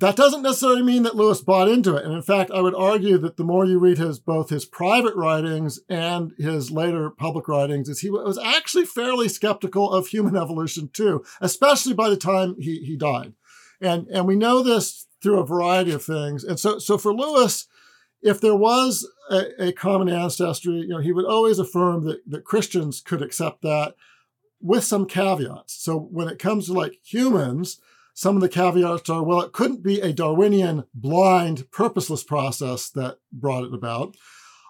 That 0.00 0.16
doesn't 0.16 0.42
necessarily 0.42 0.82
mean 0.82 1.02
that 1.02 1.14
Lewis 1.14 1.42
bought 1.42 1.68
into 1.68 1.94
it. 1.94 2.06
And 2.06 2.14
in 2.14 2.22
fact, 2.22 2.50
I 2.50 2.62
would 2.62 2.74
argue 2.74 3.18
that 3.18 3.36
the 3.36 3.44
more 3.44 3.66
you 3.66 3.78
read 3.78 3.98
his 3.98 4.18
both 4.18 4.48
his 4.48 4.64
private 4.64 5.14
writings 5.14 5.78
and 5.90 6.32
his 6.38 6.70
later 6.70 7.10
public 7.10 7.46
writings, 7.48 7.86
is 7.88 8.00
he 8.00 8.08
was 8.08 8.38
actually 8.38 8.86
fairly 8.86 9.28
skeptical 9.28 9.90
of 9.92 10.08
human 10.08 10.36
evolution 10.36 10.88
too, 10.90 11.22
especially 11.42 11.92
by 11.92 12.08
the 12.08 12.16
time 12.16 12.56
he, 12.58 12.78
he 12.78 12.96
died. 12.96 13.34
And, 13.78 14.06
and 14.08 14.26
we 14.26 14.36
know 14.36 14.62
this 14.62 15.06
through 15.22 15.38
a 15.38 15.46
variety 15.46 15.92
of 15.92 16.02
things. 16.02 16.44
And 16.44 16.58
so, 16.58 16.78
so 16.78 16.96
for 16.96 17.12
Lewis, 17.12 17.66
if 18.22 18.40
there 18.40 18.56
was 18.56 19.06
a, 19.30 19.66
a 19.68 19.72
common 19.72 20.08
ancestry, 20.08 20.76
you 20.76 20.88
know, 20.88 21.00
he 21.00 21.12
would 21.12 21.26
always 21.26 21.58
affirm 21.58 22.04
that, 22.04 22.20
that 22.26 22.44
Christians 22.44 23.02
could 23.02 23.20
accept 23.20 23.60
that 23.62 23.96
with 24.62 24.84
some 24.84 25.04
caveats. 25.04 25.74
So 25.74 25.98
when 25.98 26.28
it 26.28 26.38
comes 26.38 26.66
to 26.66 26.72
like 26.72 26.98
humans, 27.02 27.80
some 28.20 28.36
of 28.36 28.42
the 28.42 28.50
caveats 28.50 29.08
are 29.08 29.22
well, 29.22 29.40
it 29.40 29.54
couldn't 29.54 29.82
be 29.82 29.98
a 29.98 30.12
Darwinian 30.12 30.84
blind, 30.92 31.70
purposeless 31.70 32.22
process 32.22 32.90
that 32.90 33.16
brought 33.32 33.64
it 33.64 33.72
about. 33.72 34.14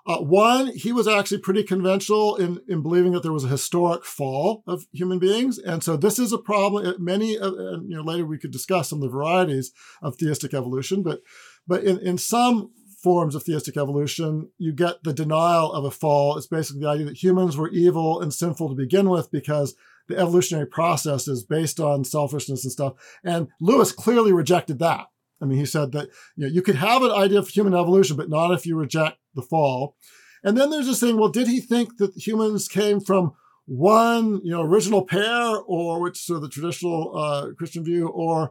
Uh, 0.07 0.19
one, 0.19 0.69
he 0.69 0.93
was 0.93 1.09
actually 1.09 1.39
pretty 1.39 1.65
conventional 1.65 2.37
in, 2.37 2.61
in 2.69 2.81
believing 2.81 3.11
that 3.11 3.25
there 3.25 3.33
was 3.33 3.43
a 3.43 3.49
historic 3.49 4.05
fall 4.05 4.63
of 4.69 4.87
human 4.93 5.19
beings. 5.19 5.59
And 5.59 5.83
so 5.83 5.97
this 5.97 6.17
is 6.17 6.33
a 6.33 6.39
problem. 6.39 6.95
Many, 7.01 7.37
uh, 7.41 7.51
and 7.51 7.91
you 7.91 7.97
know, 7.97 8.05
later 8.05 8.25
we 8.25 8.39
could 8.39 8.53
discuss 8.53 8.89
some 8.89 8.99
of 8.99 9.03
the 9.03 9.17
varieties 9.17 9.73
of 10.01 10.15
theistic 10.15 10.55
evolution, 10.55 11.03
but, 11.03 11.21
but 11.67 11.83
in, 11.83 11.99
in 11.99 12.19
some 12.19 12.71
forms 13.03 13.35
of 13.35 13.43
theistic 13.43 13.77
evolution, 13.77 14.49
you 14.59 14.73
get 14.73 15.03
the 15.03 15.13
denial 15.13 15.73
of 15.73 15.85
a 15.85 15.91
fall. 15.91 16.37
It's 16.37 16.47
basically 16.47 16.83
the 16.83 16.89
idea 16.89 17.07
that 17.07 17.21
humans 17.21 17.57
were 17.57 17.71
evil 17.71 18.21
and 18.21 18.33
sinful 18.33 18.69
to 18.69 18.77
begin 18.77 19.11
with 19.11 19.33
because 19.33 19.75
the 20.09 20.19
evolutionary 20.19 20.67
process 20.67 21.29
is 21.29 21.45
based 21.45 21.81
on 21.81 22.05
selfishness 22.05 22.65
and 22.65 22.73
stuff. 22.73 22.95
And 23.25 23.49
Lewis 23.61 23.93
clearly 23.93 24.33
rejected 24.33 24.79
that. 24.81 25.07
I 25.41 25.47
mean, 25.47 25.59
he 25.59 25.67
said 25.67 25.93
that 25.93 26.09
you, 26.37 26.47
know, 26.47 26.53
you 26.53 26.63
could 26.63 26.77
have 26.77 27.03
an 27.03 27.13
idea 27.13 27.39
of 27.39 27.49
human 27.49 27.75
evolution, 27.75 28.17
but 28.17 28.29
not 28.29 28.53
if 28.53 28.67
you 28.67 28.77
reject 28.77 29.19
the 29.35 29.43
fall. 29.43 29.97
And 30.43 30.57
then 30.57 30.71
there's 30.71 30.87
this 30.87 31.01
thing, 31.01 31.17
well, 31.17 31.29
did 31.29 31.49
he 31.49 31.61
think 31.61 31.99
that 31.99 32.17
humans 32.17 32.69
came 32.69 33.01
from 33.01 33.33
one, 33.67 34.41
you 34.43 34.51
know, 34.51 34.63
original 34.63 35.05
pair, 35.05 35.57
or 35.59 36.01
which 36.01 36.19
sort 36.19 36.37
of 36.37 36.43
the 36.43 36.49
traditional 36.49 37.17
uh, 37.17 37.53
Christian 37.57 37.85
view, 37.85 38.09
or 38.09 38.51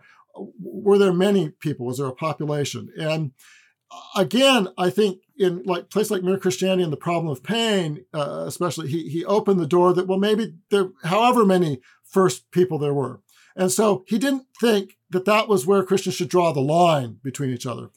were 0.62 0.98
there 0.98 1.14
many 1.14 1.50
people? 1.50 1.86
Was 1.86 1.98
there 1.98 2.08
a 2.08 2.14
population? 2.14 2.90
And 2.98 3.32
again, 4.16 4.70
I 4.78 4.90
think 4.90 5.20
in 5.40 5.64
like 5.64 5.90
place 5.90 6.12
like 6.12 6.22
Mere 6.22 6.38
Christianity 6.38 6.84
and 6.84 6.94
the 6.94 6.98
problem 6.98 7.32
of 7.32 7.42
pain, 7.42 8.06
uh, 8.14 8.44
especially, 8.46 8.90
he 8.90 9.10
he 9.10 9.26
opened 9.26 9.60
the 9.60 9.66
door 9.66 9.94
that 9.94 10.08
well 10.08 10.20
maybe 10.20 10.54
there, 10.70 10.90
however 11.04 11.46
many 11.46 11.80
first 12.04 12.52
people 12.52 12.78
there 12.78 12.94
were, 12.94 13.22
and 13.56 13.72
so 13.72 14.04
he 14.08 14.20
didn't 14.20 14.46
think 14.60 14.98
that 15.10 15.26
that 15.26 15.48
was 15.48 15.66
where 15.66 15.84
Christians 15.84 16.16
should 16.16 16.30
draw 16.30 16.52
the 16.52 16.60
line 16.60 17.18
between 17.24 17.50
each 17.52 17.66
other. 17.66 17.90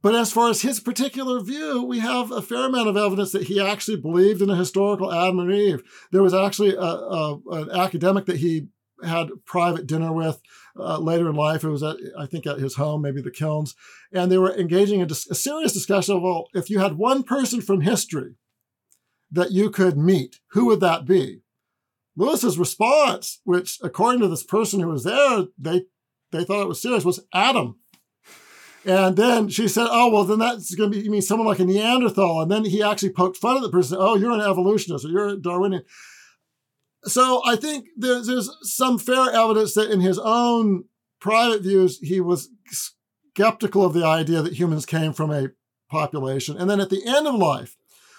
But 0.00 0.16
as 0.16 0.32
far 0.32 0.50
as 0.50 0.62
his 0.62 0.80
particular 0.80 1.40
view, 1.40 1.84
we 1.84 2.00
have 2.00 2.32
a 2.32 2.42
fair 2.42 2.66
amount 2.66 2.88
of 2.88 2.96
evidence 2.96 3.30
that 3.32 3.44
he 3.44 3.60
actually 3.60 3.98
believed 3.98 4.42
in 4.42 4.50
a 4.50 4.56
historical 4.56 5.12
Adam 5.12 5.38
and 5.38 5.52
Eve. 5.52 5.82
There 6.10 6.24
was 6.24 6.34
actually 6.34 6.74
a, 6.74 6.80
a, 6.80 7.38
an 7.52 7.70
academic 7.70 8.26
that 8.26 8.38
he 8.38 8.66
had 9.04 9.28
private 9.44 9.86
dinner 9.86 10.12
with 10.12 10.40
uh, 10.78 10.98
later 10.98 11.28
in 11.28 11.36
life. 11.36 11.64
It 11.64 11.70
was 11.70 11.82
at, 11.82 11.96
I 12.18 12.26
think, 12.26 12.46
at 12.46 12.58
his 12.58 12.76
home, 12.76 13.02
maybe 13.02 13.20
the 13.20 13.30
Kilns, 13.30 13.74
and 14.12 14.30
they 14.30 14.38
were 14.38 14.54
engaging 14.54 15.00
in 15.00 15.10
a, 15.10 15.12
a 15.12 15.34
serious 15.34 15.72
discussion 15.72 16.16
of, 16.16 16.22
well, 16.22 16.48
if 16.54 16.70
you 16.70 16.78
had 16.78 16.96
one 16.96 17.22
person 17.22 17.60
from 17.60 17.80
history 17.80 18.36
that 19.30 19.52
you 19.52 19.70
could 19.70 19.96
meet, 19.96 20.40
who 20.50 20.66
would 20.66 20.80
that 20.80 21.06
be? 21.06 21.40
Lewis's 22.16 22.58
response, 22.58 23.40
which 23.44 23.78
according 23.82 24.20
to 24.20 24.28
this 24.28 24.42
person 24.42 24.80
who 24.80 24.88
was 24.88 25.04
there, 25.04 25.46
they 25.58 25.84
they 26.30 26.44
thought 26.44 26.62
it 26.62 26.68
was 26.68 26.80
serious, 26.80 27.04
was 27.04 27.26
Adam. 27.32 27.78
And 28.84 29.16
then 29.16 29.48
she 29.48 29.68
said, 29.68 29.86
"Oh, 29.90 30.10
well, 30.10 30.24
then 30.24 30.40
that's 30.40 30.74
going 30.74 30.90
to 30.90 30.98
be 30.98 31.04
you 31.04 31.10
mean 31.10 31.22
someone 31.22 31.46
like 31.46 31.60
a 31.60 31.64
Neanderthal." 31.64 32.42
And 32.42 32.50
then 32.50 32.64
he 32.64 32.82
actually 32.82 33.10
poked 33.10 33.36
fun 33.36 33.56
at 33.56 33.62
the 33.62 33.70
person. 33.70 33.96
"Oh, 34.00 34.16
you're 34.16 34.32
an 34.32 34.40
evolutionist, 34.40 35.04
or 35.04 35.08
you're 35.08 35.28
a 35.28 35.36
Darwinian." 35.36 35.84
So 37.04 37.42
I 37.44 37.56
think 37.56 37.86
there's, 37.96 38.26
there's 38.26 38.50
some 38.62 38.98
fair 38.98 39.32
evidence 39.32 39.74
that 39.74 39.90
in 39.90 40.00
his 40.00 40.18
own 40.18 40.84
private 41.20 41.62
views, 41.62 41.98
he 41.98 42.20
was 42.20 42.48
skeptical 42.66 43.84
of 43.84 43.92
the 43.92 44.04
idea 44.04 44.42
that 44.42 44.54
humans 44.54 44.86
came 44.86 45.12
from 45.12 45.30
a 45.30 45.50
population. 45.90 46.56
And 46.56 46.70
then 46.70 46.80
at 46.80 46.90
the 46.90 47.04
end 47.06 47.26
of 47.26 47.34
life, 47.34 47.76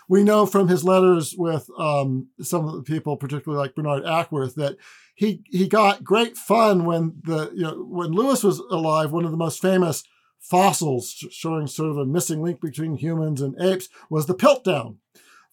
we 0.09 0.23
know 0.23 0.45
from 0.45 0.67
his 0.67 0.83
letters 0.83 1.33
with 1.37 1.69
um, 1.77 2.27
some 2.41 2.67
of 2.67 2.75
the 2.75 2.83
people, 2.83 3.15
particularly 3.15 3.61
like 3.61 3.75
Bernard 3.75 4.03
Acworth, 4.03 4.55
that 4.55 4.77
he 5.15 5.43
he 5.45 5.67
got 5.67 6.03
great 6.03 6.37
fun 6.37 6.85
when 6.85 7.21
the 7.23 7.51
you 7.53 7.63
know 7.63 7.85
when 7.87 8.11
Lewis 8.11 8.43
was 8.43 8.59
alive. 8.59 9.11
One 9.11 9.25
of 9.25 9.31
the 9.31 9.37
most 9.37 9.61
famous 9.61 10.03
fossils 10.39 11.25
showing 11.31 11.67
sort 11.67 11.89
of 11.89 11.97
a 11.97 12.05
missing 12.05 12.41
link 12.41 12.59
between 12.59 12.97
humans 12.97 13.41
and 13.41 13.55
apes 13.61 13.87
was 14.09 14.25
the 14.25 14.35
Piltdown 14.35 14.97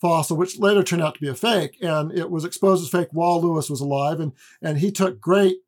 fossil, 0.01 0.37
which 0.37 0.59
later 0.59 0.83
turned 0.83 1.03
out 1.03 1.15
to 1.15 1.21
be 1.21 1.29
a 1.29 1.35
fake, 1.35 1.77
and 1.81 2.17
it 2.17 2.31
was 2.31 2.45
exposed 2.45 2.83
as 2.83 2.91
fake 2.91 3.09
while 3.13 3.41
Lewis 3.41 3.71
was 3.71 3.81
alive, 3.81 4.21
and 4.21 4.33
and 4.63 4.79
he 4.79 4.91
took 4.91 5.21
great 5.21 5.59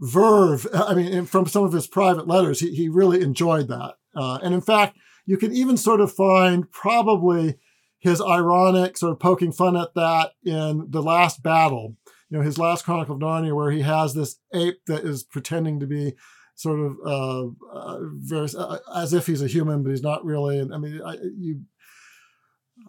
verve. 0.00 0.66
I 0.74 0.94
mean, 0.94 1.26
from 1.26 1.46
some 1.46 1.64
of 1.64 1.72
his 1.72 1.86
private 1.86 2.26
letters, 2.26 2.60
he 2.60 2.74
he 2.74 2.88
really 2.88 3.22
enjoyed 3.22 3.68
that, 3.68 3.94
uh, 4.16 4.38
and 4.42 4.54
in 4.54 4.60
fact, 4.60 4.98
you 5.26 5.36
can 5.36 5.54
even 5.54 5.76
sort 5.76 6.00
of 6.00 6.12
find 6.12 6.70
probably 6.70 7.56
his 7.98 8.20
ironic 8.20 8.98
sort 8.98 9.12
of 9.12 9.18
poking 9.18 9.52
fun 9.52 9.76
at 9.76 9.94
that 9.94 10.32
in 10.44 10.86
the 10.90 11.02
last 11.02 11.42
battle, 11.42 11.96
you 12.28 12.36
know, 12.36 12.44
his 12.44 12.58
last 12.58 12.84
Chronicle 12.84 13.14
of 13.14 13.20
Narnia, 13.20 13.56
where 13.56 13.70
he 13.70 13.80
has 13.80 14.12
this 14.12 14.36
ape 14.52 14.80
that 14.86 15.04
is 15.04 15.22
pretending 15.22 15.80
to 15.80 15.86
be 15.86 16.14
sort 16.54 16.80
of 16.80 16.96
uh, 17.04 17.46
uh, 17.72 17.98
very 18.16 18.48
uh, 18.56 18.78
as 18.94 19.12
if 19.12 19.26
he's 19.26 19.42
a 19.42 19.46
human, 19.46 19.82
but 19.82 19.90
he's 19.90 20.02
not 20.02 20.24
really. 20.24 20.58
And 20.58 20.74
I 20.74 20.78
mean, 20.78 21.00
I, 21.02 21.16
you, 21.36 21.62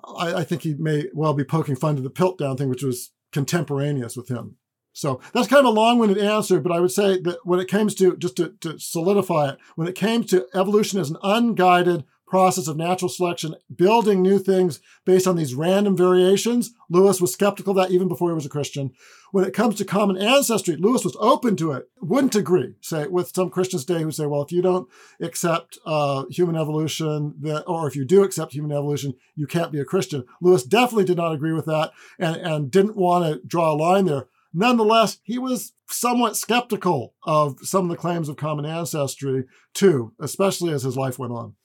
I, 0.04 0.34
I, 0.36 0.44
think 0.44 0.64
he 0.64 0.74
may 0.74 1.06
well 1.14 1.34
be 1.34 1.44
poking 1.44 1.76
fun 1.76 1.96
to 1.96 2.02
the 2.02 2.10
Piltdown 2.10 2.58
thing, 2.58 2.70
which 2.70 2.84
was 2.84 3.12
contemporaneous 3.32 4.16
with 4.16 4.30
him. 4.30 4.58
So 4.94 5.20
that's 5.34 5.48
kind 5.48 5.66
of 5.66 5.76
a 5.76 5.80
long-winded 5.80 6.18
answer, 6.18 6.60
but 6.62 6.72
I 6.72 6.80
would 6.80 6.92
say 6.92 7.20
that 7.22 7.40
when 7.44 7.60
it 7.60 7.68
comes 7.68 7.96
to 7.96 8.16
just 8.16 8.38
to, 8.38 8.54
to 8.62 8.80
solidify 8.80 9.50
it, 9.50 9.58
when 9.76 9.88
it 9.88 9.96
came 9.96 10.24
to 10.26 10.48
evolution 10.54 11.00
as 11.00 11.10
an 11.10 11.18
unguided 11.22 12.06
process 12.28 12.68
of 12.68 12.78
natural 12.78 13.10
selection, 13.10 13.56
building 13.74 14.22
new 14.22 14.40
things 14.40 14.80
based 15.06 15.28
on 15.28 15.36
these 15.36 15.54
random 15.54 15.96
variations. 15.96 16.74
Lewis 16.90 17.22
was 17.22 17.34
skeptical 17.34 17.72
of 17.72 17.78
that 17.78 17.94
even 17.94 18.08
before 18.08 18.30
he 18.30 18.36
was 18.36 18.46
a 18.46 18.50
Christian. 18.50 18.92
When 19.32 19.46
it 19.46 19.54
comes 19.54 19.76
to 19.76 19.86
common 19.86 20.18
ancestry, 20.18 20.76
Lewis 20.76 21.04
was 21.04 21.18
open 21.20 21.56
to 21.58 21.74
it, 21.74 21.90
wouldn't 22.02 22.36
agree, 22.36 22.76
say, 22.82 23.08
with 23.08 23.34
some 23.36 23.50
Christians 23.50 23.86
today 23.86 24.02
who 24.02 24.12
say, 24.12 24.26
well, 24.26 24.42
if 24.42 24.52
you 24.52 24.62
don't 24.62 24.88
accept 25.22 25.78
uh, 25.86 26.26
human 26.30 26.56
evolution, 26.56 27.36
that, 27.42 27.64
or 27.64 27.88
if 27.88 27.96
you 27.96 28.06
do 28.06 28.24
accept 28.24 28.54
human 28.54 28.72
evolution, 28.72 29.14
you 29.36 29.46
can't 29.46 29.72
be 29.72 29.80
a 29.80 29.86
Christian. 29.86 30.26
Lewis 30.42 30.64
definitely 30.64 31.06
did 31.06 31.18
not 31.18 31.34
agree 31.34 31.54
with 31.54 31.66
that 31.66 31.92
and, 32.18 32.38
and 32.38 32.72
didn't 32.72 32.96
want 32.96 33.26
to 33.26 33.46
draw 33.46 33.72
a 33.72 33.76
line 33.76 34.06
there. 34.06 34.28
Nonetheless, 34.54 35.18
he 35.24 35.38
was 35.38 35.74
somewhat 35.90 36.38
skeptical 36.38 37.14
of 37.24 37.60
some 37.62 37.86
of 37.86 37.90
the 37.90 38.02
claims 38.02 38.30
of 38.30 38.38
common 38.38 38.66
ancestry 38.66 39.44
too, 39.74 40.14
especially 40.20 40.72
as 40.72 40.84
his 40.84 40.96
life 40.96 41.20
went 41.20 41.34
on. 41.34 41.56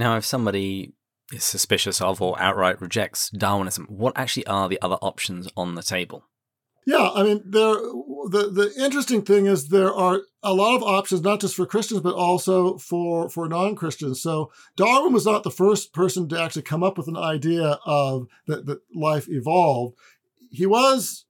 Now, 0.00 0.16
if 0.16 0.24
somebody 0.24 0.94
is 1.30 1.44
suspicious 1.44 2.00
of 2.00 2.22
or 2.22 2.40
outright 2.40 2.80
rejects 2.80 3.28
Darwinism, 3.28 3.84
what 3.90 4.14
actually 4.16 4.46
are 4.46 4.66
the 4.66 4.80
other 4.80 4.96
options 5.02 5.46
on 5.58 5.74
the 5.74 5.82
table? 5.82 6.24
Yeah, 6.86 7.10
I 7.14 7.22
mean, 7.22 7.42
there. 7.44 7.74
The 7.74 8.50
the 8.50 8.72
interesting 8.82 9.20
thing 9.20 9.44
is 9.44 9.68
there 9.68 9.92
are 9.92 10.22
a 10.42 10.54
lot 10.54 10.76
of 10.76 10.82
options, 10.82 11.20
not 11.20 11.42
just 11.42 11.54
for 11.54 11.66
Christians, 11.66 12.00
but 12.00 12.14
also 12.14 12.78
for 12.78 13.28
for 13.28 13.46
non 13.46 13.76
Christians. 13.76 14.22
So 14.22 14.50
Darwin 14.74 15.12
was 15.12 15.26
not 15.26 15.42
the 15.42 15.50
first 15.50 15.92
person 15.92 16.30
to 16.30 16.40
actually 16.40 16.62
come 16.62 16.82
up 16.82 16.96
with 16.96 17.06
an 17.06 17.18
idea 17.18 17.78
of 17.84 18.26
that 18.46 18.64
that 18.64 18.80
life 18.94 19.28
evolved. 19.28 19.98
He 20.50 20.64
was 20.64 21.26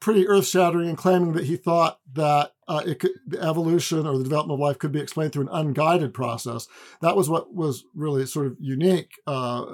pretty 0.00 0.28
earth 0.28 0.46
shattering 0.46 0.88
in 0.88 0.96
claiming 0.96 1.32
that 1.32 1.44
he 1.44 1.56
thought 1.56 1.98
that 2.12 2.52
uh, 2.68 2.82
it 2.86 3.00
could, 3.00 3.12
the 3.26 3.40
evolution 3.42 4.06
or 4.06 4.16
the 4.16 4.24
development 4.24 4.60
of 4.60 4.60
life 4.60 4.78
could 4.78 4.92
be 4.92 5.00
explained 5.00 5.32
through 5.32 5.48
an 5.48 5.52
unguided 5.52 6.14
process. 6.14 6.68
That 7.00 7.16
was 7.16 7.28
what 7.28 7.54
was 7.54 7.84
really 7.94 8.26
sort 8.26 8.46
of 8.46 8.56
unique 8.60 9.12
uh, 9.26 9.64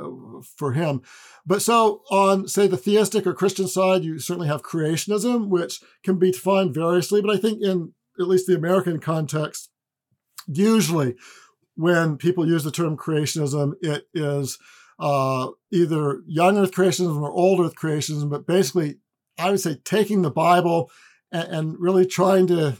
for 0.57 0.73
him. 0.73 1.03
But 1.45 1.61
so 1.61 2.03
on, 2.11 2.49
say, 2.49 2.67
the 2.67 2.77
theistic 2.77 3.27
or 3.27 3.35
Christian 3.35 3.69
side, 3.69 4.05
you 4.05 4.19
certainly 4.19 4.49
have 4.49 4.63
creationism, 4.63 5.49
which 5.49 5.81
can 6.05 6.19
be 6.19 6.31
defined 6.31 6.73
variously. 6.73 7.21
But 7.21 7.35
I 7.35 7.39
think 7.39 7.63
in 7.63 7.93
at 8.19 8.29
least 8.29 8.47
the 8.47 8.55
American 8.55 9.01
context, 9.01 9.71
usually 10.47 11.17
when 11.75 12.17
people 12.17 12.47
use 12.47 12.65
the 12.65 12.71
term 12.71 12.97
creationism, 12.97 13.73
it 13.83 14.07
is 14.15 14.59
uh, 14.99 15.49
either 15.73 16.23
young 16.27 16.57
earth 16.57 16.71
creationism 16.71 17.21
or 17.21 17.33
old 17.33 17.61
earth 17.61 17.75
creationism, 17.75 18.31
but 18.31 18.47
basically 18.47 18.99
I 19.39 19.51
would 19.51 19.61
say 19.61 19.79
taking 19.85 20.23
the 20.23 20.31
Bible 20.31 20.91
and, 21.33 21.49
and 21.49 21.77
really 21.79 22.07
trying 22.07 22.47
to 22.49 22.77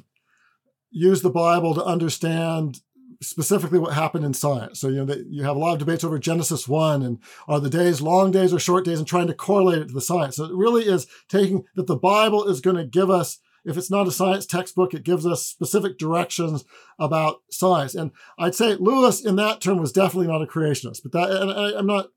use 0.91 1.23
the 1.23 1.31
Bible 1.31 1.75
to 1.75 1.85
understand 1.85 2.81
specifically 3.21 3.79
what 3.79 3.95
happened 3.95 4.25
in 4.25 4.35
science. 4.35 4.81
So, 4.81 4.89
you 4.89 5.05
know, 5.05 5.15
you 5.29 5.43
have 5.45 5.57
a 5.57 5.59
lot 5.59 5.73
of 5.73 5.79
debates 5.79 6.05
over 6.05 6.19
Genesis 6.19 6.69
1 6.69 7.03
and 7.03 7.19
are 7.49 7.61
the 7.61 7.71
days 7.71 8.01
long 8.01 8.31
days 8.31 8.53
or 8.53 8.59
short 8.59 8.85
days 8.85 8.99
and 8.99 9.09
trying 9.09 9.27
to 9.27 9.35
correlate 9.35 9.83
it 9.83 9.89
to 9.89 9.95
the 9.95 10.01
science. 10.01 10.37
So 10.37 10.45
it 10.45 10.55
really 10.55 10.85
is 10.85 11.07
taking 11.29 11.65
that 11.75 11.87
the 11.87 11.97
Bible 11.97 12.45
is 12.45 12.61
going 12.61 12.77
to 12.77 12.85
give 12.85 13.11
us, 13.11 13.39
if 13.65 13.77
it's 13.77 13.91
not 13.91 14.07
a 14.07 14.13
science 14.13 14.47
textbook, 14.47 14.95
it 14.95 15.05
gives 15.05 15.27
us 15.27 15.47
specific 15.47 15.99
directions 15.99 16.65
about 16.99 17.43
science. 17.51 17.95
And 17.95 18.13
I'd 18.39 18.55
say 18.55 18.75
Lewis 18.75 19.25
in 19.25 19.37
that 19.37 19.61
term 19.61 19.79
was 19.79 19.93
definitely 19.93 20.29
not 20.29 20.43
a 20.43 20.47
creationist, 20.47 21.01
but 21.03 21.13
that, 21.13 21.31
and 21.31 21.51
I, 21.51 21.79
am 21.79 21.87
not, 21.87 22.09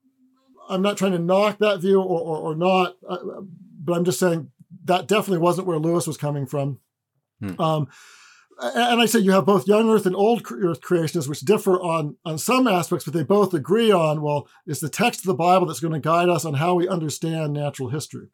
I'm 0.69 0.81
not 0.81 0.97
trying 0.97 1.13
to 1.13 1.19
knock 1.19 1.59
that 1.59 1.81
view 1.81 2.01
or, 2.01 2.19
or, 2.19 2.37
or 2.37 2.55
not, 2.55 2.95
uh, 3.07 3.17
but 3.87 3.97
I'm 3.97 4.05
just 4.05 4.19
saying 4.19 4.51
that 4.83 5.07
definitely 5.07 5.39
wasn't 5.39 5.65
where 5.65 5.79
Lewis 5.79 6.05
was 6.05 6.17
coming 6.17 6.45
from. 6.45 6.79
Hmm. 7.39 7.59
Um, 7.59 7.87
and 8.59 9.01
I 9.01 9.05
say 9.05 9.19
you 9.19 9.31
have 9.31 9.45
both 9.45 9.67
young 9.67 9.89
Earth 9.89 10.05
and 10.05 10.15
old 10.15 10.41
Earth 10.51 10.81
creationists, 10.81 11.29
which 11.29 11.41
differ 11.41 11.79
on 11.79 12.17
on 12.25 12.37
some 12.37 12.67
aspects, 12.67 13.05
but 13.05 13.13
they 13.13 13.23
both 13.23 13.53
agree 13.53 13.91
on 13.91 14.21
well, 14.21 14.47
it's 14.65 14.79
the 14.79 14.89
text 14.89 15.21
of 15.21 15.27
the 15.27 15.35
Bible 15.35 15.67
that's 15.67 15.79
going 15.79 15.93
to 15.93 15.99
guide 15.99 16.29
us 16.29 16.43
on 16.43 16.55
how 16.55 16.75
we 16.75 16.87
understand 16.87 17.53
natural 17.53 17.89
history. 17.89 18.29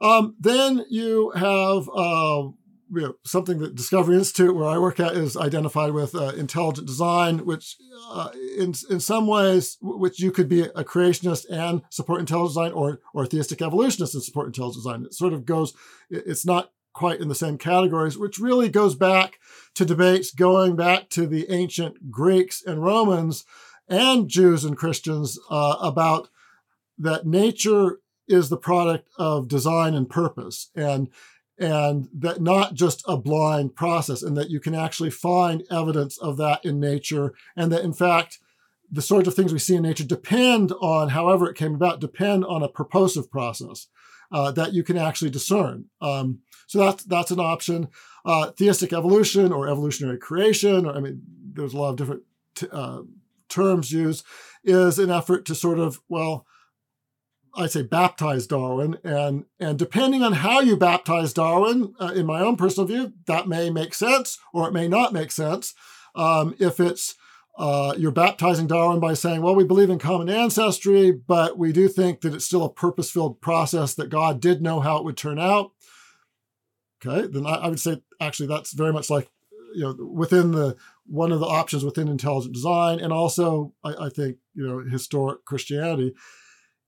Um, 0.00 0.34
then 0.38 0.84
you 0.88 1.30
have 1.30 1.88
uh, 1.88 2.48
you 2.92 3.00
know, 3.02 3.14
something 3.24 3.58
that 3.58 3.74
Discovery 3.74 4.16
Institute, 4.16 4.54
where 4.54 4.66
I 4.66 4.78
work 4.78 4.98
at, 5.00 5.12
is 5.12 5.36
identified 5.36 5.92
with 5.92 6.14
uh, 6.14 6.32
intelligent 6.36 6.86
design, 6.86 7.44
which 7.46 7.76
uh, 8.08 8.30
in 8.58 8.74
in 8.88 9.00
some 9.00 9.26
ways, 9.26 9.78
which 9.80 10.20
you 10.20 10.30
could 10.30 10.48
be 10.48 10.62
a 10.62 10.84
creationist 10.84 11.46
and 11.50 11.82
support 11.90 12.20
intelligent 12.20 12.50
design, 12.50 12.72
or 12.72 13.00
or 13.14 13.26
theistic 13.26 13.62
evolutionist 13.62 14.14
and 14.14 14.22
support 14.22 14.46
intelligent 14.46 14.84
design. 14.84 15.04
It 15.04 15.14
sort 15.14 15.32
of 15.32 15.44
goes. 15.44 15.74
It's 16.10 16.44
not 16.44 16.72
quite 16.92 17.20
in 17.20 17.28
the 17.28 17.34
same 17.34 17.56
categories, 17.56 18.18
which 18.18 18.38
really 18.38 18.68
goes 18.68 18.94
back 18.94 19.38
to 19.74 19.84
debates 19.84 20.32
going 20.32 20.74
back 20.76 21.08
to 21.10 21.26
the 21.26 21.50
ancient 21.50 22.10
Greeks 22.10 22.62
and 22.64 22.82
Romans 22.82 23.44
and 23.88 24.28
Jews 24.28 24.64
and 24.64 24.76
Christians 24.76 25.38
uh, 25.50 25.76
about 25.80 26.28
that 26.98 27.26
nature 27.26 28.00
is 28.28 28.48
the 28.48 28.56
product 28.56 29.08
of 29.18 29.48
design 29.48 29.94
and 29.94 30.08
purpose, 30.08 30.70
and 30.74 31.08
and 31.60 32.08
that 32.12 32.40
not 32.40 32.74
just 32.74 33.04
a 33.06 33.16
blind 33.16 33.76
process, 33.76 34.22
and 34.22 34.36
that 34.36 34.50
you 34.50 34.58
can 34.58 34.74
actually 34.74 35.10
find 35.10 35.62
evidence 35.70 36.18
of 36.18 36.36
that 36.38 36.64
in 36.64 36.80
nature, 36.80 37.34
and 37.54 37.70
that 37.70 37.84
in 37.84 37.92
fact, 37.92 38.38
the 38.90 39.02
sorts 39.02 39.28
of 39.28 39.34
things 39.34 39.52
we 39.52 39.58
see 39.58 39.76
in 39.76 39.82
nature 39.82 40.04
depend 40.04 40.72
on, 40.80 41.10
however 41.10 41.48
it 41.48 41.56
came 41.56 41.74
about, 41.74 42.00
depend 42.00 42.44
on 42.44 42.62
a 42.62 42.68
purposive 42.68 43.30
process 43.30 43.86
uh, 44.32 44.50
that 44.52 44.72
you 44.72 44.82
can 44.82 44.96
actually 44.96 45.30
discern. 45.30 45.84
Um, 46.00 46.40
so 46.66 46.78
that's 46.78 47.04
that's 47.04 47.30
an 47.30 47.40
option. 47.40 47.88
Uh, 48.24 48.50
theistic 48.50 48.92
evolution 48.92 49.52
or 49.52 49.68
evolutionary 49.68 50.18
creation, 50.18 50.86
or 50.86 50.96
I 50.96 51.00
mean, 51.00 51.22
there's 51.52 51.74
a 51.74 51.78
lot 51.78 51.90
of 51.90 51.96
different 51.96 52.22
t- 52.54 52.68
uh, 52.72 53.02
terms 53.48 53.92
used, 53.92 54.24
is 54.64 54.98
an 54.98 55.10
effort 55.10 55.44
to 55.46 55.54
sort 55.54 55.78
of 55.78 56.00
well 56.08 56.46
I 57.54 57.66
say 57.66 57.82
baptize 57.82 58.46
Darwin, 58.46 58.98
and 59.02 59.44
and 59.58 59.78
depending 59.78 60.22
on 60.22 60.34
how 60.34 60.60
you 60.60 60.76
baptize 60.76 61.32
Darwin, 61.32 61.94
uh, 62.00 62.12
in 62.14 62.26
my 62.26 62.40
own 62.40 62.56
personal 62.56 62.86
view, 62.86 63.12
that 63.26 63.48
may 63.48 63.70
make 63.70 63.94
sense 63.94 64.38
or 64.52 64.68
it 64.68 64.72
may 64.72 64.88
not 64.88 65.12
make 65.12 65.30
sense. 65.30 65.74
Um, 66.14 66.54
if 66.58 66.80
it's 66.80 67.16
uh, 67.58 67.94
you're 67.98 68.10
baptizing 68.10 68.66
Darwin 68.66 69.00
by 69.00 69.14
saying, 69.14 69.42
well, 69.42 69.54
we 69.54 69.64
believe 69.64 69.90
in 69.90 69.98
common 69.98 70.30
ancestry, 70.30 71.10
but 71.12 71.58
we 71.58 71.72
do 71.72 71.88
think 71.88 72.20
that 72.20 72.34
it's 72.34 72.46
still 72.46 72.64
a 72.64 72.72
purpose 72.72 73.10
filled 73.10 73.40
process 73.40 73.94
that 73.94 74.08
God 74.08 74.40
did 74.40 74.62
know 74.62 74.80
how 74.80 74.96
it 74.96 75.04
would 75.04 75.16
turn 75.16 75.38
out. 75.38 75.72
Okay, 77.04 77.26
then 77.26 77.46
I, 77.46 77.54
I 77.54 77.68
would 77.68 77.80
say 77.80 78.02
actually 78.20 78.46
that's 78.46 78.72
very 78.72 78.92
much 78.92 79.10
like, 79.10 79.30
you 79.74 79.82
know, 79.82 79.96
within 80.12 80.52
the 80.52 80.76
one 81.06 81.32
of 81.32 81.40
the 81.40 81.46
options 81.46 81.84
within 81.84 82.08
intelligent 82.08 82.54
design, 82.54 83.00
and 83.00 83.12
also 83.12 83.72
I, 83.84 84.06
I 84.06 84.08
think, 84.08 84.38
you 84.54 84.66
know, 84.66 84.78
historic 84.88 85.44
Christianity 85.44 86.14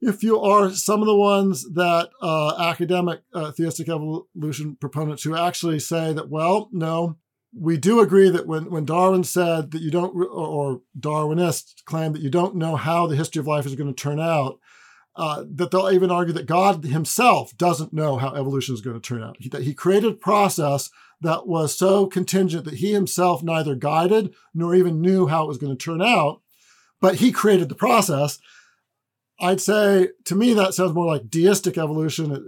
if 0.03 0.25
you 0.25 0.41
are 0.41 0.71
some 0.71 1.01
of 1.01 1.07
the 1.07 1.17
ones 1.17 1.65
that 1.75 2.11
uh, 2.21 2.57
academic 2.59 3.23
uh, 3.33 3.53
theistic 3.53 3.89
evolution 3.89 4.77
proponents 4.81 5.23
who 5.23 5.37
actually 5.37 5.79
say 5.79 6.13
that, 6.13 6.29
well, 6.29 6.69
no, 6.73 7.17
we 7.57 7.77
do 7.77 8.01
agree 8.01 8.29
that 8.29 8.47
when, 8.47 8.69
when 8.69 8.85
Darwin 8.85 9.23
said 9.23 9.71
that 9.71 9.81
you 9.81 9.93
don't, 9.93 10.13
or 10.15 10.81
Darwinists 10.99 11.85
claim 11.85 12.13
that 12.13 12.23
you 12.23 12.31
don't 12.31 12.57
know 12.57 12.75
how 12.75 13.07
the 13.07 13.15
history 13.15 13.39
of 13.39 13.47
life 13.47 13.65
is 13.65 13.77
going 13.77 13.95
to 13.95 14.03
turn 14.03 14.19
out, 14.19 14.59
uh, 15.15 15.45
that 15.55 15.71
they'll 15.71 15.91
even 15.91 16.11
argue 16.11 16.33
that 16.33 16.47
God 16.47 16.85
himself 16.85 17.57
doesn't 17.57 17.93
know 17.93 18.17
how 18.17 18.35
evolution 18.35 18.75
is 18.75 18.81
going 18.81 19.01
to 19.01 19.09
turn 19.09 19.23
out. 19.23 19.37
He, 19.39 19.49
that 19.51 19.63
he 19.63 19.73
created 19.73 20.13
a 20.13 20.17
process 20.17 20.91
that 21.21 21.47
was 21.47 21.79
so 21.79 22.07
contingent 22.07 22.65
that 22.65 22.75
he 22.75 22.93
himself 22.93 23.43
neither 23.43 23.77
guided 23.77 24.35
nor 24.53 24.75
even 24.75 25.01
knew 25.01 25.29
how 25.29 25.45
it 25.45 25.49
was 25.49 25.59
going 25.59 25.77
to 25.77 25.85
turn 25.85 26.03
out, 26.03 26.41
but 27.01 27.17
he 27.17 27.31
created 27.31 27.69
the 27.69 27.77
process. 27.77 28.41
I'd 29.43 29.61
say 29.61 30.09
to 30.27 30.37
me 30.37 30.55
that 30.55 30.73
sounds 30.73 30.95
more 30.95 31.07
like 31.07 31.29
deistic 31.29 31.77
evolution. 31.77 32.31
It, 32.31 32.43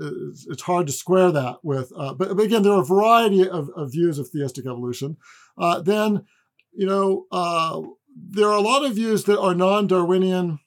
it's, 0.48 0.62
hard 0.62 0.86
to 0.86 0.92
square 0.92 1.32
that 1.32 1.56
with, 1.64 1.92
uh, 1.96 2.14
but, 2.14 2.36
but, 2.36 2.44
again, 2.44 2.62
there 2.62 2.72
are 2.72 2.82
a 2.82 2.86
variety 2.86 3.48
of, 3.48 3.68
of 3.70 3.90
views 3.90 4.20
of 4.20 4.28
theistic 4.28 4.64
evolution. 4.64 5.16
Uh, 5.58 5.80
then, 5.80 6.24
you 6.72 6.86
know, 6.86 7.26
uh, 7.32 7.82
there 8.16 8.46
are 8.46 8.56
a 8.56 8.62
lot 8.62 8.84
of 8.84 8.94
views 8.94 9.24
that 9.24 9.40
are 9.40 9.56
non-Darwinian. 9.56 10.60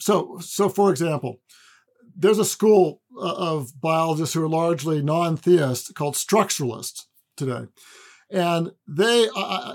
So, 0.00 0.38
so 0.40 0.70
for 0.70 0.90
example, 0.90 1.40
there's 2.16 2.38
a 2.38 2.46
school 2.46 3.02
uh, 3.16 3.34
of 3.34 3.78
biologists 3.78 4.34
who 4.34 4.42
are 4.42 4.48
largely 4.48 5.02
non-theists 5.02 5.92
called 5.92 6.14
structuralists 6.14 7.04
today, 7.36 7.66
and 8.30 8.72
they, 8.88 9.26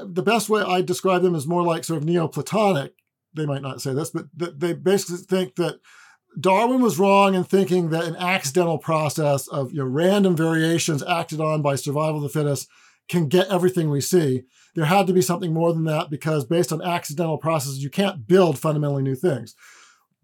the 0.06 0.24
best 0.26 0.50
way 0.50 0.64
I 0.64 0.82
describe 0.82 1.22
them 1.22 1.36
is 1.36 1.46
more 1.46 1.64
like 1.64 1.84
sort 1.84 2.02
of 2.02 2.08
Neoplatonic 2.08 2.94
they 3.34 3.46
might 3.46 3.62
not 3.62 3.82
say 3.82 3.94
this, 3.94 4.10
but 4.10 4.28
they 4.36 4.74
basically 4.74 5.18
think 5.18 5.56
that 5.56 5.80
Darwin 6.40 6.82
was 6.82 7.00
wrong 7.00 7.34
in 7.34 7.44
thinking 7.44 7.90
that 7.90 8.06
an 8.06 8.16
accidental 8.16 8.78
process 8.78 9.48
of 9.48 9.72
you 9.72 9.80
know, 9.80 9.86
random 9.86 10.36
variations 10.36 11.04
acted 11.04 11.42
on 11.42 11.62
by 11.62 11.76
survival 11.76 12.18
of 12.18 12.24
the 12.24 12.30
fittest 12.30 12.68
can 13.10 13.28
get 13.28 13.48
everything 13.48 13.90
we 13.90 14.02
see. 14.02 14.44
There 14.76 14.86
had 14.86 15.08
to 15.08 15.14
be 15.14 15.22
something 15.22 15.54
more 15.54 15.74
than 15.74 15.86
that 15.86 16.10
because 16.10 16.46
based 16.46 16.72
on 16.72 16.82
accidental 16.82 17.38
processes, 17.38 17.82
you 17.82 17.90
can't 17.90 18.28
build 18.28 18.60
fundamentally 18.60 19.02
new 19.02 19.16
things. 19.16 19.56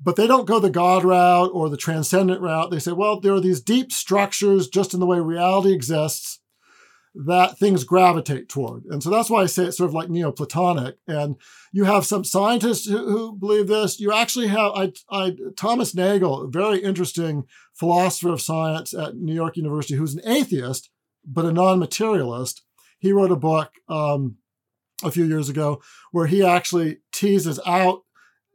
But 0.01 0.15
they 0.15 0.27
don't 0.27 0.47
go 0.47 0.59
the 0.59 0.69
God 0.69 1.03
route 1.03 1.49
or 1.53 1.69
the 1.69 1.77
transcendent 1.77 2.41
route. 2.41 2.69
They 2.69 2.79
say, 2.79 2.91
well, 2.91 3.19
there 3.19 3.33
are 3.33 3.39
these 3.39 3.61
deep 3.61 3.91
structures 3.91 4.67
just 4.67 4.93
in 4.93 4.99
the 4.99 5.05
way 5.05 5.19
reality 5.19 5.73
exists 5.73 6.39
that 7.16 7.59
things 7.59 7.84
gravitate 7.84 8.49
toward. 8.49 8.86
And 8.86 9.03
so 9.03 9.09
that's 9.09 9.30
why 9.30 9.43
I 9.43 9.45
say 9.45 9.66
it's 9.66 9.78
sort 9.78 9.89
of 9.89 9.93
like 9.93 10.09
Neoplatonic. 10.09 10.95
And 11.07 11.36
you 11.72 11.84
have 11.84 12.05
some 12.05 12.24
scientists 12.24 12.88
who, 12.88 12.97
who 12.97 13.36
believe 13.36 13.68
this. 13.68 13.99
You 13.99 14.11
actually 14.11 14.47
have 14.47 14.72
I, 14.74 14.93
I, 15.11 15.36
Thomas 15.55 15.93
Nagel, 15.93 16.43
a 16.43 16.47
very 16.47 16.80
interesting 16.80 17.43
philosopher 17.74 18.30
of 18.30 18.41
science 18.41 18.93
at 18.93 19.16
New 19.16 19.34
York 19.34 19.57
University, 19.57 19.95
who's 19.95 20.16
an 20.16 20.28
atheist, 20.28 20.89
but 21.26 21.45
a 21.45 21.51
non 21.51 21.80
materialist. 21.80 22.64
He 22.97 23.14
wrote 23.14 23.32
a 23.32 23.36
book 23.36 23.72
um, 23.88 24.38
a 25.03 25.11
few 25.11 25.26
years 25.26 25.49
ago 25.49 25.82
where 26.11 26.28
he 26.28 26.43
actually 26.43 26.99
teases 27.11 27.59
out 27.66 28.03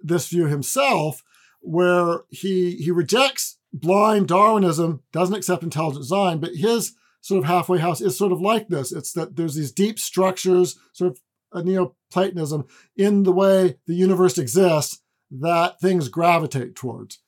this 0.03 0.29
view 0.29 0.47
himself, 0.47 1.23
where 1.61 2.23
he, 2.31 2.77
he 2.77 2.91
rejects 2.91 3.59
blind 3.73 4.27
Darwinism, 4.29 5.03
doesn't 5.13 5.35
accept 5.35 5.63
intelligent 5.63 6.03
design, 6.03 6.39
but 6.39 6.55
his 6.57 6.95
sort 7.21 7.39
of 7.39 7.45
halfway 7.45 7.79
house 7.79 8.01
is 8.01 8.17
sort 8.17 8.33
of 8.33 8.41
like 8.41 8.69
this. 8.69 8.93
It's 8.93 9.13
that 9.13 9.37
there's 9.37 9.55
these 9.55 9.73
deep 9.73 9.99
structures, 9.99 10.79
sort 10.93 11.13
of 11.13 11.21
a 11.53 11.63
Neoplatonism, 11.63 12.67
in 12.97 13.23
the 13.23 13.33
way 13.33 13.77
the 13.87 13.95
universe 13.95 14.39
exists 14.39 15.01
that 15.31 15.81
things 15.81 16.09
gravitate 16.09 16.75
towards. 16.75 17.21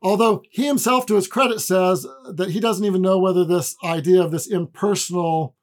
Although 0.00 0.42
he 0.50 0.66
himself, 0.66 1.06
to 1.06 1.16
his 1.16 1.26
credit, 1.26 1.60
says 1.60 2.06
that 2.32 2.50
he 2.50 2.60
doesn't 2.60 2.84
even 2.84 3.02
know 3.02 3.18
whether 3.18 3.44
this 3.44 3.74
idea 3.82 4.22
of 4.22 4.30
this 4.30 4.46
impersonal 4.46 5.56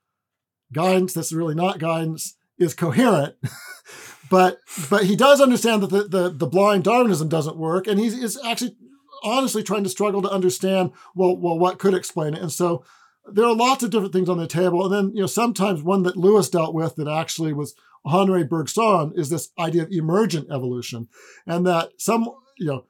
guidance 0.74 1.14
that's 1.14 1.32
really 1.32 1.56
not 1.56 1.80
guidance 1.80 2.36
is 2.58 2.74
coherent. 2.74 3.36
but 4.30 4.60
but 4.90 5.06
he 5.06 5.16
does 5.16 5.40
understand 5.40 5.84
that 5.84 5.90
the, 5.90 6.04
the, 6.04 6.30
the 6.30 6.48
blind 6.48 6.84
Darwinism 6.84 7.30
doesn't 7.30 7.58
work, 7.58 7.88
and 7.88 8.00
he's 8.00 8.14
is 8.14 8.40
actually 8.44 8.76
honestly 9.24 9.64
trying 9.64 9.84
to 9.84 9.90
struggle 9.90 10.22
to 10.22 10.30
understand 10.30 10.92
well 11.16 11.38
well 11.38 11.58
what 11.58 11.80
could 11.80 11.94
explain 11.94 12.34
it. 12.34 12.42
And 12.42 12.52
so 12.52 12.84
there 13.32 13.46
are 13.46 13.56
lots 13.56 13.84
of 13.84 13.90
different 13.90 14.14
things 14.14 14.30
on 14.30 14.38
the 14.38 14.48
table. 14.48 14.84
And 14.86 14.94
then, 14.94 15.16
you 15.16 15.22
know, 15.22 15.28
sometimes 15.28 15.82
one 15.82 16.04
that 16.04 16.18
Lewis 16.18 16.50
dealt 16.50 16.74
with 16.74 16.96
that 16.96 17.08
actually 17.08 17.54
was 17.54 17.76
Henri 18.06 18.44
Bergson 18.44 19.14
is 19.16 19.30
this 19.30 19.50
idea 19.58 19.84
of 19.84 19.92
emergent 19.92 20.48
evolution. 20.52 21.08
And 21.46 21.66
that 21.66 21.90
some, 21.98 22.30
you 22.58 22.68
know, 22.68 22.86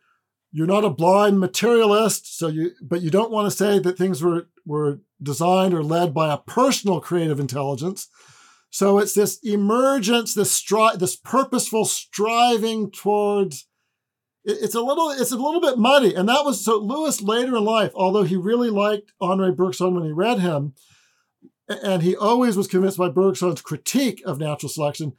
you're 0.52 0.68
not 0.68 0.86
a 0.86 0.90
blind 0.90 1.40
materialist, 1.40 2.38
so 2.38 2.48
you 2.48 2.72
but 2.82 3.02
you 3.02 3.10
don't 3.10 3.32
want 3.32 3.46
to 3.46 3.58
say 3.58 3.78
that 3.78 3.98
things 3.98 4.24
were 4.24 4.48
were 4.66 5.02
designed 5.22 5.74
or 5.74 5.84
led 5.84 6.14
by 6.14 6.34
a 6.34 6.38
personal 6.38 7.02
creative 7.02 7.42
intelligence. 7.42 8.08
So 8.70 8.98
it's 8.98 9.14
this 9.14 9.38
emergence, 9.44 10.34
this 10.34 10.58
stri- 10.58 10.98
this 10.98 11.18
purposeful 11.18 11.84
striving 11.84 12.90
towards 12.90 13.68
it's 14.46 14.76
a 14.76 14.82
little 14.82 15.10
it's 15.10 15.32
a 15.32 15.38
little 15.38 15.62
bit 15.62 15.78
muddy. 15.78 16.14
And 16.14 16.30
that 16.30 16.46
was 16.46 16.64
so 16.64 16.78
lewis 16.78 17.22
later 17.22 17.56
in 17.58 17.64
life 17.64 17.91
although 17.96 18.24
he 18.24 18.36
really 18.36 18.70
liked 18.70 19.12
henri 19.22 19.52
bergson 19.52 19.96
when 19.96 20.06
he 20.06 20.12
read 20.12 20.39
him 20.39 20.74
and 21.68 22.04
he 22.04 22.16
always 22.16 22.56
was 22.56 22.68
convinced 22.68 22.98
by 22.98 23.10
bergson's 23.10 23.62
critique 23.62 24.22
of 24.26 24.39
natural 24.39 24.70
selection 24.70 25.14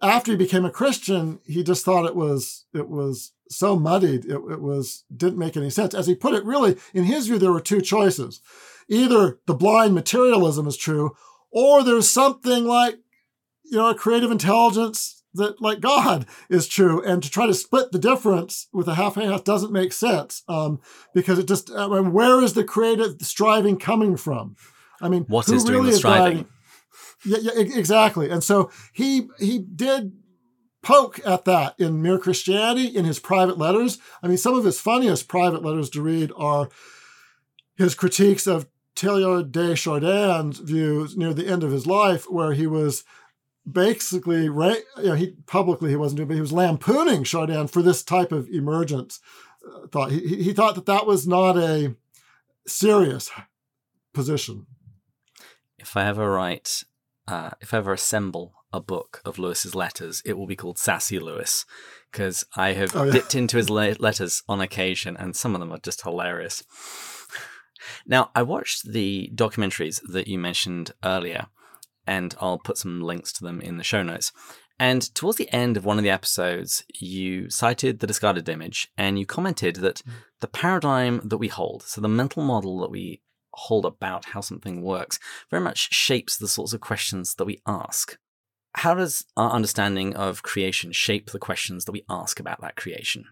after 0.00 0.32
he 0.32 0.38
became 0.38 0.64
a 0.64 0.70
christian 0.70 1.40
he 1.44 1.62
just 1.62 1.84
thought 1.84 2.06
it 2.06 2.16
was 2.16 2.66
it 2.72 2.88
was 2.88 3.32
so 3.50 3.76
muddied 3.76 4.24
it, 4.24 4.40
it 4.50 4.60
was 4.60 5.04
didn't 5.14 5.38
make 5.38 5.56
any 5.56 5.70
sense. 5.70 5.92
As 5.92 6.06
he 6.06 6.14
put 6.14 6.34
it 6.34 6.44
really 6.44 6.76
in 6.94 7.04
his 7.04 7.26
view 7.26 7.38
there 7.38 7.52
were 7.52 7.60
two 7.60 7.80
choices. 7.80 8.40
Either 8.88 9.38
the 9.46 9.54
blind 9.54 9.94
materialism 9.94 10.66
is 10.66 10.76
true 10.76 11.16
or 11.50 11.82
there's 11.82 12.08
something 12.08 12.64
like 12.64 12.98
you 13.64 13.76
know 13.76 13.90
a 13.90 13.94
creative 13.94 14.30
intelligence 14.30 15.19
that 15.34 15.60
like 15.60 15.80
God 15.80 16.26
is 16.48 16.66
true, 16.66 17.02
and 17.02 17.22
to 17.22 17.30
try 17.30 17.46
to 17.46 17.54
split 17.54 17.92
the 17.92 17.98
difference 17.98 18.68
with 18.72 18.88
a 18.88 18.94
half 18.94 19.16
and 19.16 19.30
half 19.30 19.44
doesn't 19.44 19.72
make 19.72 19.92
sense 19.92 20.42
um, 20.48 20.80
because 21.14 21.38
it 21.38 21.46
just 21.46 21.70
I 21.70 21.86
mean, 21.88 22.12
where 22.12 22.42
is 22.42 22.54
the 22.54 22.64
creative 22.64 23.16
striving 23.22 23.78
coming 23.78 24.16
from? 24.16 24.56
I 25.00 25.08
mean, 25.08 25.24
what 25.24 25.48
is 25.48 25.64
really 25.64 25.74
doing 25.74 25.86
the 25.86 25.92
striving? 25.92 26.46
Yeah, 27.24 27.38
yeah, 27.40 27.52
exactly. 27.56 28.30
And 28.30 28.42
so 28.42 28.70
he 28.92 29.28
he 29.38 29.58
did 29.58 30.12
poke 30.82 31.20
at 31.26 31.44
that 31.44 31.74
in 31.78 32.02
Mere 32.02 32.18
Christianity 32.18 32.86
in 32.86 33.04
his 33.04 33.18
private 33.18 33.58
letters. 33.58 33.98
I 34.22 34.28
mean, 34.28 34.38
some 34.38 34.54
of 34.54 34.64
his 34.64 34.80
funniest 34.80 35.28
private 35.28 35.62
letters 35.62 35.90
to 35.90 36.02
read 36.02 36.32
are 36.36 36.70
his 37.76 37.94
critiques 37.94 38.46
of 38.46 38.66
Teilhard 38.96 39.52
de 39.52 39.74
Chardin's 39.74 40.58
views 40.58 41.16
near 41.16 41.32
the 41.32 41.46
end 41.46 41.62
of 41.62 41.70
his 41.70 41.86
life, 41.86 42.30
where 42.30 42.52
he 42.52 42.66
was 42.66 43.04
basically, 43.70 44.48
right, 44.48 44.82
you 44.98 45.04
know, 45.04 45.14
he 45.14 45.34
publicly 45.46 45.90
he 45.90 45.96
wasn't 45.96 46.18
doing, 46.18 46.28
but 46.28 46.34
he 46.34 46.40
was 46.40 46.52
lampooning 46.52 47.24
Chardin 47.24 47.66
for 47.66 47.82
this 47.82 48.02
type 48.02 48.32
of 48.32 48.48
emergence 48.48 49.20
uh, 49.66 49.86
thought. 49.88 50.10
He, 50.10 50.42
he 50.42 50.52
thought 50.52 50.74
that 50.74 50.86
that 50.86 51.06
was 51.06 51.26
not 51.26 51.56
a 51.56 51.94
serious 52.66 53.30
position. 54.12 54.66
If 55.78 55.96
I 55.96 56.06
ever 56.06 56.30
write, 56.30 56.84
uh, 57.26 57.50
if 57.60 57.72
I 57.72 57.78
ever 57.78 57.92
assemble 57.92 58.54
a 58.72 58.80
book 58.80 59.20
of 59.24 59.38
Lewis's 59.38 59.74
letters, 59.74 60.22
it 60.24 60.38
will 60.38 60.46
be 60.46 60.56
called 60.56 60.78
Sassy 60.78 61.18
Lewis, 61.18 61.64
because 62.10 62.44
I 62.54 62.72
have 62.74 62.94
oh, 62.94 63.04
yeah. 63.04 63.12
dipped 63.12 63.34
into 63.34 63.56
his 63.56 63.70
le- 63.70 63.96
letters 63.98 64.42
on 64.48 64.60
occasion, 64.60 65.16
and 65.16 65.34
some 65.34 65.54
of 65.54 65.60
them 65.60 65.72
are 65.72 65.78
just 65.78 66.02
hilarious. 66.02 66.62
Now, 68.06 68.30
I 68.34 68.42
watched 68.42 68.92
the 68.92 69.30
documentaries 69.34 70.00
that 70.12 70.28
you 70.28 70.38
mentioned 70.38 70.92
earlier, 71.02 71.46
and 72.10 72.34
I'll 72.40 72.58
put 72.58 72.76
some 72.76 73.00
links 73.00 73.32
to 73.34 73.44
them 73.44 73.60
in 73.60 73.76
the 73.78 73.84
show 73.84 74.02
notes. 74.02 74.32
And 74.80 75.14
towards 75.14 75.38
the 75.38 75.52
end 75.54 75.76
of 75.76 75.84
one 75.84 75.96
of 75.96 76.02
the 76.02 76.10
episodes, 76.10 76.82
you 76.98 77.48
cited 77.48 78.00
the 78.00 78.06
discarded 78.06 78.48
image 78.48 78.88
and 78.98 79.16
you 79.16 79.26
commented 79.26 79.76
that 79.76 79.96
mm. 79.98 80.12
the 80.40 80.48
paradigm 80.48 81.20
that 81.22 81.38
we 81.38 81.46
hold, 81.46 81.84
so 81.84 82.00
the 82.00 82.08
mental 82.08 82.42
model 82.42 82.80
that 82.80 82.90
we 82.90 83.22
hold 83.52 83.84
about 83.84 84.24
how 84.26 84.40
something 84.40 84.82
works, 84.82 85.20
very 85.50 85.62
much 85.62 85.94
shapes 85.94 86.36
the 86.36 86.48
sorts 86.48 86.72
of 86.72 86.80
questions 86.80 87.36
that 87.36 87.44
we 87.44 87.62
ask. 87.64 88.18
How 88.74 88.94
does 88.94 89.24
our 89.36 89.52
understanding 89.52 90.16
of 90.16 90.42
creation 90.42 90.90
shape 90.90 91.30
the 91.30 91.38
questions 91.38 91.84
that 91.84 91.92
we 91.92 92.04
ask 92.10 92.40
about 92.40 92.60
that 92.60 92.76
creation? 92.76 93.24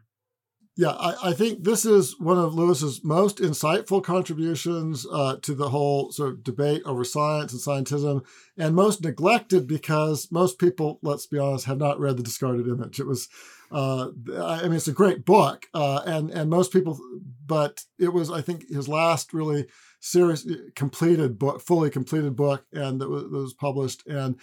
Yeah, 0.78 0.90
I, 0.90 1.30
I, 1.30 1.32
think 1.32 1.64
this 1.64 1.84
is 1.84 2.20
one 2.20 2.38
of 2.38 2.54
Lewis's 2.54 3.02
most 3.02 3.38
insightful 3.38 4.00
contributions 4.00 5.04
uh, 5.10 5.34
to 5.42 5.52
the 5.52 5.70
whole 5.70 6.12
sort 6.12 6.30
of 6.30 6.44
debate 6.44 6.82
over 6.84 7.02
science 7.02 7.52
and 7.52 7.60
scientism, 7.60 8.24
and 8.56 8.76
most 8.76 9.02
neglected 9.02 9.66
because 9.66 10.30
most 10.30 10.60
people, 10.60 11.00
let's 11.02 11.26
be 11.26 11.36
honest, 11.36 11.64
have 11.64 11.78
not 11.78 11.98
read 11.98 12.16
The 12.16 12.22
Discarded 12.22 12.68
Image. 12.68 13.00
It 13.00 13.08
was, 13.08 13.28
uh, 13.72 14.10
I 14.40 14.62
mean, 14.62 14.74
it's 14.74 14.86
a 14.86 14.92
great 14.92 15.24
book, 15.24 15.66
uh, 15.74 16.02
and 16.06 16.30
and 16.30 16.48
most 16.48 16.72
people, 16.72 16.96
but 17.44 17.82
it 17.98 18.12
was, 18.12 18.30
I 18.30 18.40
think, 18.40 18.68
his 18.68 18.88
last 18.88 19.34
really 19.34 19.66
serious, 19.98 20.46
completed 20.76 21.40
book, 21.40 21.60
fully 21.60 21.90
completed 21.90 22.36
book, 22.36 22.66
and 22.72 23.00
that 23.00 23.10
was, 23.10 23.24
that 23.24 23.30
was 23.32 23.52
published, 23.52 24.06
and 24.06 24.36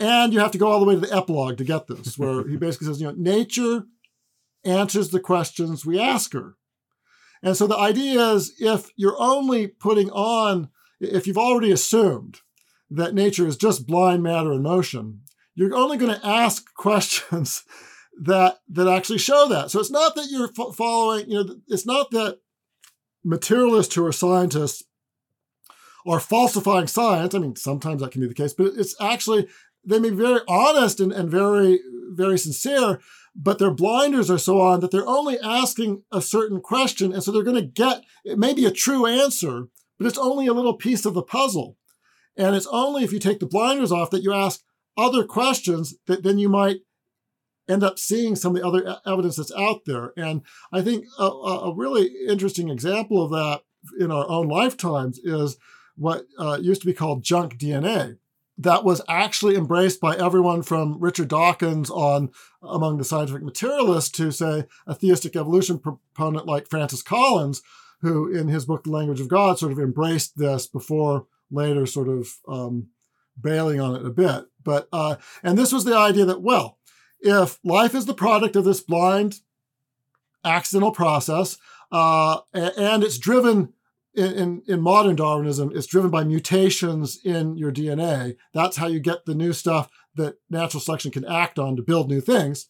and 0.00 0.32
you 0.32 0.40
have 0.40 0.50
to 0.50 0.58
go 0.58 0.66
all 0.66 0.80
the 0.80 0.86
way 0.86 0.94
to 0.96 1.00
the 1.00 1.16
epilogue 1.16 1.58
to 1.58 1.64
get 1.64 1.86
this, 1.86 2.18
where 2.18 2.44
he 2.48 2.56
basically 2.56 2.88
says, 2.88 3.00
you 3.00 3.06
know, 3.06 3.14
nature 3.16 3.84
answers 4.64 5.10
the 5.10 5.20
questions 5.20 5.86
we 5.86 5.98
ask 5.98 6.32
her. 6.32 6.56
And 7.42 7.56
so 7.56 7.66
the 7.66 7.76
idea 7.76 8.32
is 8.32 8.54
if 8.58 8.90
you're 8.96 9.16
only 9.18 9.66
putting 9.66 10.10
on, 10.10 10.68
if 11.00 11.26
you've 11.26 11.38
already 11.38 11.72
assumed 11.72 12.40
that 12.90 13.14
nature 13.14 13.46
is 13.46 13.56
just 13.56 13.86
blind 13.86 14.22
matter 14.22 14.52
and 14.52 14.62
motion, 14.62 15.22
you're 15.54 15.74
only 15.74 15.96
going 15.96 16.14
to 16.14 16.26
ask 16.26 16.72
questions 16.74 17.64
that 18.22 18.58
that 18.68 18.88
actually 18.88 19.18
show 19.18 19.48
that. 19.48 19.70
So 19.70 19.80
it's 19.80 19.90
not 19.90 20.14
that 20.14 20.28
you're 20.30 20.52
following, 20.72 21.30
you 21.30 21.42
know, 21.42 21.56
it's 21.68 21.86
not 21.86 22.10
that 22.10 22.38
materialists 23.24 23.94
who 23.94 24.04
are 24.04 24.12
scientists 24.12 24.84
are 26.06 26.20
falsifying 26.20 26.86
science. 26.86 27.34
I 27.34 27.38
mean, 27.38 27.56
sometimes 27.56 28.02
that 28.02 28.12
can 28.12 28.20
be 28.20 28.26
the 28.26 28.34
case, 28.34 28.52
but 28.52 28.72
it's 28.76 28.94
actually 29.00 29.48
they 29.84 29.98
may 29.98 30.10
be 30.10 30.16
very 30.16 30.40
honest 30.46 31.00
and, 31.00 31.12
and 31.12 31.30
very, 31.30 31.80
very 32.10 32.38
sincere, 32.38 33.00
but 33.34 33.58
their 33.58 33.70
blinders 33.70 34.30
are 34.30 34.38
so 34.38 34.60
on 34.60 34.80
that 34.80 34.90
they're 34.90 35.06
only 35.06 35.38
asking 35.40 36.02
a 36.12 36.20
certain 36.20 36.60
question. 36.60 37.12
And 37.12 37.22
so 37.22 37.30
they're 37.30 37.42
going 37.42 37.56
to 37.56 37.62
get, 37.62 38.02
it 38.24 38.38
may 38.38 38.52
be 38.52 38.66
a 38.66 38.70
true 38.70 39.06
answer, 39.06 39.68
but 39.98 40.06
it's 40.06 40.18
only 40.18 40.46
a 40.46 40.52
little 40.52 40.74
piece 40.74 41.04
of 41.04 41.14
the 41.14 41.22
puzzle. 41.22 41.76
And 42.36 42.56
it's 42.56 42.66
only 42.70 43.04
if 43.04 43.12
you 43.12 43.18
take 43.18 43.40
the 43.40 43.46
blinders 43.46 43.92
off 43.92 44.10
that 44.10 44.22
you 44.22 44.32
ask 44.32 44.62
other 44.96 45.24
questions 45.24 45.94
that 46.06 46.22
then 46.22 46.38
you 46.38 46.48
might 46.48 46.78
end 47.68 47.84
up 47.84 47.98
seeing 47.98 48.34
some 48.34 48.56
of 48.56 48.60
the 48.60 48.66
other 48.66 48.98
evidence 49.06 49.36
that's 49.36 49.54
out 49.56 49.82
there. 49.86 50.12
And 50.16 50.42
I 50.72 50.82
think 50.82 51.04
a, 51.18 51.24
a 51.24 51.74
really 51.74 52.10
interesting 52.28 52.68
example 52.68 53.22
of 53.22 53.30
that 53.30 53.62
in 53.98 54.10
our 54.10 54.28
own 54.28 54.48
lifetimes 54.48 55.18
is 55.18 55.56
what 55.96 56.24
uh, 56.38 56.58
used 56.60 56.80
to 56.82 56.86
be 56.86 56.92
called 56.92 57.22
junk 57.22 57.58
DNA 57.58 58.16
that 58.60 58.84
was 58.84 59.00
actually 59.08 59.56
embraced 59.56 60.02
by 60.02 60.14
everyone 60.16 60.62
from 60.62 61.00
Richard 61.00 61.28
Dawkins 61.28 61.88
on 61.88 62.30
among 62.62 62.98
the 62.98 63.04
scientific 63.04 63.42
materialists 63.42 64.10
to 64.18 64.30
say 64.30 64.66
a 64.86 64.94
theistic 64.94 65.34
evolution 65.34 65.78
proponent 65.78 66.46
like 66.46 66.68
Francis 66.68 67.02
Collins, 67.02 67.62
who 68.02 68.30
in 68.30 68.48
his 68.48 68.66
book 68.66 68.84
The 68.84 68.90
Language 68.90 69.20
of 69.20 69.28
God 69.28 69.58
sort 69.58 69.72
of 69.72 69.78
embraced 69.78 70.36
this 70.36 70.66
before 70.66 71.26
later 71.50 71.86
sort 71.86 72.08
of 72.08 72.28
um, 72.46 72.88
bailing 73.40 73.80
on 73.80 73.96
it 73.96 74.04
a 74.04 74.10
bit. 74.10 74.44
But 74.62 74.88
uh, 74.92 75.16
and 75.42 75.56
this 75.56 75.72
was 75.72 75.86
the 75.86 75.96
idea 75.96 76.26
that 76.26 76.42
well, 76.42 76.76
if 77.18 77.58
life 77.64 77.94
is 77.94 78.04
the 78.04 78.14
product 78.14 78.56
of 78.56 78.64
this 78.64 78.80
blind 78.82 79.40
accidental 80.44 80.92
process 80.92 81.56
uh, 81.90 82.40
and 82.52 83.02
it's 83.02 83.18
driven 83.18 83.72
in, 84.14 84.32
in, 84.32 84.62
in, 84.66 84.80
modern 84.80 85.16
Darwinism, 85.16 85.70
it's 85.74 85.86
driven 85.86 86.10
by 86.10 86.24
mutations 86.24 87.18
in 87.24 87.56
your 87.56 87.70
DNA. 87.70 88.36
That's 88.52 88.76
how 88.76 88.86
you 88.86 89.00
get 89.00 89.24
the 89.24 89.34
new 89.34 89.52
stuff 89.52 89.88
that 90.16 90.36
natural 90.48 90.80
selection 90.80 91.10
can 91.10 91.24
act 91.24 91.58
on 91.58 91.76
to 91.76 91.82
build 91.82 92.08
new 92.08 92.20
things. 92.20 92.66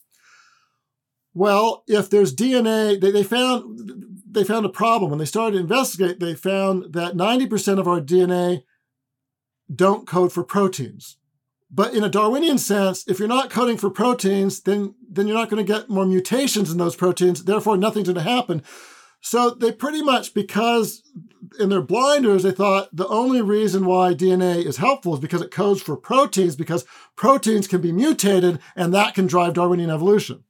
Well, 1.33 1.85
if 1.87 2.11
there's 2.11 2.35
DNA, 2.35 3.01
they, 3.01 3.11
they 3.11 3.23
found 3.23 3.81
they 4.29 4.45
found 4.45 4.67
a 4.67 4.71
problem 4.71 5.11
when 5.11 5.19
they 5.19 5.25
started 5.25 5.57
to 5.57 5.63
investigate. 5.63 6.21
They 6.21 6.35
found 6.35 6.93
that 6.93 7.15
90% 7.15 7.79
of 7.79 7.89
our 7.89 8.01
DNA 8.01 8.63
don't 9.75 10.07
code 10.07 10.33
for 10.33 10.45
proteins. 10.45 11.17
But 11.71 11.95
in 11.95 12.03
a 12.03 12.09
Darwinian 12.09 12.59
sense, 12.59 13.07
if 13.07 13.19
you're 13.19 13.29
not 13.29 13.51
coding 13.51 13.77
for 13.77 13.91
proteins, 13.91 14.61
then 14.63 14.95
then 15.09 15.27
you're 15.27 15.37
not 15.37 15.51
going 15.51 15.65
to 15.65 15.73
get 15.73 15.89
more 15.89 16.05
mutations 16.05 16.71
in 16.71 16.79
those 16.79 16.97
proteins. 16.97 17.45
Therefore, 17.45 17.77
nothing's 17.77 18.09
going 18.09 18.25
to 18.25 18.31
happen. 18.31 18.63
So 19.21 19.51
they 19.51 19.73
pretty 19.73 20.03
much, 20.03 20.33
because 20.35 21.03
in 21.59 21.69
their 21.69 21.83
blinders, 21.83 22.43
they 22.43 22.53
thought 22.53 22.95
the 22.95 23.09
only 23.09 23.43
reason 23.43 23.85
why 23.85 24.15
DNA 24.15 24.65
is 24.65 24.79
helpful 24.79 25.15
is 25.15 25.21
because 25.21 25.43
it 25.43 25.51
codes 25.51 25.83
for 25.83 25.97
proteins, 25.97 26.57
because 26.57 26.87
proteins 27.17 27.67
can 27.67 27.81
be 27.81 27.93
mutated 27.93 28.61
and 28.75 28.95
that 28.95 29.15
can 29.15 29.27
drive 29.27 29.55
Darwinian 29.55 29.91
evolution. 29.91 30.45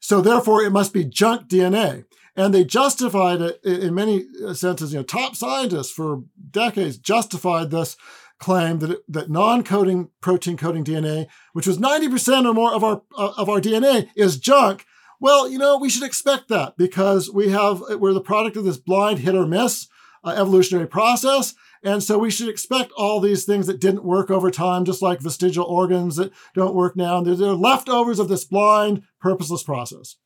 So 0.00 0.20
therefore, 0.20 0.62
it 0.62 0.70
must 0.70 0.92
be 0.92 1.04
junk 1.04 1.48
DNA. 1.48 2.04
And 2.36 2.52
they 2.52 2.64
justified 2.64 3.40
it 3.40 3.60
in 3.64 3.94
many 3.94 4.26
senses. 4.54 4.92
You 4.92 4.98
know, 4.98 5.04
top 5.04 5.36
scientists 5.36 5.92
for 5.92 6.24
decades 6.50 6.98
justified 6.98 7.70
this 7.70 7.96
claim 8.40 8.80
that, 8.80 9.04
that 9.08 9.30
non-coding 9.30 10.10
protein 10.20 10.56
coding 10.56 10.84
DNA, 10.84 11.28
which 11.52 11.66
was 11.68 11.78
90% 11.78 12.44
or 12.44 12.52
more 12.52 12.74
of 12.74 12.82
our, 12.82 13.02
uh, 13.16 13.32
of 13.36 13.48
our 13.48 13.60
DNA, 13.60 14.08
is 14.16 14.36
junk 14.36 14.84
well, 15.20 15.48
you 15.48 15.58
know, 15.58 15.78
we 15.78 15.90
should 15.90 16.02
expect 16.02 16.48
that 16.48 16.76
because 16.76 17.30
we 17.30 17.50
have, 17.50 17.82
we're 17.98 18.12
the 18.12 18.20
product 18.20 18.56
of 18.56 18.64
this 18.64 18.76
blind 18.76 19.20
hit 19.20 19.34
or 19.34 19.46
miss 19.46 19.88
uh, 20.22 20.34
evolutionary 20.36 20.86
process. 20.86 21.54
And 21.82 22.02
so 22.02 22.18
we 22.18 22.30
should 22.30 22.48
expect 22.48 22.92
all 22.92 23.20
these 23.20 23.44
things 23.44 23.66
that 23.66 23.80
didn't 23.80 24.04
work 24.04 24.30
over 24.30 24.50
time, 24.50 24.84
just 24.84 25.02
like 25.02 25.20
vestigial 25.20 25.66
organs 25.66 26.16
that 26.16 26.32
don't 26.54 26.74
work 26.74 26.96
now. 26.96 27.18
And 27.18 27.26
they're, 27.26 27.36
they're 27.36 27.52
leftovers 27.52 28.18
of 28.18 28.28
this 28.28 28.44
blind, 28.44 29.02
purposeless 29.20 29.62
process. 29.62 30.16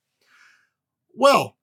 Well, 1.15 1.57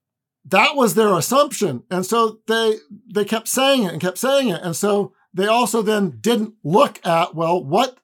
that 0.43 0.76
was 0.76 0.95
their 0.95 1.15
assumption. 1.15 1.84
And 1.89 2.05
so 2.05 2.39
they, 2.47 2.76
they 3.13 3.23
kept 3.23 3.47
saying 3.47 3.84
it 3.84 3.93
and 3.93 4.01
kept 4.01 4.17
saying 4.17 4.49
it. 4.49 4.61
And 4.61 4.76
so 4.76 5.13
they 5.34 5.47
also 5.47 5.82
then 5.82 6.17
didn't 6.19 6.55
look 6.63 7.05
at, 7.05 7.36
well, 7.36 7.63
what 7.63 7.97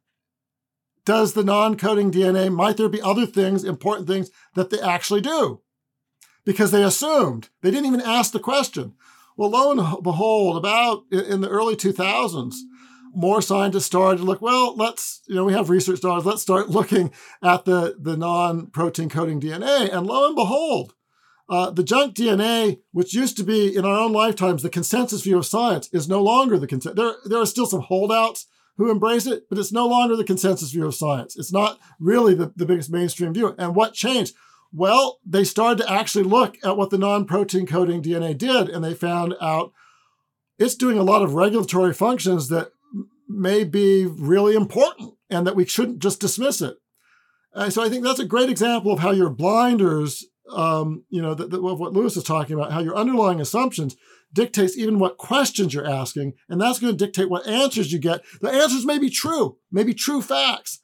does 1.05 1.33
the 1.33 1.43
non-coding 1.43 2.11
DNA, 2.11 2.53
might 2.53 2.77
there 2.77 2.89
be 2.89 3.01
other 3.01 3.25
things, 3.25 3.63
important 3.63 4.07
things 4.07 4.29
that 4.55 4.69
they 4.69 4.79
actually 4.79 5.21
do? 5.21 5.61
Because 6.45 6.71
they 6.71 6.83
assumed. 6.83 7.49
They 7.61 7.71
didn't 7.71 7.87
even 7.87 8.01
ask 8.01 8.31
the 8.31 8.39
question. 8.39 8.93
Well, 9.37 9.51
lo 9.51 9.71
and 9.71 10.03
behold, 10.03 10.57
about 10.57 11.03
in 11.11 11.41
the 11.41 11.49
early 11.49 11.75
2000s, 11.75 12.55
more 13.13 13.41
scientists 13.41 13.85
started 13.85 14.19
to 14.19 14.23
look, 14.23 14.41
well, 14.41 14.75
let's, 14.75 15.21
you 15.27 15.35
know, 15.35 15.43
we 15.43 15.53
have 15.53 15.69
research 15.69 16.01
dollars, 16.01 16.25
let's 16.25 16.41
start 16.41 16.69
looking 16.71 17.11
at 17.43 17.65
the, 17.65 17.95
the 17.99 18.15
non-protein 18.17 19.09
coding 19.09 19.41
DNA. 19.41 19.93
And 19.93 20.07
lo 20.07 20.27
and 20.27 20.35
behold, 20.35 20.93
uh, 21.49 21.69
the 21.69 21.83
junk 21.83 22.15
DNA, 22.15 22.79
which 22.91 23.13
used 23.13 23.35
to 23.37 23.43
be 23.43 23.75
in 23.75 23.85
our 23.85 23.97
own 23.97 24.13
lifetimes 24.13 24.63
the 24.63 24.69
consensus 24.69 25.23
view 25.23 25.37
of 25.37 25.45
science, 25.45 25.89
is 25.91 26.07
no 26.07 26.21
longer 26.21 26.57
the 26.57 26.67
consensus. 26.67 26.97
There, 26.97 27.13
there 27.25 27.41
are 27.41 27.45
still 27.45 27.65
some 27.65 27.81
holdouts 27.81 28.47
who 28.77 28.89
embrace 28.89 29.27
it, 29.27 29.43
but 29.49 29.57
it's 29.57 29.71
no 29.71 29.87
longer 29.87 30.15
the 30.15 30.23
consensus 30.23 30.71
view 30.71 30.85
of 30.85 30.95
science. 30.95 31.37
It's 31.37 31.51
not 31.51 31.79
really 31.99 32.33
the, 32.33 32.53
the 32.55 32.65
biggest 32.65 32.91
mainstream 32.91 33.33
view. 33.33 33.55
And 33.57 33.75
what 33.75 33.93
changed? 33.93 34.35
Well, 34.73 35.19
they 35.25 35.43
started 35.43 35.83
to 35.83 35.91
actually 35.91 36.23
look 36.23 36.57
at 36.63 36.77
what 36.77 36.89
the 36.89 36.97
non 36.97 37.25
protein 37.25 37.67
coding 37.67 38.01
DNA 38.01 38.37
did, 38.37 38.69
and 38.69 38.83
they 38.83 38.93
found 38.93 39.35
out 39.41 39.73
it's 40.57 40.75
doing 40.75 40.97
a 40.97 41.03
lot 41.03 41.21
of 41.21 41.33
regulatory 41.33 41.93
functions 41.93 42.49
that 42.49 42.71
may 43.27 43.63
be 43.63 44.05
really 44.05 44.55
important 44.55 45.13
and 45.29 45.47
that 45.47 45.55
we 45.55 45.65
shouldn't 45.65 45.99
just 45.99 46.19
dismiss 46.19 46.61
it. 46.61 46.77
And 47.53 47.73
so 47.73 47.83
I 47.83 47.89
think 47.89 48.03
that's 48.03 48.19
a 48.19 48.25
great 48.25 48.49
example 48.49 48.91
of 48.91 48.99
how 48.99 49.11
your 49.11 49.29
blinders, 49.29 50.25
um, 50.53 51.03
you 51.09 51.21
know, 51.21 51.33
the, 51.33 51.47
the, 51.47 51.61
of 51.61 51.79
what 51.79 51.93
Lewis 51.93 52.15
is 52.15 52.23
talking 52.23 52.55
about, 52.55 52.71
how 52.71 52.79
your 52.79 52.95
underlying 52.95 53.41
assumptions 53.41 53.95
dictates 54.33 54.77
even 54.77 54.99
what 54.99 55.17
questions 55.17 55.73
you're 55.73 55.87
asking, 55.87 56.33
and 56.49 56.59
that's 56.59 56.79
going 56.79 56.95
to 56.95 57.05
dictate 57.05 57.29
what 57.29 57.47
answers 57.47 57.91
you 57.91 57.99
get. 57.99 58.21
The 58.41 58.49
answers 58.49 58.85
may 58.85 58.97
be 58.97 59.09
true, 59.09 59.57
maybe 59.71 59.93
true 59.93 60.21
facts, 60.21 60.79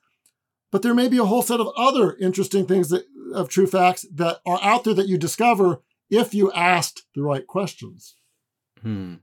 but 0.72 0.82
there 0.82 0.94
may 0.94 1.08
be 1.08 1.18
a 1.18 1.26
whole 1.26 1.42
set 1.42 1.60
of 1.60 1.70
other 1.78 2.16
interesting 2.18 2.66
things 2.66 2.90
that, 2.90 3.06
of 3.34 3.50
true 3.50 3.68
facts 3.68 4.06
that 4.14 4.40
are 4.46 4.60
out 4.62 4.84
there 4.84 4.94
that 4.94 5.08
you 5.08 5.18
discover 5.18 5.82
if 6.10 6.34
you 6.34 6.52
asked 6.52 7.04
the 7.16 7.22
right 7.22 7.46
questions. 7.46 8.16
Hmm. 8.82 9.16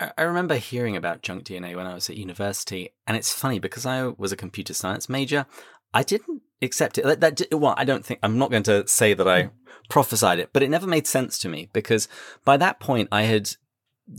I 0.00 0.22
remember 0.22 0.56
hearing 0.56 0.96
about 0.96 1.22
junk 1.22 1.44
DNA 1.44 1.76
when 1.76 1.86
I 1.86 1.94
was 1.94 2.10
at 2.10 2.16
university, 2.16 2.90
and 3.06 3.16
it's 3.16 3.32
funny 3.32 3.60
because 3.60 3.86
I 3.86 4.08
was 4.08 4.32
a 4.32 4.36
computer 4.36 4.74
science 4.74 5.08
major. 5.08 5.46
I 5.94 6.02
didn't 6.02 6.42
accept 6.60 6.98
it. 6.98 7.04
That, 7.04 7.20
that, 7.20 7.54
well, 7.54 7.74
I 7.78 7.84
don't 7.84 8.04
think 8.04 8.20
I'm 8.22 8.36
not 8.36 8.50
going 8.50 8.64
to 8.64 8.86
say 8.86 9.14
that 9.14 9.28
I 9.28 9.50
prophesied 9.88 10.40
it, 10.40 10.50
but 10.52 10.62
it 10.62 10.70
never 10.70 10.86
made 10.86 11.06
sense 11.06 11.38
to 11.38 11.48
me 11.48 11.68
because 11.72 12.08
by 12.44 12.56
that 12.56 12.80
point 12.80 13.08
I 13.12 13.22
had 13.22 13.50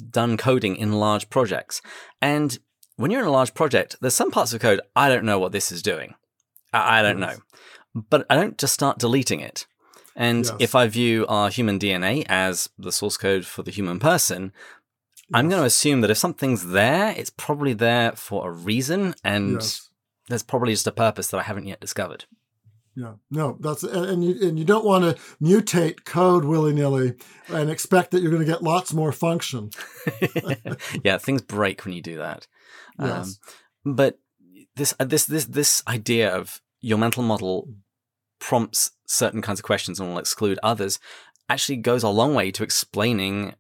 done 0.10 0.38
coding 0.38 0.78
in 0.78 0.94
large 0.94 1.30
projects. 1.30 1.82
And 2.22 2.58
when 2.96 3.12
you're 3.12 3.22
in 3.22 3.28
a 3.28 3.32
large 3.32 3.54
project, 3.54 3.98
there's 4.02 4.16
some 4.16 4.32
parts 4.32 4.54
of 4.54 4.62
code 4.62 4.82
I 4.96 5.10
don't 5.10 5.26
know 5.26 5.38
what 5.38 5.52
this 5.52 5.72
is 5.72 5.84
doing. 5.84 6.16
I, 6.74 7.00
I 7.00 7.02
don't 7.02 7.20
yes. 7.20 7.38
know. 7.38 7.44
But 8.10 8.26
I 8.30 8.36
don't 8.36 8.58
just 8.58 8.74
start 8.74 9.00
deleting 9.00 9.42
it. 9.42 9.68
And 10.16 10.46
yes. 10.46 10.56
if 10.60 10.76
I 10.76 10.88
view 10.88 11.26
our 11.28 11.50
human 11.50 11.78
DNA 11.78 12.26
as 12.30 12.70
the 12.78 12.92
source 12.92 13.18
code 13.18 13.46
for 13.46 13.64
the 13.64 13.72
human 13.72 14.00
person, 14.00 14.54
yes. 14.54 15.24
I'm 15.34 15.50
going 15.50 15.62
to 15.62 15.68
assume 15.68 16.02
that 16.02 16.12
if 16.12 16.18
something's 16.18 16.68
there, 16.68 17.14
it's 17.18 17.32
probably 17.32 17.74
there 17.74 18.14
for 18.14 18.48
a 18.48 18.52
reason 18.52 19.16
and 19.24 19.62
there's 20.30 20.44
probably 20.44 20.74
just 20.74 20.88
a 20.88 20.92
purpose 20.92 21.28
that 21.28 21.38
I 21.38 21.44
haven't 21.44 21.68
yet 21.68 21.80
discovered. 21.80 22.26
Yeah, 22.96 23.16
no, 23.30 23.58
that's 23.60 23.84
and 23.84 24.24
you 24.24 24.48
and 24.48 24.58
you 24.58 24.64
don't 24.64 24.86
want 24.86 25.04
to 25.04 25.22
mutate 25.42 26.06
code 26.06 26.46
willy 26.46 26.74
nilly 26.74 27.16
and 27.50 27.70
expect 27.70 28.12
that 28.12 28.22
you're 28.22 28.32
going 28.32 28.46
to 28.46 28.52
get 28.52 28.64
lots 28.64 28.94
more 28.94 29.12
function. 29.12 29.72
yeah, 31.04 31.18
things 31.18 31.42
break 31.42 31.84
when 31.84 31.94
you 31.94 32.02
do 32.02 32.18
that. 32.18 32.48
Yes. 32.98 33.40
Um, 33.86 33.96
but 33.96 34.20
this 34.78 34.94
uh, 34.98 35.04
this 35.04 35.26
this 35.26 35.46
this 35.46 35.84
idea 35.88 36.34
of 36.34 36.62
your 36.80 36.98
mental 36.98 37.22
model 37.22 37.68
prompts 38.40 38.92
certain 39.06 39.42
kinds 39.42 39.60
of 39.60 39.66
questions 39.66 40.00
and 40.00 40.10
will 40.10 40.18
exclude 40.18 40.60
others 40.64 41.00
actually 41.50 41.78
goes 41.78 42.04
a 42.04 42.10
long 42.10 42.34
way 42.34 42.52
to 42.52 42.64
explaining 42.64 43.54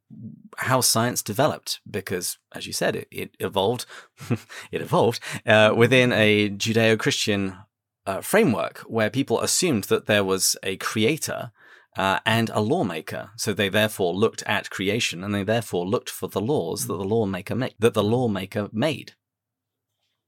how 0.57 0.81
science 0.81 1.21
developed 1.21 1.79
because 1.89 2.37
as 2.53 2.65
you 2.65 2.73
said 2.73 2.95
it, 2.95 3.07
it 3.11 3.35
evolved 3.39 3.85
it 4.71 4.81
evolved 4.81 5.19
uh, 5.45 5.73
within 5.75 6.11
a 6.13 6.49
judeo-christian 6.49 7.57
uh, 8.05 8.21
framework 8.21 8.79
where 8.79 9.09
people 9.09 9.41
assumed 9.41 9.85
that 9.85 10.05
there 10.05 10.23
was 10.23 10.55
a 10.63 10.77
creator 10.77 11.51
uh, 11.97 12.19
and 12.25 12.49
a 12.49 12.59
lawmaker. 12.59 13.31
So 13.37 13.53
they 13.53 13.69
therefore 13.69 14.13
looked 14.13 14.43
at 14.43 14.69
creation, 14.69 15.23
and 15.23 15.33
they 15.33 15.43
therefore 15.43 15.85
looked 15.87 16.09
for 16.09 16.27
the 16.27 16.41
laws 16.41 16.87
that 16.87 16.93
the 16.93 17.03
lawmaker 17.03 17.55
made. 17.55 17.75
That 17.79 17.93
the 17.93 18.03
lawmaker 18.03 18.69
made. 18.71 19.13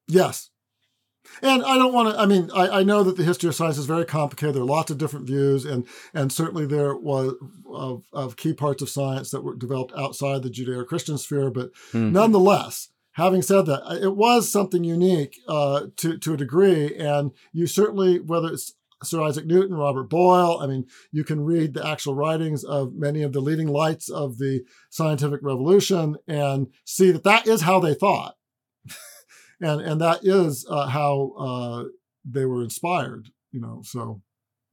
Yes, 0.07 0.49
and 1.41 1.63
I 1.63 1.77
don't 1.77 1.93
want 1.93 2.13
to. 2.13 2.19
I 2.19 2.25
mean, 2.25 2.49
I, 2.53 2.79
I, 2.79 2.83
know 2.83 3.03
that 3.03 3.17
the 3.17 3.23
history 3.23 3.49
of 3.49 3.55
science 3.55 3.77
is 3.77 3.85
very 3.85 4.05
complicated. 4.05 4.55
There 4.55 4.63
are 4.63 4.65
lots 4.65 4.91
of 4.91 4.97
different 4.97 5.27
views, 5.27 5.65
and 5.65 5.87
and 6.13 6.31
certainly 6.31 6.65
there 6.65 6.95
was 6.95 7.33
of, 7.69 8.03
of 8.13 8.37
key 8.37 8.53
parts 8.53 8.81
of 8.81 8.89
science 8.89 9.31
that 9.31 9.43
were 9.43 9.55
developed 9.55 9.93
outside 9.97 10.43
the 10.43 10.49
Judeo-Christian 10.49 11.17
sphere. 11.17 11.49
But 11.49 11.73
mm-hmm. 11.91 12.11
nonetheless, 12.11 12.89
having 13.13 13.41
said 13.41 13.65
that, 13.65 13.99
it 14.01 14.15
was 14.15 14.51
something 14.51 14.83
unique 14.83 15.39
uh, 15.47 15.87
to 15.97 16.17
to 16.17 16.33
a 16.33 16.37
degree, 16.37 16.95
and 16.95 17.31
you 17.53 17.67
certainly 17.67 18.19
whether 18.19 18.49
it's 18.49 18.73
Sir 19.03 19.21
Isaac 19.21 19.45
Newton, 19.45 19.75
Robert 19.75 20.09
Boyle. 20.09 20.59
I 20.59 20.67
mean, 20.67 20.85
you 21.11 21.23
can 21.23 21.41
read 21.41 21.73
the 21.73 21.87
actual 21.87 22.15
writings 22.15 22.63
of 22.63 22.93
many 22.93 23.21
of 23.21 23.33
the 23.33 23.41
leading 23.41 23.67
lights 23.67 24.09
of 24.09 24.37
the 24.37 24.63
scientific 24.89 25.41
revolution 25.43 26.15
and 26.27 26.67
see 26.83 27.11
that 27.11 27.23
that 27.23 27.47
is 27.47 27.61
how 27.61 27.79
they 27.79 27.93
thought 27.93 28.35
and 29.61 29.81
and 29.81 30.01
that 30.01 30.19
is 30.23 30.65
uh, 30.69 30.87
how 30.87 31.33
uh, 31.37 31.83
they 32.25 32.45
were 32.45 32.63
inspired. 32.63 33.29
You 33.51 33.61
know, 33.61 33.81
so 33.83 34.21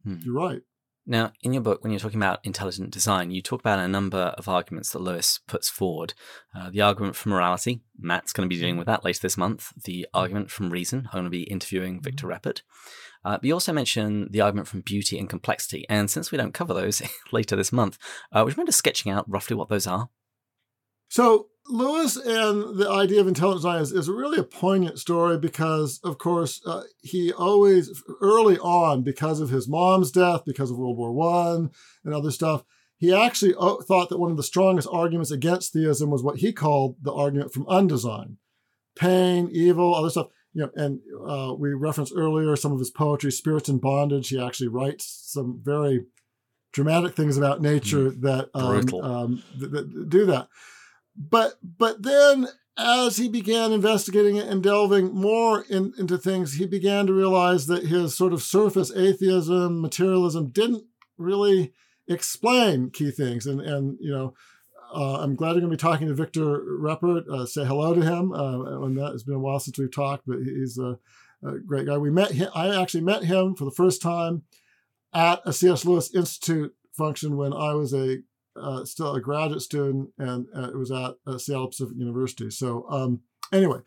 hmm. 0.05 0.17
you're 0.21 0.35
right. 0.35 0.63
Now, 1.07 1.33
in 1.43 1.53
your 1.53 1.63
book, 1.63 1.83
when 1.83 1.93
you're 1.93 2.01
talking 2.01 2.19
about 2.19 2.41
intelligent 2.45 2.91
design, 2.91 3.31
you 3.31 3.43
talk 3.43 3.61
about 3.61 3.79
a 3.79 3.87
number 3.87 4.35
of 4.39 4.49
arguments 4.49 4.91
that 4.91 5.03
Lewis 5.03 5.39
puts 5.47 5.69
forward. 5.69 6.15
Uh, 6.57 6.71
the 6.71 6.81
argument 6.81 7.15
for 7.15 7.29
morality, 7.29 7.83
Matt's 7.99 8.33
going 8.33 8.49
to 8.49 8.55
be 8.55 8.59
dealing 8.59 8.79
with 8.79 8.87
that 8.87 9.05
later 9.05 9.21
this 9.21 9.37
month. 9.37 9.73
The 9.85 10.07
argument 10.15 10.51
from 10.51 10.71
reason, 10.71 11.09
I'm 11.13 11.19
going 11.19 11.25
to 11.25 11.31
be 11.31 11.43
interviewing 11.43 11.97
mm-hmm. 11.97 12.05
Victor 12.05 12.27
Reppert. 12.27 12.63
Uh, 13.23 13.37
but 13.37 13.45
you 13.45 13.53
also 13.53 13.73
mention 13.73 14.29
the 14.31 14.41
argument 14.41 14.69
from 14.69 14.81
beauty 14.81 15.19
and 15.19 15.29
complexity. 15.29 15.85
And 15.91 16.11
since 16.11 16.31
we 16.33 16.39
don't 16.39 16.55
cover 16.55 16.73
those 16.73 17.03
later 17.33 17.55
this 17.55 17.73
month, 17.73 17.99
uh, 18.33 18.43
would 18.43 18.55
you 18.55 18.57
mind 18.57 18.69
just 18.69 18.79
sketching 18.79 19.13
out 19.13 19.29
roughly 19.29 19.57
what 19.57 19.69
those 19.69 19.87
are? 19.87 20.09
So, 21.09 21.49
Lewis 21.67 22.17
and 22.17 22.79
the 22.79 22.91
idea 22.91 23.21
of 23.21 23.27
intelligent 23.27 23.63
design 23.63 23.81
is, 23.81 23.91
is 23.93 24.09
really 24.09 24.39
a 24.39 24.45
poignant 24.45 24.99
story 24.99 25.39
because, 25.39 25.99
of 26.05 26.19
course, 26.19 26.61
uh, 26.67 26.83
he 27.01 27.33
always, 27.33 28.03
early 28.21 28.59
on, 28.59 29.03
because 29.03 29.41
of 29.41 29.49
his 29.49 29.67
mom's 29.67 30.11
death, 30.11 30.43
because 30.45 30.71
of 30.71 30.77
World 30.77 30.99
War 30.99 31.13
One 31.13 31.71
and 32.05 32.13
other 32.13 32.31
stuff, 32.31 32.65
he 32.99 33.15
actually 33.15 33.55
uh, 33.59 33.77
thought 33.87 34.11
that 34.11 34.19
one 34.19 34.31
of 34.31 34.37
the 34.37 34.43
strongest 34.43 34.89
arguments 34.93 35.31
against 35.31 35.73
theism 35.73 36.11
was 36.11 36.23
what 36.23 36.39
he 36.39 36.53
called 36.53 36.97
the 37.03 37.13
argument 37.13 37.53
from 37.53 37.65
undesign. 37.65 38.37
Pain, 38.95 39.49
evil, 39.51 39.95
other 39.95 40.11
stuff. 40.11 40.29
You 40.53 40.63
know, 40.63 40.71
and 40.77 41.01
uh, 41.27 41.55
we 41.55 41.73
referenced 41.73 42.13
earlier 42.15 42.55
some 42.57 42.73
of 42.73 42.79
his 42.79 42.91
poetry, 42.91 43.33
Spirits 43.33 43.69
in 43.69 43.79
Bondage. 43.79 44.29
He 44.29 44.41
actually 44.41 44.69
writes 44.69 45.05
some 45.33 45.61
very 45.63 46.05
dramatic 46.73 47.17
things 47.17 47.37
about 47.37 47.61
nature 47.61 48.11
mm, 48.11 48.21
that, 48.21 48.51
um, 48.55 49.03
um, 49.03 49.43
that, 49.59 49.73
that 49.73 50.09
do 50.11 50.27
that 50.27 50.49
but 51.17 51.55
but 51.63 52.03
then 52.03 52.49
as 52.77 53.17
he 53.17 53.29
began 53.29 53.73
investigating 53.73 54.37
it 54.37 54.49
and 54.49 54.63
delving 54.63 55.15
more 55.15 55.65
in, 55.69 55.93
into 55.97 56.19
things, 56.19 56.55
he 56.55 56.67
began 56.67 57.07
to 57.07 57.13
realize 57.13 57.67
that 57.67 57.87
his 57.87 58.17
sort 58.17 58.33
of 58.33 58.43
surface 58.43 58.91
atheism, 58.97 59.81
materialism 59.81 60.49
didn't 60.49 60.85
really 61.17 61.73
explain 62.09 62.91
key 62.91 63.11
things. 63.11 63.47
And 63.47 63.61
and 63.61 63.97
you 64.01 64.11
know, 64.11 64.35
uh, 64.95 65.19
I'm 65.21 65.37
glad 65.37 65.53
you're 65.53 65.61
going 65.61 65.71
to 65.71 65.77
be 65.77 65.91
talking 65.91 66.09
to 66.09 66.15
Victor 66.15 66.61
Reppert. 66.81 67.29
Uh, 67.29 67.47
say 67.47 67.65
hello 67.65 67.95
to 67.95 68.03
him. 68.03 68.33
Uh, 68.33 68.85
and 68.85 68.97
that 68.99 69.13
has 69.13 69.23
been 69.23 69.35
a 69.35 69.41
while 69.41 69.61
since 69.61 69.79
we've 69.79 69.95
talked, 69.95 70.25
but 70.27 70.39
he's 70.39 70.79
a, 70.79 70.99
a, 71.45 71.59
great 71.59 71.87
guy. 71.87 71.99
We 71.99 72.11
met 72.11 72.33
him. 72.33 72.49
I 72.55 72.81
actually 72.81 73.03
met 73.03 73.25
him 73.25 73.55
for 73.55 73.65
the 73.65 73.73
first 73.73 74.03
time 74.03 74.43
at 75.13 75.41
a 75.45 75.53
C.S. 75.53 75.85
Lewis 75.85 76.15
Institute 76.15 76.75
function 76.93 77.37
when 77.37 77.53
I 77.53 77.75
was 77.75 77.93
a 77.93 78.19
uh, 78.57 78.85
still 78.85 79.15
a 79.15 79.21
graduate 79.21 79.63
student, 79.63 80.11
and 80.19 80.47
uh, 80.57 80.69
it 80.69 80.77
was 80.77 80.91
at 80.91 81.15
uh, 81.27 81.39
Seattle 81.39 81.69
Pacific 81.69 81.97
University. 81.97 82.51
So 82.51 82.87
um, 82.89 83.21
anyway, 83.53 83.79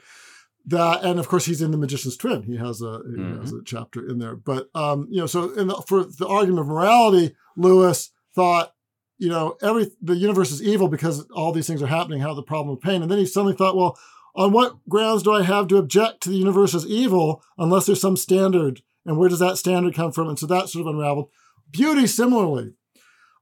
that 0.65 1.03
and 1.03 1.19
of 1.19 1.27
course 1.27 1.45
he's 1.45 1.61
in 1.61 1.71
the 1.71 1.77
Magician's 1.77 2.17
Twin. 2.17 2.43
He 2.43 2.57
has 2.57 2.81
a 2.81 2.85
mm-hmm. 2.99 3.33
he 3.33 3.39
has 3.39 3.53
a 3.53 3.63
chapter 3.65 4.07
in 4.07 4.19
there. 4.19 4.35
But 4.35 4.69
um, 4.75 5.07
you 5.09 5.19
know, 5.19 5.27
so 5.27 5.47
the, 5.47 5.83
for 5.87 6.03
the 6.03 6.27
argument 6.27 6.61
of 6.61 6.67
morality, 6.67 7.35
Lewis 7.55 8.11
thought. 8.35 8.73
You 9.19 9.29
know, 9.29 9.57
every 9.63 9.89
the 9.99 10.15
universe 10.15 10.51
is 10.51 10.61
evil 10.61 10.89
because 10.89 11.25
all 11.31 11.51
these 11.51 11.65
things 11.65 11.81
are 11.81 11.87
happening. 11.87 12.21
How 12.21 12.35
the 12.35 12.43
problem 12.43 12.77
of 12.77 12.83
pain, 12.83 13.01
and 13.01 13.09
then 13.09 13.17
he 13.17 13.25
suddenly 13.25 13.55
thought, 13.55 13.75
well, 13.75 13.97
on 14.37 14.51
what 14.51 14.77
grounds 14.87 15.23
do 15.23 15.33
I 15.33 15.41
have 15.41 15.67
to 15.69 15.77
object 15.77 16.21
to 16.21 16.29
the 16.29 16.35
universe 16.35 16.75
as 16.75 16.85
evil 16.85 17.43
unless 17.57 17.87
there's 17.87 17.99
some 17.99 18.15
standard? 18.15 18.81
And 19.03 19.17
where 19.17 19.27
does 19.27 19.39
that 19.39 19.57
standard 19.57 19.95
come 19.95 20.11
from? 20.11 20.29
And 20.29 20.37
so 20.37 20.45
that 20.45 20.69
sort 20.69 20.85
of 20.85 20.93
unraveled. 20.93 21.29
Beauty, 21.71 22.05
similarly. 22.05 22.73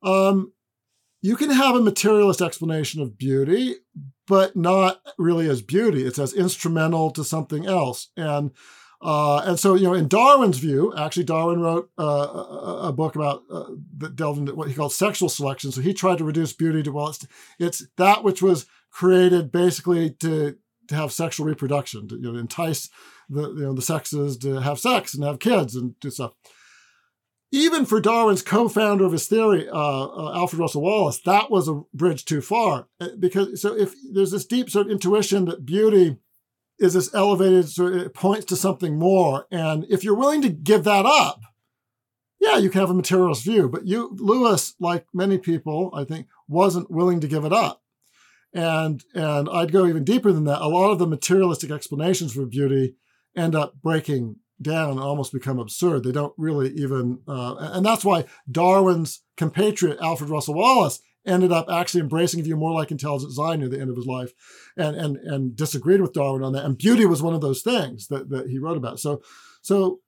Um, 0.02 0.54
you 1.26 1.36
can 1.36 1.50
have 1.50 1.76
a 1.76 1.82
materialist 1.82 2.40
explanation 2.40 3.02
of 3.02 3.18
beauty, 3.18 3.78
but 4.28 4.56
not 4.56 5.02
really 5.18 5.50
as 5.50 5.64
beauty. 5.64 6.06
It's 6.06 6.20
as 6.20 6.34
instrumental 6.34 7.10
to 7.12 7.24
something 7.24 7.66
else. 7.66 8.10
And 8.16 8.52
uh, 9.02 9.40
and 9.40 9.60
so, 9.60 9.74
you 9.74 9.86
know, 9.86 9.96
in 9.96 10.08
Darwin's 10.08 10.60
view, 10.60 10.94
actually, 10.96 11.24
Darwin 11.24 11.62
wrote 11.62 11.90
uh, 11.98 12.84
a, 12.84 12.94
book 12.94 13.16
about 13.16 13.44
uh, 13.52 13.66
that 13.98 14.16
delved 14.16 14.40
into 14.40 14.54
what 14.54 14.68
he 14.68 14.76
called 14.76 14.94
sexual 14.94 15.28
selection. 15.28 15.72
So 15.72 15.82
he 15.82 15.94
tried 15.94 16.20
to 16.20 16.24
reduce 16.24 16.54
beauty 16.54 16.84
to 16.84 16.92
well, 16.92 17.10
it's, 17.10 17.28
it's 17.60 17.88
that 17.98 18.24
which 18.24 18.44
was 18.44 18.68
created 18.92 19.52
basically 19.52 20.12
to 20.12 20.56
to 20.88 20.96
have 20.96 21.12
sexual 21.12 21.48
reproduction, 21.48 22.08
to 22.08 22.16
you 22.16 22.32
know, 22.32 22.40
entice 22.40 22.90
the 23.30 23.50
you 23.50 23.62
know 23.62 23.74
the 23.74 23.82
sexes 23.82 24.38
to 24.38 24.62
have 24.62 24.80
sex 24.80 25.16
and 25.16 25.24
have 25.24 25.40
kids 25.40 25.76
and 25.76 26.00
do 26.00 26.12
stuff 26.12 26.34
even 27.52 27.86
for 27.86 28.02
Darwin's 28.02 28.42
co-founder 28.42 29.06
of 29.06 29.12
his 29.12 29.28
theory, 29.28 29.70
uh, 29.70 30.06
uh, 30.06 30.34
Alfred 30.36 30.60
Russel 30.60 30.82
Wallace, 30.82 31.22
that 31.26 31.50
was 31.50 31.68
a 31.68 31.82
bridge 31.94 32.26
too 32.26 32.42
far. 32.42 32.88
Uh, 33.00 33.10
because 33.20 33.62
so 33.62 33.76
if 33.76 33.94
there's 34.14 34.32
this 34.32 34.46
deep 34.46 34.70
sort 34.70 34.88
of 34.88 34.92
intuition 34.92 35.46
that 35.46 35.66
beauty 35.66 36.18
is 36.80 36.94
this 36.94 37.14
elevated, 37.14 37.70
so 37.70 37.88
it 37.88 38.14
points 38.14 38.46
to 38.46 38.56
something 38.56 39.00
more, 39.00 39.46
and 39.52 39.86
if 39.90 40.04
you're 40.04 40.18
willing 40.18 40.42
to 40.42 40.50
give 40.50 40.84
that 40.84 41.06
up, 41.06 41.42
yeah, 42.40 42.58
you 42.58 42.70
can 42.70 42.82
have 42.82 42.90
a 42.90 42.96
materialist 42.96 43.44
view. 43.44 43.70
But 43.70 43.88
you, 43.88 44.16
Lewis, 44.20 44.76
like 44.80 45.06
many 45.14 45.38
people, 45.38 45.92
I 45.96 46.04
think, 46.04 46.28
wasn't 46.48 46.92
willing 46.92 47.22
to 47.22 47.28
give 47.28 47.46
it 47.46 47.54
up. 47.54 47.82
And 48.54 49.04
and 49.14 49.50
I'd 49.50 49.72
go 49.72 49.86
even 49.86 50.04
deeper 50.04 50.32
than 50.32 50.46
that. 50.46 50.62
A 50.62 50.68
lot 50.68 50.92
of 50.92 51.00
the 51.00 51.08
materialistic 51.08 51.72
explanations 51.72 52.34
for 52.34 52.46
beauty 52.46 52.96
end 53.36 53.56
up 53.56 53.76
breaking 53.82 54.38
down 54.62 55.00
almost 55.00 55.34
become 55.34 55.60
absurd. 55.60 56.04
They 56.04 56.12
don't 56.12 56.34
really 56.38 56.72
even, 56.74 57.20
uh, 57.28 57.56
and 57.74 57.86
that's 57.86 58.06
why 58.06 58.26
Darwin's 58.50 59.22
compatriot 59.38 59.98
Alfred 60.02 60.30
Russel 60.30 60.54
Wallace 60.54 61.02
ended 61.26 61.52
up 61.52 61.68
actually 61.70 62.02
embracing 62.02 62.40
a 62.40 62.44
view 62.44 62.56
more 62.56 62.74
like 62.74 62.92
intelligent 62.92 63.32
design 63.32 63.60
near 63.60 63.70
the 63.70 63.80
end 63.80 63.90
of 63.90 63.96
his 63.96 64.06
life, 64.06 64.32
and 64.78 64.96
and 64.96 65.18
and 65.18 65.56
disagreed 65.56 66.02
with 66.02 66.14
Darwin 66.14 66.44
on 66.44 66.54
that. 66.54 66.66
And 66.66 66.78
beauty 66.78 67.06
was 67.06 67.22
one 67.22 67.34
of 67.34 67.42
those 67.42 67.62
things 67.62 68.08
that 68.08 68.30
that 68.30 68.48
he 68.48 68.60
wrote 68.60 68.78
about. 68.78 69.00
So 69.00 69.22
so 69.62 70.00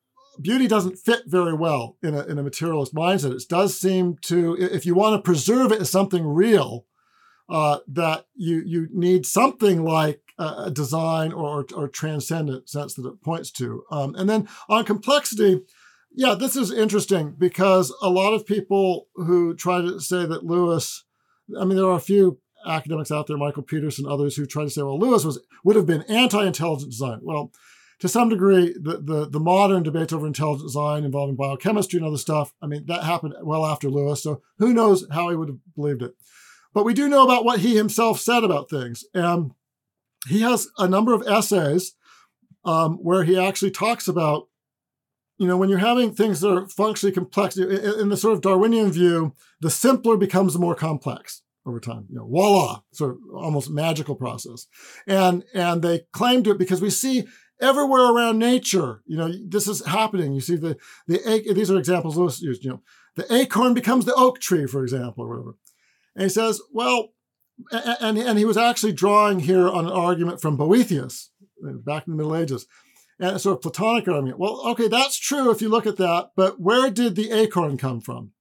beauty 0.41 0.67
doesn't 0.67 0.97
fit 0.97 1.23
very 1.25 1.53
well 1.53 1.97
in 2.03 2.13
a 2.13 2.23
in 2.25 2.37
a 2.37 2.43
materialist 2.43 2.93
mindset. 2.93 3.35
It 3.35 3.43
does 3.49 3.79
seem 3.79 4.17
to, 4.23 4.55
if 4.59 4.85
you 4.85 4.95
want 4.95 5.15
to 5.15 5.21
preserve 5.21 5.71
it 5.71 5.81
as 5.81 5.89
something 5.89 6.25
real, 6.25 6.85
uh, 7.49 7.79
that 7.87 8.25
you 8.35 8.61
you 8.65 8.87
need 8.91 9.25
something 9.25 9.83
like 9.83 10.21
a 10.37 10.71
design 10.71 11.33
or, 11.33 11.65
or 11.73 11.87
transcendent 11.87 12.69
sense 12.69 12.93
that 12.93 13.07
it 13.07 13.23
points 13.23 13.51
to. 13.51 13.83
Um, 13.91 14.13
and 14.15 14.29
then 14.29 14.47
on 14.69 14.85
complexity, 14.85 15.61
yeah, 16.13 16.35
this 16.35 16.55
is 16.55 16.71
interesting 16.71 17.35
because 17.37 17.93
a 18.01 18.09
lot 18.09 18.33
of 18.33 18.45
people 18.45 19.07
who 19.15 19.55
try 19.55 19.81
to 19.81 19.99
say 19.99 20.25
that 20.25 20.45
Lewis, 20.45 21.05
I 21.59 21.65
mean, 21.65 21.77
there 21.77 21.87
are 21.87 21.97
a 21.97 21.99
few 21.99 22.39
academics 22.65 23.11
out 23.11 23.27
there, 23.27 23.37
Michael 23.37 23.63
Peterson, 23.63 24.05
others 24.05 24.35
who 24.35 24.45
try 24.45 24.63
to 24.63 24.69
say, 24.69 24.81
well, 24.81 24.99
Lewis 24.99 25.23
was 25.23 25.39
would 25.63 25.75
have 25.75 25.85
been 25.85 26.03
anti-intelligent 26.03 26.91
design. 26.91 27.19
Well, 27.23 27.51
to 27.99 28.07
some 28.07 28.29
degree, 28.29 28.75
the, 28.79 29.01
the, 29.03 29.27
the 29.27 29.39
modern 29.39 29.83
debates 29.83 30.13
over 30.13 30.27
intelligent 30.27 30.67
design 30.67 31.03
involving 31.03 31.35
biochemistry 31.35 31.97
and 31.97 32.05
other 32.07 32.17
stuff, 32.17 32.53
I 32.61 32.67
mean, 32.67 32.85
that 32.87 33.03
happened 33.03 33.33
well 33.41 33.65
after 33.65 33.89
Lewis. 33.89 34.21
So 34.21 34.41
who 34.59 34.73
knows 34.73 35.07
how 35.11 35.29
he 35.29 35.35
would 35.35 35.49
have 35.49 35.59
believed 35.75 36.03
it. 36.03 36.13
But 36.73 36.85
we 36.85 36.93
do 36.93 37.09
know 37.09 37.23
about 37.23 37.43
what 37.43 37.61
he 37.61 37.75
himself 37.75 38.19
said 38.19 38.43
about 38.43 38.69
things. 38.69 39.03
And 39.15 39.51
he 40.27 40.41
has 40.41 40.67
a 40.77 40.87
number 40.87 41.13
of 41.13 41.27
essays 41.27 41.93
um, 42.65 42.95
where 42.95 43.23
he 43.23 43.39
actually 43.39 43.71
talks 43.71 44.07
about 44.07 44.47
you 45.37 45.47
know, 45.47 45.57
when 45.57 45.69
you're 45.69 45.77
having 45.77 46.13
things 46.13 46.41
that 46.41 46.51
are 46.51 46.67
functionally 46.67 47.13
complex, 47.13 47.57
in 47.57 48.09
the 48.09 48.17
sort 48.17 48.33
of 48.33 48.41
Darwinian 48.41 48.91
view, 48.91 49.33
the 49.61 49.69
simpler 49.69 50.17
becomes 50.17 50.53
the 50.53 50.59
more 50.59 50.75
complex 50.75 51.43
over 51.65 51.79
time. 51.79 52.07
You 52.09 52.17
know, 52.17 52.27
voila, 52.27 52.81
sort 52.91 53.11
of 53.11 53.17
almost 53.35 53.69
magical 53.69 54.15
process. 54.15 54.65
And 55.05 55.43
and 55.53 55.81
they 55.83 56.01
claim 56.11 56.43
to 56.43 56.51
it 56.51 56.57
because 56.57 56.81
we 56.81 56.89
see 56.89 57.27
everywhere 57.61 58.11
around 58.11 58.39
nature, 58.39 59.03
you 59.05 59.17
know, 59.17 59.31
this 59.47 59.67
is 59.67 59.85
happening. 59.85 60.33
You 60.33 60.41
see 60.41 60.55
the 60.55 60.77
the 61.07 61.53
these 61.53 61.69
are 61.69 61.77
examples 61.77 62.17
Lewis 62.17 62.41
used, 62.41 62.63
you 62.63 62.71
know, 62.71 62.81
the 63.15 63.31
acorn 63.31 63.73
becomes 63.75 64.05
the 64.05 64.15
oak 64.15 64.39
tree, 64.39 64.65
for 64.65 64.81
example, 64.81 65.25
or 65.25 65.29
whatever. 65.29 65.55
And 66.15 66.23
he 66.23 66.29
says, 66.29 66.61
well, 66.73 67.09
and, 67.71 68.17
and 68.17 68.37
he 68.37 68.45
was 68.45 68.57
actually 68.57 68.93
drawing 68.93 69.39
here 69.39 69.67
on 69.69 69.85
an 69.85 69.91
argument 69.91 70.41
from 70.41 70.57
Boethius 70.57 71.31
uh, 71.67 71.73
back 71.73 72.07
in 72.07 72.13
the 72.13 72.17
Middle 72.17 72.35
Ages 72.35 72.67
and 73.19 73.39
sort 73.41 73.57
of 73.57 73.61
Platonic 73.61 74.07
argument. 74.07 74.39
Well, 74.39 74.61
okay, 74.71 74.87
that's 74.87 75.17
true 75.17 75.49
if 75.49 75.61
you 75.61 75.69
look 75.69 75.87
at 75.87 75.97
that, 75.97 76.31
but 76.35 76.59
where 76.59 76.89
did 76.89 77.15
the 77.15 77.31
acorn 77.31 77.77
come 77.77 77.99
from? 77.99 78.31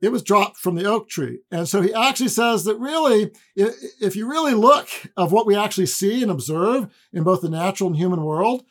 It 0.00 0.12
was 0.12 0.22
dropped 0.22 0.58
from 0.58 0.76
the 0.76 0.84
oak 0.84 1.08
tree. 1.08 1.40
And 1.50 1.68
so 1.68 1.80
he 1.80 1.92
actually 1.92 2.28
says 2.28 2.64
that 2.64 2.78
really, 2.78 3.32
if 3.56 4.14
you 4.14 4.28
really 4.28 4.54
look 4.54 4.88
of 5.16 5.32
what 5.32 5.46
we 5.46 5.56
actually 5.56 5.86
see 5.86 6.22
and 6.22 6.30
observe 6.30 6.88
in 7.12 7.24
both 7.24 7.40
the 7.40 7.48
natural 7.48 7.88
and 7.88 7.96
human 7.96 8.22
world, 8.22 8.64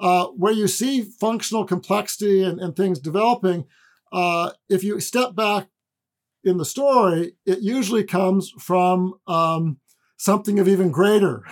uh, 0.00 0.26
where 0.28 0.52
you 0.52 0.66
see 0.66 1.02
functional 1.02 1.64
complexity 1.64 2.42
and, 2.42 2.58
and 2.58 2.74
things 2.74 2.98
developing, 2.98 3.66
uh, 4.10 4.50
if 4.68 4.82
you 4.82 4.98
step 4.98 5.36
back 5.36 5.68
in 6.44 6.56
the 6.58 6.64
story, 6.64 7.34
it 7.46 7.60
usually 7.60 8.04
comes 8.04 8.52
from 8.58 9.14
um, 9.26 9.78
something 10.16 10.58
of 10.58 10.68
even 10.68 10.90
greater 10.90 11.44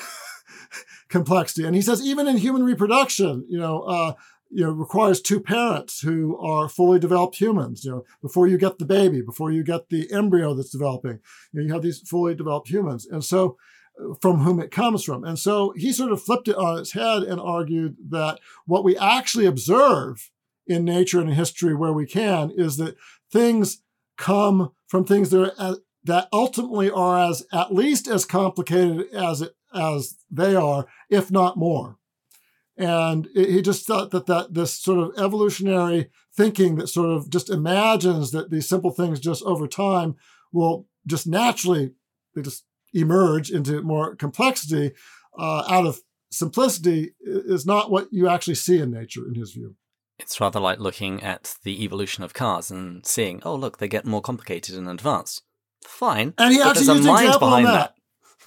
complexity. 1.08 1.66
And 1.66 1.74
he 1.74 1.82
says 1.82 2.02
even 2.02 2.26
in 2.26 2.36
human 2.36 2.64
reproduction, 2.64 3.44
you 3.48 3.58
know, 3.58 3.82
uh, 3.82 4.14
you 4.50 4.64
know, 4.64 4.72
requires 4.72 5.20
two 5.20 5.40
parents 5.40 6.00
who 6.00 6.36
are 6.38 6.68
fully 6.68 6.98
developed 6.98 7.36
humans. 7.36 7.84
You 7.84 7.90
know, 7.92 8.04
before 8.20 8.48
you 8.48 8.58
get 8.58 8.78
the 8.78 8.84
baby, 8.84 9.22
before 9.22 9.52
you 9.52 9.62
get 9.62 9.88
the 9.88 10.12
embryo 10.12 10.54
that's 10.54 10.70
developing, 10.70 11.20
you, 11.52 11.60
know, 11.60 11.66
you 11.66 11.72
have 11.72 11.82
these 11.82 12.00
fully 12.00 12.34
developed 12.34 12.68
humans, 12.68 13.06
and 13.06 13.24
so 13.24 13.56
uh, 14.00 14.14
from 14.20 14.40
whom 14.40 14.58
it 14.60 14.72
comes 14.72 15.04
from. 15.04 15.22
And 15.22 15.38
so 15.38 15.72
he 15.76 15.92
sort 15.92 16.10
of 16.10 16.22
flipped 16.22 16.48
it 16.48 16.56
on 16.56 16.78
its 16.78 16.92
head 16.92 17.22
and 17.22 17.40
argued 17.40 17.96
that 18.08 18.40
what 18.66 18.82
we 18.82 18.96
actually 18.96 19.46
observe 19.46 20.30
in 20.66 20.84
nature 20.84 21.20
and 21.20 21.30
in 21.30 21.36
history, 21.36 21.74
where 21.74 21.92
we 21.92 22.06
can, 22.06 22.50
is 22.50 22.76
that 22.78 22.96
things 23.30 23.82
come 24.16 24.72
from 24.90 25.04
things 25.04 25.30
that 25.30 25.54
are 25.56 25.76
that 26.02 26.28
ultimately 26.32 26.90
are 26.90 27.30
as 27.30 27.46
at 27.52 27.72
least 27.72 28.08
as 28.08 28.24
complicated 28.24 29.06
as 29.14 29.40
it 29.40 29.54
as 29.72 30.16
they 30.30 30.56
are, 30.56 30.88
if 31.08 31.30
not 31.30 31.56
more. 31.56 31.96
And 32.76 33.28
he 33.34 33.62
just 33.62 33.86
thought 33.86 34.10
that, 34.10 34.26
that 34.26 34.54
this 34.54 34.74
sort 34.74 34.98
of 34.98 35.22
evolutionary 35.22 36.10
thinking 36.34 36.76
that 36.76 36.88
sort 36.88 37.10
of 37.10 37.30
just 37.30 37.50
imagines 37.50 38.32
that 38.32 38.50
these 38.50 38.68
simple 38.68 38.90
things 38.90 39.20
just 39.20 39.44
over 39.44 39.68
time 39.68 40.16
will 40.52 40.88
just 41.06 41.26
naturally 41.26 41.92
they 42.34 42.42
just 42.42 42.64
emerge 42.92 43.50
into 43.50 43.82
more 43.82 44.16
complexity 44.16 44.92
uh, 45.38 45.64
out 45.68 45.86
of 45.86 46.00
simplicity 46.32 47.12
is 47.20 47.64
not 47.64 47.90
what 47.90 48.08
you 48.10 48.28
actually 48.28 48.54
see 48.54 48.78
in 48.78 48.90
nature, 48.90 49.26
in 49.28 49.34
his 49.34 49.52
view. 49.52 49.76
It's 50.20 50.40
rather 50.40 50.60
like 50.60 50.78
looking 50.78 51.22
at 51.22 51.56
the 51.64 51.82
evolution 51.84 52.22
of 52.24 52.34
cars 52.34 52.70
and 52.70 53.04
seeing, 53.06 53.42
oh, 53.44 53.54
look, 53.54 53.78
they 53.78 53.88
get 53.88 54.06
more 54.06 54.20
complicated 54.20 54.76
and 54.76 54.88
advanced. 54.88 55.42
Fine. 55.84 56.34
And 56.38 56.52
he 56.52 56.60
actually 56.60 56.86
used 56.86 57.06
an 57.06 57.14
example 57.14 57.48
on 57.48 57.64
that. 57.64 57.72
that 57.72 57.94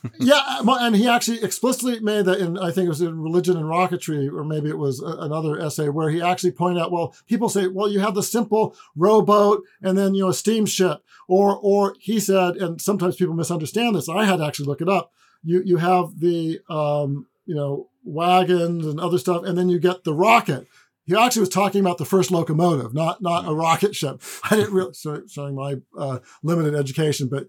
yeah, 0.19 0.59
and 0.65 0.95
he 0.95 1.07
actually 1.07 1.41
explicitly 1.41 1.99
made 2.01 2.26
that 2.26 2.39
in 2.39 2.57
I 2.57 2.71
think 2.71 2.88
it 2.88 2.89
was 2.89 3.01
in 3.01 3.21
Religion 3.21 3.55
and 3.55 3.65
Rocketry, 3.65 4.30
or 4.32 4.43
maybe 4.43 4.69
it 4.69 4.78
was 4.78 4.99
another 4.99 5.57
essay 5.59 5.88
where 5.88 6.09
he 6.09 6.21
actually 6.21 6.51
pointed 6.51 6.82
out, 6.82 6.91
well, 6.91 7.15
people 7.26 7.47
say, 7.47 7.67
well, 7.67 7.89
you 7.89 8.01
have 8.01 8.13
the 8.13 8.21
simple 8.21 8.76
rowboat 8.97 9.63
and 9.82 9.97
then 9.97 10.13
you 10.13 10.24
know 10.24 10.30
a 10.30 10.34
steamship, 10.34 11.01
or 11.30 11.57
or 11.57 11.95
he 11.99 12.19
said, 12.19 12.57
and 12.57 12.82
sometimes 12.82 13.15
people 13.15 13.34
misunderstand 13.34 13.95
this. 13.95 14.09
I 14.09 14.26
had 14.26 14.38
to 14.38 14.45
actually 14.45 14.65
look 14.65 14.82
it 14.82 14.89
up. 14.89 15.11
You 15.41 15.61
you 15.63 15.78
have 15.78 16.19
the 16.19 16.59
um, 16.69 17.28
you 17.45 17.55
know 17.55 17.89
wagons 18.03 18.86
and 18.86 18.99
other 18.99 19.17
stuff, 19.17 19.45
and 19.45 19.57
then 19.57 19.69
you 19.69 19.80
get 19.80 20.03
the 20.03 20.13
rocket. 20.13 20.67
He 21.06 21.16
actually 21.16 21.41
was 21.41 21.49
talking 21.49 21.82
about 21.82 21.97
the 21.97 22.06
first 22.06 22.32
locomotive, 22.32 22.93
not 22.93 23.22
not 23.22 23.47
a 23.47 23.54
rocket 23.54 23.95
ship. 23.95 24.22
I 24.49 24.56
didn't 24.56 24.74
really 24.74 24.93
showing 25.28 25.56
my 25.56 25.76
uh, 25.97 26.20
limited 26.41 26.76
education, 26.76 27.28
but 27.30 27.47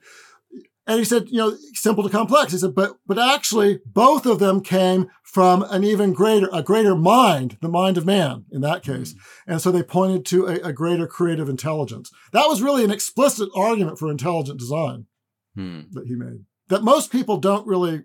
and 0.87 0.99
he 0.99 1.05
said, 1.05 1.31
you 1.31 1.39
know, 1.39 1.57
simple 1.73 2.05
to 2.05 2.11
complex. 2.11 2.53
He 2.53 2.59
said, 2.59 2.75
but, 2.75 2.99
but 3.07 3.19
actually 3.19 3.81
both 3.87 4.27
of 4.27 4.39
them 4.39 4.61
came 4.61 5.07
from 5.23 5.63
an 5.63 5.83
even 5.83 6.13
greater, 6.13 6.51
a 6.53 6.63
greater 6.63 6.95
mind, 6.95 7.57
the 7.63 7.71
mind 7.71 7.97
of 7.97 8.05
man 8.05 8.45
in 8.53 8.61
that 8.61 8.83
case. 8.83 9.15
Mm-hmm. 9.15 9.53
And 9.53 9.63
so 9.63 9.73
they 9.73 9.83
pointed 9.83 10.27
to 10.27 10.47
a, 10.47 10.57
a, 10.57 10.73
greater 10.75 11.07
creative 11.07 11.49
intelligence. 11.49 12.11
That 12.33 12.49
was 12.49 12.61
really 12.61 12.85
an 12.85 12.91
explicit 12.91 13.49
argument 13.57 13.99
for 13.99 14.11
intelligent 14.11 14.59
design 14.59 15.07
hmm. 15.55 15.85
that 15.93 16.07
he 16.07 16.17
made 16.17 16.45
that 16.69 16.83
most 16.83 17.13
people 17.13 17.37
don't 17.37 17.67
really 17.67 18.05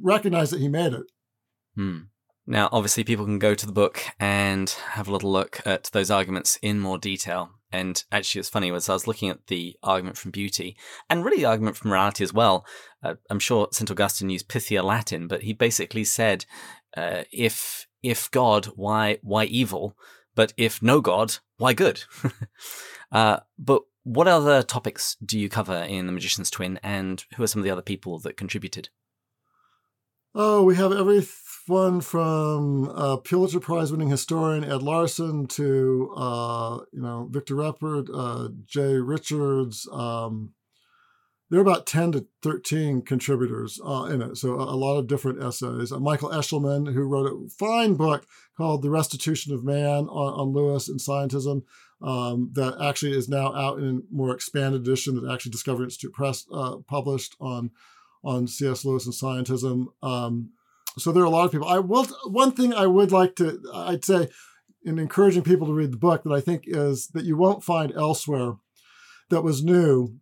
recognize 0.00 0.50
that 0.50 0.60
he 0.60 0.68
made 0.68 0.92
it. 0.92 1.06
Hmm. 1.74 1.98
Now, 2.46 2.68
obviously, 2.70 3.02
people 3.02 3.24
can 3.24 3.40
go 3.40 3.54
to 3.54 3.66
the 3.66 3.72
book 3.72 4.00
and 4.20 4.70
have 4.90 5.08
a 5.08 5.12
little 5.12 5.32
look 5.32 5.60
at 5.66 5.84
those 5.92 6.10
arguments 6.10 6.58
in 6.62 6.78
more 6.78 6.96
detail. 6.96 7.50
And 7.72 8.02
actually, 8.12 8.38
it's 8.38 8.48
funny 8.48 8.70
was 8.70 8.88
I 8.88 8.92
was 8.92 9.08
looking 9.08 9.28
at 9.30 9.48
the 9.48 9.76
argument 9.82 10.16
from 10.16 10.30
beauty 10.30 10.76
and 11.10 11.24
really 11.24 11.38
the 11.38 11.46
argument 11.46 11.76
from 11.76 11.90
morality 11.90 12.22
as 12.22 12.32
well. 12.32 12.64
Uh, 13.02 13.14
I'm 13.28 13.40
sure 13.40 13.68
St. 13.72 13.90
Augustine 13.90 14.30
used 14.30 14.48
Pythia 14.48 14.84
Latin, 14.84 15.26
but 15.26 15.42
he 15.42 15.52
basically 15.52 16.04
said, 16.04 16.46
uh, 16.96 17.24
if 17.32 17.88
if 18.02 18.30
God, 18.30 18.66
why 18.76 19.18
why 19.22 19.44
evil? 19.44 19.96
But 20.36 20.52
if 20.56 20.80
no 20.80 21.00
God, 21.00 21.38
why 21.56 21.72
good? 21.72 22.04
uh, 23.12 23.40
but 23.58 23.82
what 24.04 24.28
other 24.28 24.62
topics 24.62 25.16
do 25.24 25.36
you 25.36 25.48
cover 25.48 25.74
in 25.74 26.06
The 26.06 26.12
Magician's 26.12 26.50
Twin, 26.50 26.78
and 26.82 27.24
who 27.34 27.42
are 27.42 27.48
some 27.48 27.60
of 27.60 27.64
the 27.64 27.70
other 27.70 27.82
people 27.82 28.20
that 28.20 28.36
contributed? 28.36 28.90
Oh, 30.32 30.62
we 30.62 30.76
have 30.76 30.92
every 30.92 31.22
one 31.68 32.00
from 32.00 32.88
uh, 32.90 33.16
Pulitzer 33.16 33.60
Prize 33.60 33.90
winning 33.90 34.10
historian 34.10 34.64
Ed 34.64 34.82
Larson 34.82 35.46
to 35.48 36.12
uh, 36.16 36.78
you 36.92 37.02
know 37.02 37.28
Victor 37.30 37.54
Reppert, 37.54 38.08
uh, 38.12 38.48
Jay 38.66 38.94
Richards. 38.94 39.88
Um, 39.92 40.52
there 41.48 41.60
are 41.60 41.62
about 41.62 41.86
10 41.86 42.12
to 42.12 42.26
13 42.42 43.02
contributors 43.02 43.80
uh, 43.84 44.08
in 44.10 44.20
it, 44.20 44.36
so 44.36 44.58
a, 44.58 44.64
a, 44.64 44.74
lot 44.74 44.98
of 44.98 45.06
different 45.06 45.40
essays. 45.40 45.92
Uh, 45.92 46.00
Michael 46.00 46.30
Aeschliman, 46.30 46.92
who 46.92 47.04
wrote 47.04 47.26
a 47.26 47.48
fine 47.50 47.94
book 47.94 48.26
called 48.56 48.82
The 48.82 48.90
Restitution 48.90 49.54
of 49.54 49.62
Man 49.62 50.08
on, 50.08 50.40
on 50.40 50.52
Lewis 50.52 50.88
and 50.88 50.98
Scientism, 50.98 51.62
um, 52.02 52.50
that 52.54 52.76
actually 52.82 53.16
is 53.16 53.28
now 53.28 53.54
out 53.54 53.78
in 53.78 53.84
a 53.88 54.14
more 54.14 54.34
expanded 54.34 54.80
edition 54.80 55.14
that 55.14 55.32
actually 55.32 55.52
Discovery 55.52 55.84
Institute 55.84 56.12
Press 56.12 56.46
uh, 56.52 56.78
published 56.88 57.36
on 57.40 57.70
on 58.24 58.48
C.S. 58.48 58.84
Lewis 58.84 59.06
and 59.06 59.14
scientism. 59.14 59.86
Um, 60.02 60.50
so 60.98 61.12
there 61.12 61.22
are 61.22 61.26
a 61.26 61.30
lot 61.30 61.44
of 61.44 61.52
people. 61.52 61.68
I 61.68 61.78
will. 61.78 62.06
One 62.24 62.52
thing 62.52 62.72
I 62.72 62.86
would 62.86 63.12
like 63.12 63.36
to, 63.36 63.60
I'd 63.72 64.04
say, 64.04 64.28
in 64.84 64.98
encouraging 64.98 65.42
people 65.42 65.66
to 65.66 65.74
read 65.74 65.92
the 65.92 65.98
book, 65.98 66.22
that 66.22 66.32
I 66.32 66.40
think 66.40 66.64
is 66.66 67.08
that 67.08 67.24
you 67.24 67.36
won't 67.36 67.64
find 67.64 67.92
elsewhere 67.92 68.54
that 69.30 69.42
was 69.42 69.62
new. 69.62 70.16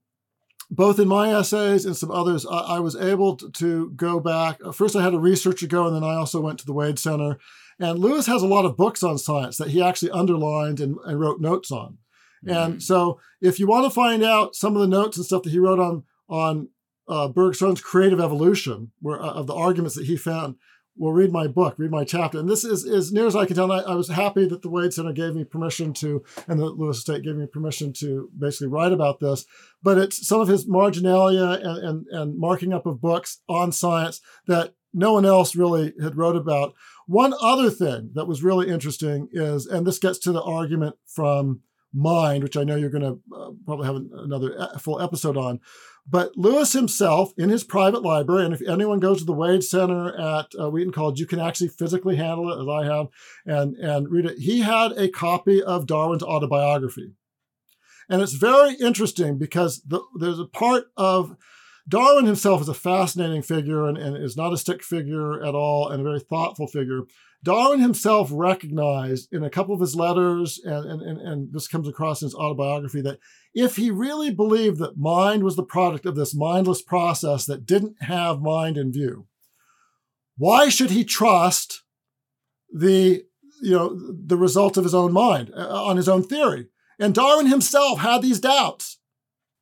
Both 0.70 0.98
in 0.98 1.06
my 1.06 1.32
essays 1.32 1.84
and 1.84 1.96
some 1.96 2.10
others, 2.10 2.46
I, 2.46 2.58
I 2.58 2.80
was 2.80 2.96
able 2.96 3.36
to, 3.36 3.50
to 3.50 3.90
go 3.90 4.18
back. 4.18 4.58
First, 4.72 4.96
I 4.96 5.02
had 5.02 5.14
a 5.14 5.18
researcher 5.18 5.66
go, 5.66 5.86
and 5.86 5.94
then 5.94 6.02
I 6.02 6.14
also 6.14 6.40
went 6.40 6.58
to 6.60 6.66
the 6.66 6.72
Wade 6.72 6.98
Center. 6.98 7.38
And 7.78 7.98
Lewis 7.98 8.26
has 8.26 8.42
a 8.42 8.46
lot 8.46 8.64
of 8.64 8.76
books 8.76 9.02
on 9.02 9.18
science 9.18 9.58
that 9.58 9.70
he 9.70 9.82
actually 9.82 10.10
underlined 10.10 10.80
and, 10.80 10.96
and 11.04 11.20
wrote 11.20 11.40
notes 11.40 11.70
on. 11.70 11.98
Mm-hmm. 12.44 12.56
And 12.56 12.82
so, 12.82 13.20
if 13.40 13.60
you 13.60 13.66
want 13.66 13.84
to 13.84 13.90
find 13.90 14.24
out 14.24 14.56
some 14.56 14.74
of 14.74 14.80
the 14.80 14.88
notes 14.88 15.16
and 15.16 15.26
stuff 15.26 15.42
that 15.42 15.50
he 15.50 15.58
wrote 15.58 15.80
on 15.80 16.04
on 16.28 16.68
uh, 17.08 17.28
Bergson's 17.28 17.80
creative 17.80 18.20
evolution, 18.20 18.92
where 19.00 19.20
uh, 19.20 19.32
of 19.32 19.46
the 19.46 19.54
arguments 19.54 19.96
that 19.96 20.06
he 20.06 20.16
found. 20.16 20.56
Well, 20.96 21.12
read 21.12 21.32
my 21.32 21.48
book, 21.48 21.74
read 21.76 21.90
my 21.90 22.04
chapter, 22.04 22.38
and 22.38 22.48
this 22.48 22.62
is 22.62 22.86
as 22.86 23.12
near 23.12 23.26
as 23.26 23.34
I 23.34 23.46
can 23.46 23.56
tell. 23.56 23.72
I, 23.72 23.80
I 23.80 23.94
was 23.96 24.10
happy 24.10 24.46
that 24.46 24.62
the 24.62 24.70
Wade 24.70 24.92
Center 24.92 25.12
gave 25.12 25.34
me 25.34 25.42
permission 25.42 25.92
to, 25.94 26.22
and 26.46 26.60
the 26.60 26.66
Lewis 26.66 26.98
Estate 26.98 27.24
gave 27.24 27.34
me 27.34 27.46
permission 27.46 27.92
to 27.94 28.30
basically 28.38 28.68
write 28.68 28.92
about 28.92 29.18
this. 29.18 29.44
But 29.82 29.98
it's 29.98 30.24
some 30.24 30.40
of 30.40 30.46
his 30.46 30.68
marginalia 30.68 31.58
and, 31.60 31.78
and, 31.84 32.06
and 32.12 32.38
marking 32.38 32.72
up 32.72 32.86
of 32.86 33.00
books 33.00 33.40
on 33.48 33.72
science 33.72 34.20
that 34.46 34.74
no 34.92 35.14
one 35.14 35.26
else 35.26 35.56
really 35.56 35.92
had 36.00 36.16
wrote 36.16 36.36
about. 36.36 36.74
One 37.08 37.34
other 37.42 37.70
thing 37.70 38.10
that 38.14 38.28
was 38.28 38.44
really 38.44 38.68
interesting 38.68 39.28
is, 39.32 39.66
and 39.66 39.84
this 39.84 39.98
gets 39.98 40.20
to 40.20 40.32
the 40.32 40.42
argument 40.42 40.94
from 41.06 41.62
Mind, 41.96 42.42
which 42.42 42.56
I 42.56 42.64
know 42.64 42.74
you're 42.74 42.90
going 42.90 43.02
to 43.02 43.20
uh, 43.36 43.50
probably 43.64 43.86
have 43.86 43.96
another 44.24 44.68
full 44.80 45.00
episode 45.00 45.36
on. 45.36 45.60
But 46.06 46.36
Lewis 46.36 46.74
himself, 46.74 47.32
in 47.38 47.48
his 47.48 47.64
private 47.64 48.02
library, 48.02 48.44
and 48.44 48.52
if 48.52 48.60
anyone 48.68 49.00
goes 49.00 49.20
to 49.20 49.24
the 49.24 49.32
Wade 49.32 49.64
Center 49.64 50.14
at 50.14 50.48
uh, 50.58 50.68
Wheaton 50.68 50.92
College, 50.92 51.18
you 51.18 51.26
can 51.26 51.40
actually 51.40 51.68
physically 51.68 52.16
handle 52.16 52.52
it, 52.52 52.60
as 52.60 52.68
I 52.68 52.94
have, 52.94 53.06
and, 53.46 53.74
and 53.76 54.10
read 54.10 54.26
it. 54.26 54.38
He 54.38 54.60
had 54.60 54.92
a 54.92 55.08
copy 55.08 55.62
of 55.62 55.86
Darwin's 55.86 56.22
autobiography. 56.22 57.12
And 58.08 58.20
it's 58.20 58.34
very 58.34 58.74
interesting 58.74 59.38
because 59.38 59.80
the, 59.82 60.02
there's 60.18 60.38
a 60.38 60.44
part 60.44 60.88
of 60.96 61.36
Darwin 61.88 62.26
himself 62.26 62.60
is 62.60 62.68
a 62.68 62.74
fascinating 62.74 63.42
figure 63.42 63.86
and, 63.86 63.96
and 63.96 64.16
is 64.16 64.36
not 64.36 64.52
a 64.52 64.58
stick 64.58 64.82
figure 64.82 65.42
at 65.42 65.54
all 65.54 65.88
and 65.88 66.00
a 66.00 66.04
very 66.04 66.20
thoughtful 66.20 66.66
figure. 66.66 67.02
Darwin 67.44 67.80
himself 67.80 68.30
recognized 68.32 69.28
in 69.30 69.44
a 69.44 69.50
couple 69.50 69.74
of 69.74 69.80
his 69.80 69.94
letters, 69.94 70.58
and, 70.64 71.02
and, 71.02 71.20
and, 71.20 71.52
this 71.52 71.68
comes 71.68 71.86
across 71.86 72.22
in 72.22 72.26
his 72.26 72.34
autobiography, 72.34 73.02
that 73.02 73.18
if 73.54 73.76
he 73.76 73.90
really 73.90 74.30
believed 74.30 74.78
that 74.78 74.96
mind 74.96 75.44
was 75.44 75.54
the 75.54 75.62
product 75.62 76.06
of 76.06 76.16
this 76.16 76.34
mindless 76.34 76.80
process 76.80 77.44
that 77.44 77.66
didn't 77.66 77.96
have 78.00 78.40
mind 78.40 78.78
in 78.78 78.90
view, 78.90 79.26
why 80.38 80.70
should 80.70 80.90
he 80.90 81.04
trust 81.04 81.82
the 82.72 83.24
you 83.62 83.70
know 83.70 83.94
the 83.94 84.36
result 84.36 84.76
of 84.76 84.84
his 84.84 84.94
own 84.94 85.12
mind 85.12 85.52
uh, 85.54 85.84
on 85.84 85.98
his 85.98 86.08
own 86.08 86.22
theory? 86.22 86.68
And 86.98 87.14
Darwin 87.14 87.46
himself 87.46 87.98
had 87.98 88.22
these 88.22 88.40
doubts. 88.40 88.98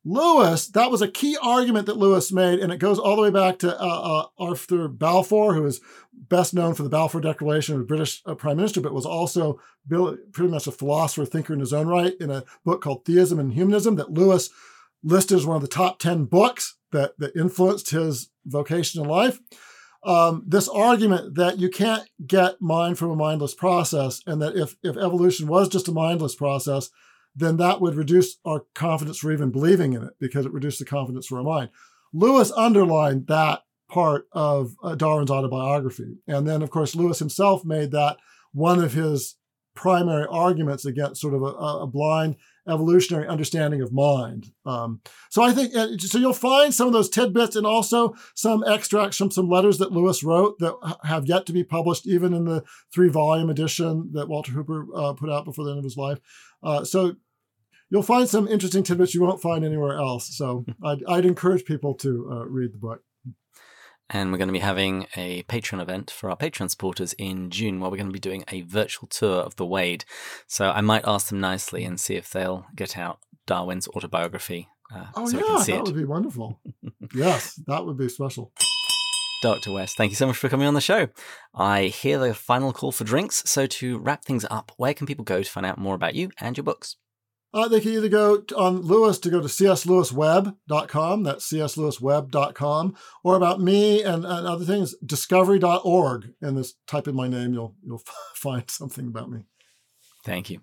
Lewis, 0.05 0.67
that 0.67 0.91
was 0.91 1.01
a 1.01 1.07
key 1.07 1.37
argument 1.41 1.85
that 1.85 1.97
Lewis 1.97 2.31
made, 2.31 2.59
and 2.59 2.73
it 2.73 2.77
goes 2.77 2.99
all 2.99 3.15
the 3.15 3.21
way 3.21 3.29
back 3.29 3.59
to 3.59 3.81
uh, 3.81 3.85
uh, 3.85 4.25
Arthur 4.37 4.89
Balfour, 4.89 5.53
who 5.53 5.65
is 5.65 5.79
best 6.11 6.53
known 6.53 6.73
for 6.73 6.83
the 6.83 6.89
Balfour 6.89 7.21
Declaration, 7.21 7.79
a 7.79 7.83
British 7.83 8.21
uh, 8.25 8.35
prime 8.35 8.57
minister, 8.57 8.81
but 8.81 8.93
was 8.93 9.05
also 9.05 9.61
pretty 9.87 10.49
much 10.49 10.67
a 10.67 10.71
philosopher, 10.71 11.25
thinker 11.25 11.53
in 11.53 11.61
his 11.61 11.71
own 11.71 11.87
right, 11.87 12.13
in 12.19 12.29
a 12.29 12.43
book 12.65 12.81
called 12.81 13.05
Theism 13.05 13.39
and 13.39 13.53
Humanism 13.53 13.95
that 13.95 14.11
Lewis 14.11 14.49
listed 15.03 15.37
as 15.37 15.45
one 15.45 15.55
of 15.55 15.61
the 15.61 15.67
top 15.67 15.99
10 15.99 16.25
books 16.25 16.77
that, 16.91 17.17
that 17.19 17.35
influenced 17.35 17.91
his 17.91 18.29
vocation 18.45 19.01
in 19.01 19.07
life. 19.07 19.39
Um, 20.05 20.43
this 20.45 20.67
argument 20.67 21.35
that 21.35 21.59
you 21.59 21.69
can't 21.69 22.09
get 22.25 22.61
mind 22.61 22.97
from 22.97 23.11
a 23.11 23.15
mindless 23.15 23.53
process, 23.53 24.21
and 24.27 24.41
that 24.41 24.57
if, 24.57 24.75
if 24.83 24.97
evolution 24.97 25.47
was 25.47 25.69
just 25.69 25.87
a 25.87 25.93
mindless 25.93 26.35
process, 26.35 26.89
then 27.35 27.57
that 27.57 27.81
would 27.81 27.95
reduce 27.95 28.37
our 28.45 28.65
confidence 28.75 29.17
for 29.17 29.31
even 29.31 29.51
believing 29.51 29.93
in 29.93 30.03
it 30.03 30.13
because 30.19 30.45
it 30.45 30.53
reduced 30.53 30.79
the 30.79 30.85
confidence 30.85 31.27
for 31.27 31.37
our 31.37 31.43
mind. 31.43 31.69
Lewis 32.13 32.51
underlined 32.51 33.27
that 33.27 33.63
part 33.89 34.27
of 34.31 34.75
uh, 34.83 34.95
Darwin's 34.95 35.31
autobiography. 35.31 36.17
And 36.27 36.47
then, 36.47 36.61
of 36.61 36.69
course, 36.69 36.95
Lewis 36.95 37.19
himself 37.19 37.65
made 37.65 37.91
that 37.91 38.17
one 38.51 38.83
of 38.83 38.93
his 38.93 39.35
primary 39.75 40.27
arguments 40.29 40.85
against 40.85 41.21
sort 41.21 41.33
of 41.33 41.41
a, 41.41 41.45
a 41.45 41.87
blind 41.87 42.35
evolutionary 42.67 43.27
understanding 43.27 43.81
of 43.81 43.91
mind. 43.91 44.51
Um, 44.65 45.01
so 45.29 45.43
I 45.43 45.51
think 45.51 45.73
so. 46.01 46.17
You'll 46.17 46.33
find 46.33 46.73
some 46.73 46.87
of 46.87 46.93
those 46.93 47.09
tidbits 47.09 47.55
and 47.55 47.65
also 47.65 48.15
some 48.35 48.63
extracts 48.65 49.17
from 49.17 49.31
some 49.31 49.49
letters 49.49 49.77
that 49.79 49.91
Lewis 49.91 50.23
wrote 50.23 50.59
that 50.59 50.75
have 51.03 51.25
yet 51.25 51.45
to 51.47 51.53
be 51.53 51.63
published, 51.63 52.07
even 52.07 52.33
in 52.33 52.45
the 52.45 52.63
three-volume 52.93 53.49
edition 53.49 54.11
that 54.13 54.29
Walter 54.29 54.51
Hooper 54.51 54.87
uh, 54.95 55.13
put 55.13 55.29
out 55.29 55.45
before 55.45 55.65
the 55.65 55.71
end 55.71 55.79
of 55.79 55.83
his 55.83 55.97
life. 55.97 56.19
Uh, 56.61 56.83
so 56.83 57.15
you'll 57.89 58.03
find 58.03 58.29
some 58.29 58.47
interesting 58.47 58.83
tidbits 58.83 59.13
you 59.13 59.21
won't 59.21 59.41
find 59.41 59.63
anywhere 59.65 59.97
else. 59.97 60.35
So 60.35 60.65
I'd, 60.83 61.03
I'd 61.07 61.25
encourage 61.25 61.65
people 61.65 61.93
to 61.95 62.29
uh, 62.31 62.45
read 62.45 62.73
the 62.73 62.79
book. 62.79 63.01
And 64.09 64.31
we're 64.31 64.37
going 64.37 64.49
to 64.49 64.53
be 64.53 64.59
having 64.59 65.07
a 65.15 65.43
Patreon 65.43 65.81
event 65.81 66.11
for 66.11 66.29
our 66.29 66.37
Patreon 66.37 66.69
supporters 66.69 67.13
in 67.13 67.49
June 67.49 67.79
where 67.79 67.89
we're 67.89 67.97
going 67.97 68.07
to 68.07 68.13
be 68.13 68.19
doing 68.19 68.43
a 68.49 68.61
virtual 68.61 69.07
tour 69.07 69.41
of 69.41 69.55
the 69.55 69.65
Wade. 69.65 70.05
So 70.45 70.69
I 70.69 70.81
might 70.81 71.07
ask 71.07 71.29
them 71.29 71.39
nicely 71.39 71.83
and 71.83 71.99
see 71.99 72.15
if 72.15 72.29
they'll 72.29 72.65
get 72.75 72.97
out 72.97 73.19
Darwin's 73.45 73.87
autobiography. 73.87 74.69
Uh, 74.93 75.05
oh, 75.15 75.27
so 75.27 75.37
yeah, 75.37 75.63
that 75.63 75.69
it. 75.69 75.83
would 75.83 75.95
be 75.95 76.05
wonderful. 76.05 76.59
yes, 77.15 77.59
that 77.67 77.85
would 77.85 77.97
be 77.97 78.09
special. 78.09 78.51
Dr. 79.41 79.73
West, 79.73 79.97
thank 79.97 80.11
you 80.11 80.15
so 80.15 80.27
much 80.27 80.37
for 80.37 80.47
coming 80.47 80.67
on 80.67 80.73
the 80.73 80.79
show. 80.79 81.09
I 81.53 81.85
hear 81.85 82.17
the 82.17 82.33
final 82.33 82.71
call 82.71 82.93
for 82.93 83.03
drinks. 83.03 83.43
So, 83.45 83.65
to 83.65 83.97
wrap 83.97 84.23
things 84.23 84.45
up, 84.49 84.71
where 84.77 84.93
can 84.93 85.05
people 85.05 85.25
go 85.25 85.43
to 85.43 85.49
find 85.49 85.65
out 85.65 85.77
more 85.77 85.95
about 85.95 86.15
you 86.15 86.29
and 86.39 86.55
your 86.55 86.63
books? 86.63 86.95
Uh, 87.53 87.67
they 87.67 87.79
can 87.79 87.91
either 87.91 88.09
go 88.09 88.43
on 88.57 88.81
Lewis 88.81 89.19
to 89.19 89.29
go 89.29 89.39
to 89.39 89.47
cslewisweb.com, 89.47 91.23
that's 91.23 91.47
cslewisweb.com, 91.47 92.95
or 93.23 93.35
about 93.35 93.61
me 93.61 94.01
and, 94.01 94.25
and 94.25 94.47
other 94.47 94.65
things, 94.65 94.95
discovery.org. 95.05 96.33
And 96.41 96.57
this 96.57 96.73
type 96.87 97.07
in 97.07 97.15
my 97.15 97.27
name, 97.27 97.53
you'll 97.53 97.75
you'll 97.83 98.01
find 98.35 98.69
something 98.69 99.07
about 99.07 99.29
me. 99.29 99.45
Thank 100.25 100.49
you. 100.49 100.61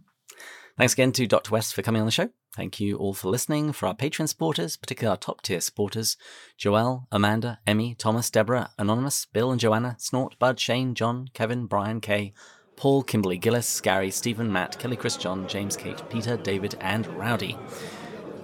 Thanks 0.77 0.95
again 0.95 1.13
to 1.13 1.27
Dr. 1.27 1.53
West 1.53 1.75
for 1.75 1.83
coming 1.83 2.01
on 2.01 2.07
the 2.07 2.13
show. 2.13 2.31
Thank 2.57 2.81
you 2.81 2.97
all 2.97 3.15
for 3.15 3.29
listening. 3.29 3.73
For 3.73 3.87
our 3.87 3.95
Patreon 3.95 4.29
supporters, 4.29 4.77
particularly 4.77 5.13
our 5.13 5.17
top 5.19 5.43
tier 5.43 5.61
supporters, 5.61 6.17
Joelle, 6.59 7.07
Amanda, 7.13 7.61
Emmy, 7.67 7.95
Thomas, 7.95 8.31
Deborah, 8.31 8.71
Anonymous, 8.79 9.27
Bill 9.27 9.53
and 9.53 9.61
Joanna, 9.61 9.97
Snort, 9.99 10.39
Bud, 10.39 10.59
Shane, 10.59 10.95
John, 10.95 11.29
Kevin, 11.35 11.67
Brian, 11.67 12.01
Kay, 12.01 12.33
Paul, 12.81 13.03
Kimberly, 13.03 13.37
Gillis, 13.37 13.79
Gary, 13.83 14.11
Stephen, 14.11 14.51
Matt, 14.51 14.79
Kelly, 14.79 14.97
Chris, 14.97 15.19
John, 15.19 15.47
James, 15.47 15.77
Kate, 15.77 16.03
Peter, 16.09 16.39
David, 16.39 16.79
and 16.81 17.07
Rowdy. 17.09 17.59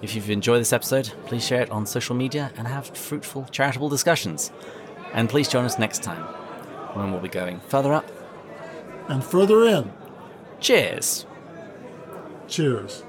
If 0.03 0.13
you've 0.13 0.29
enjoyed 0.29 0.61
this 0.61 0.71
episode, 0.71 1.11
please 1.25 1.43
share 1.43 1.63
it 1.63 1.71
on 1.71 1.87
social 1.87 2.15
media 2.15 2.51
and 2.55 2.67
have 2.67 2.95
fruitful 2.95 3.45
charitable 3.45 3.89
discussions. 3.89 4.51
And 5.11 5.27
please 5.27 5.47
join 5.47 5.65
us 5.65 5.79
next 5.79 6.03
time 6.03 6.21
when 6.93 7.11
we'll 7.11 7.19
be 7.19 7.29
going 7.29 7.61
further 7.61 7.91
up 7.93 8.05
and 9.07 9.23
further 9.23 9.63
in. 9.63 9.91
Cheers. 10.59 11.25
Cheers. 12.47 13.05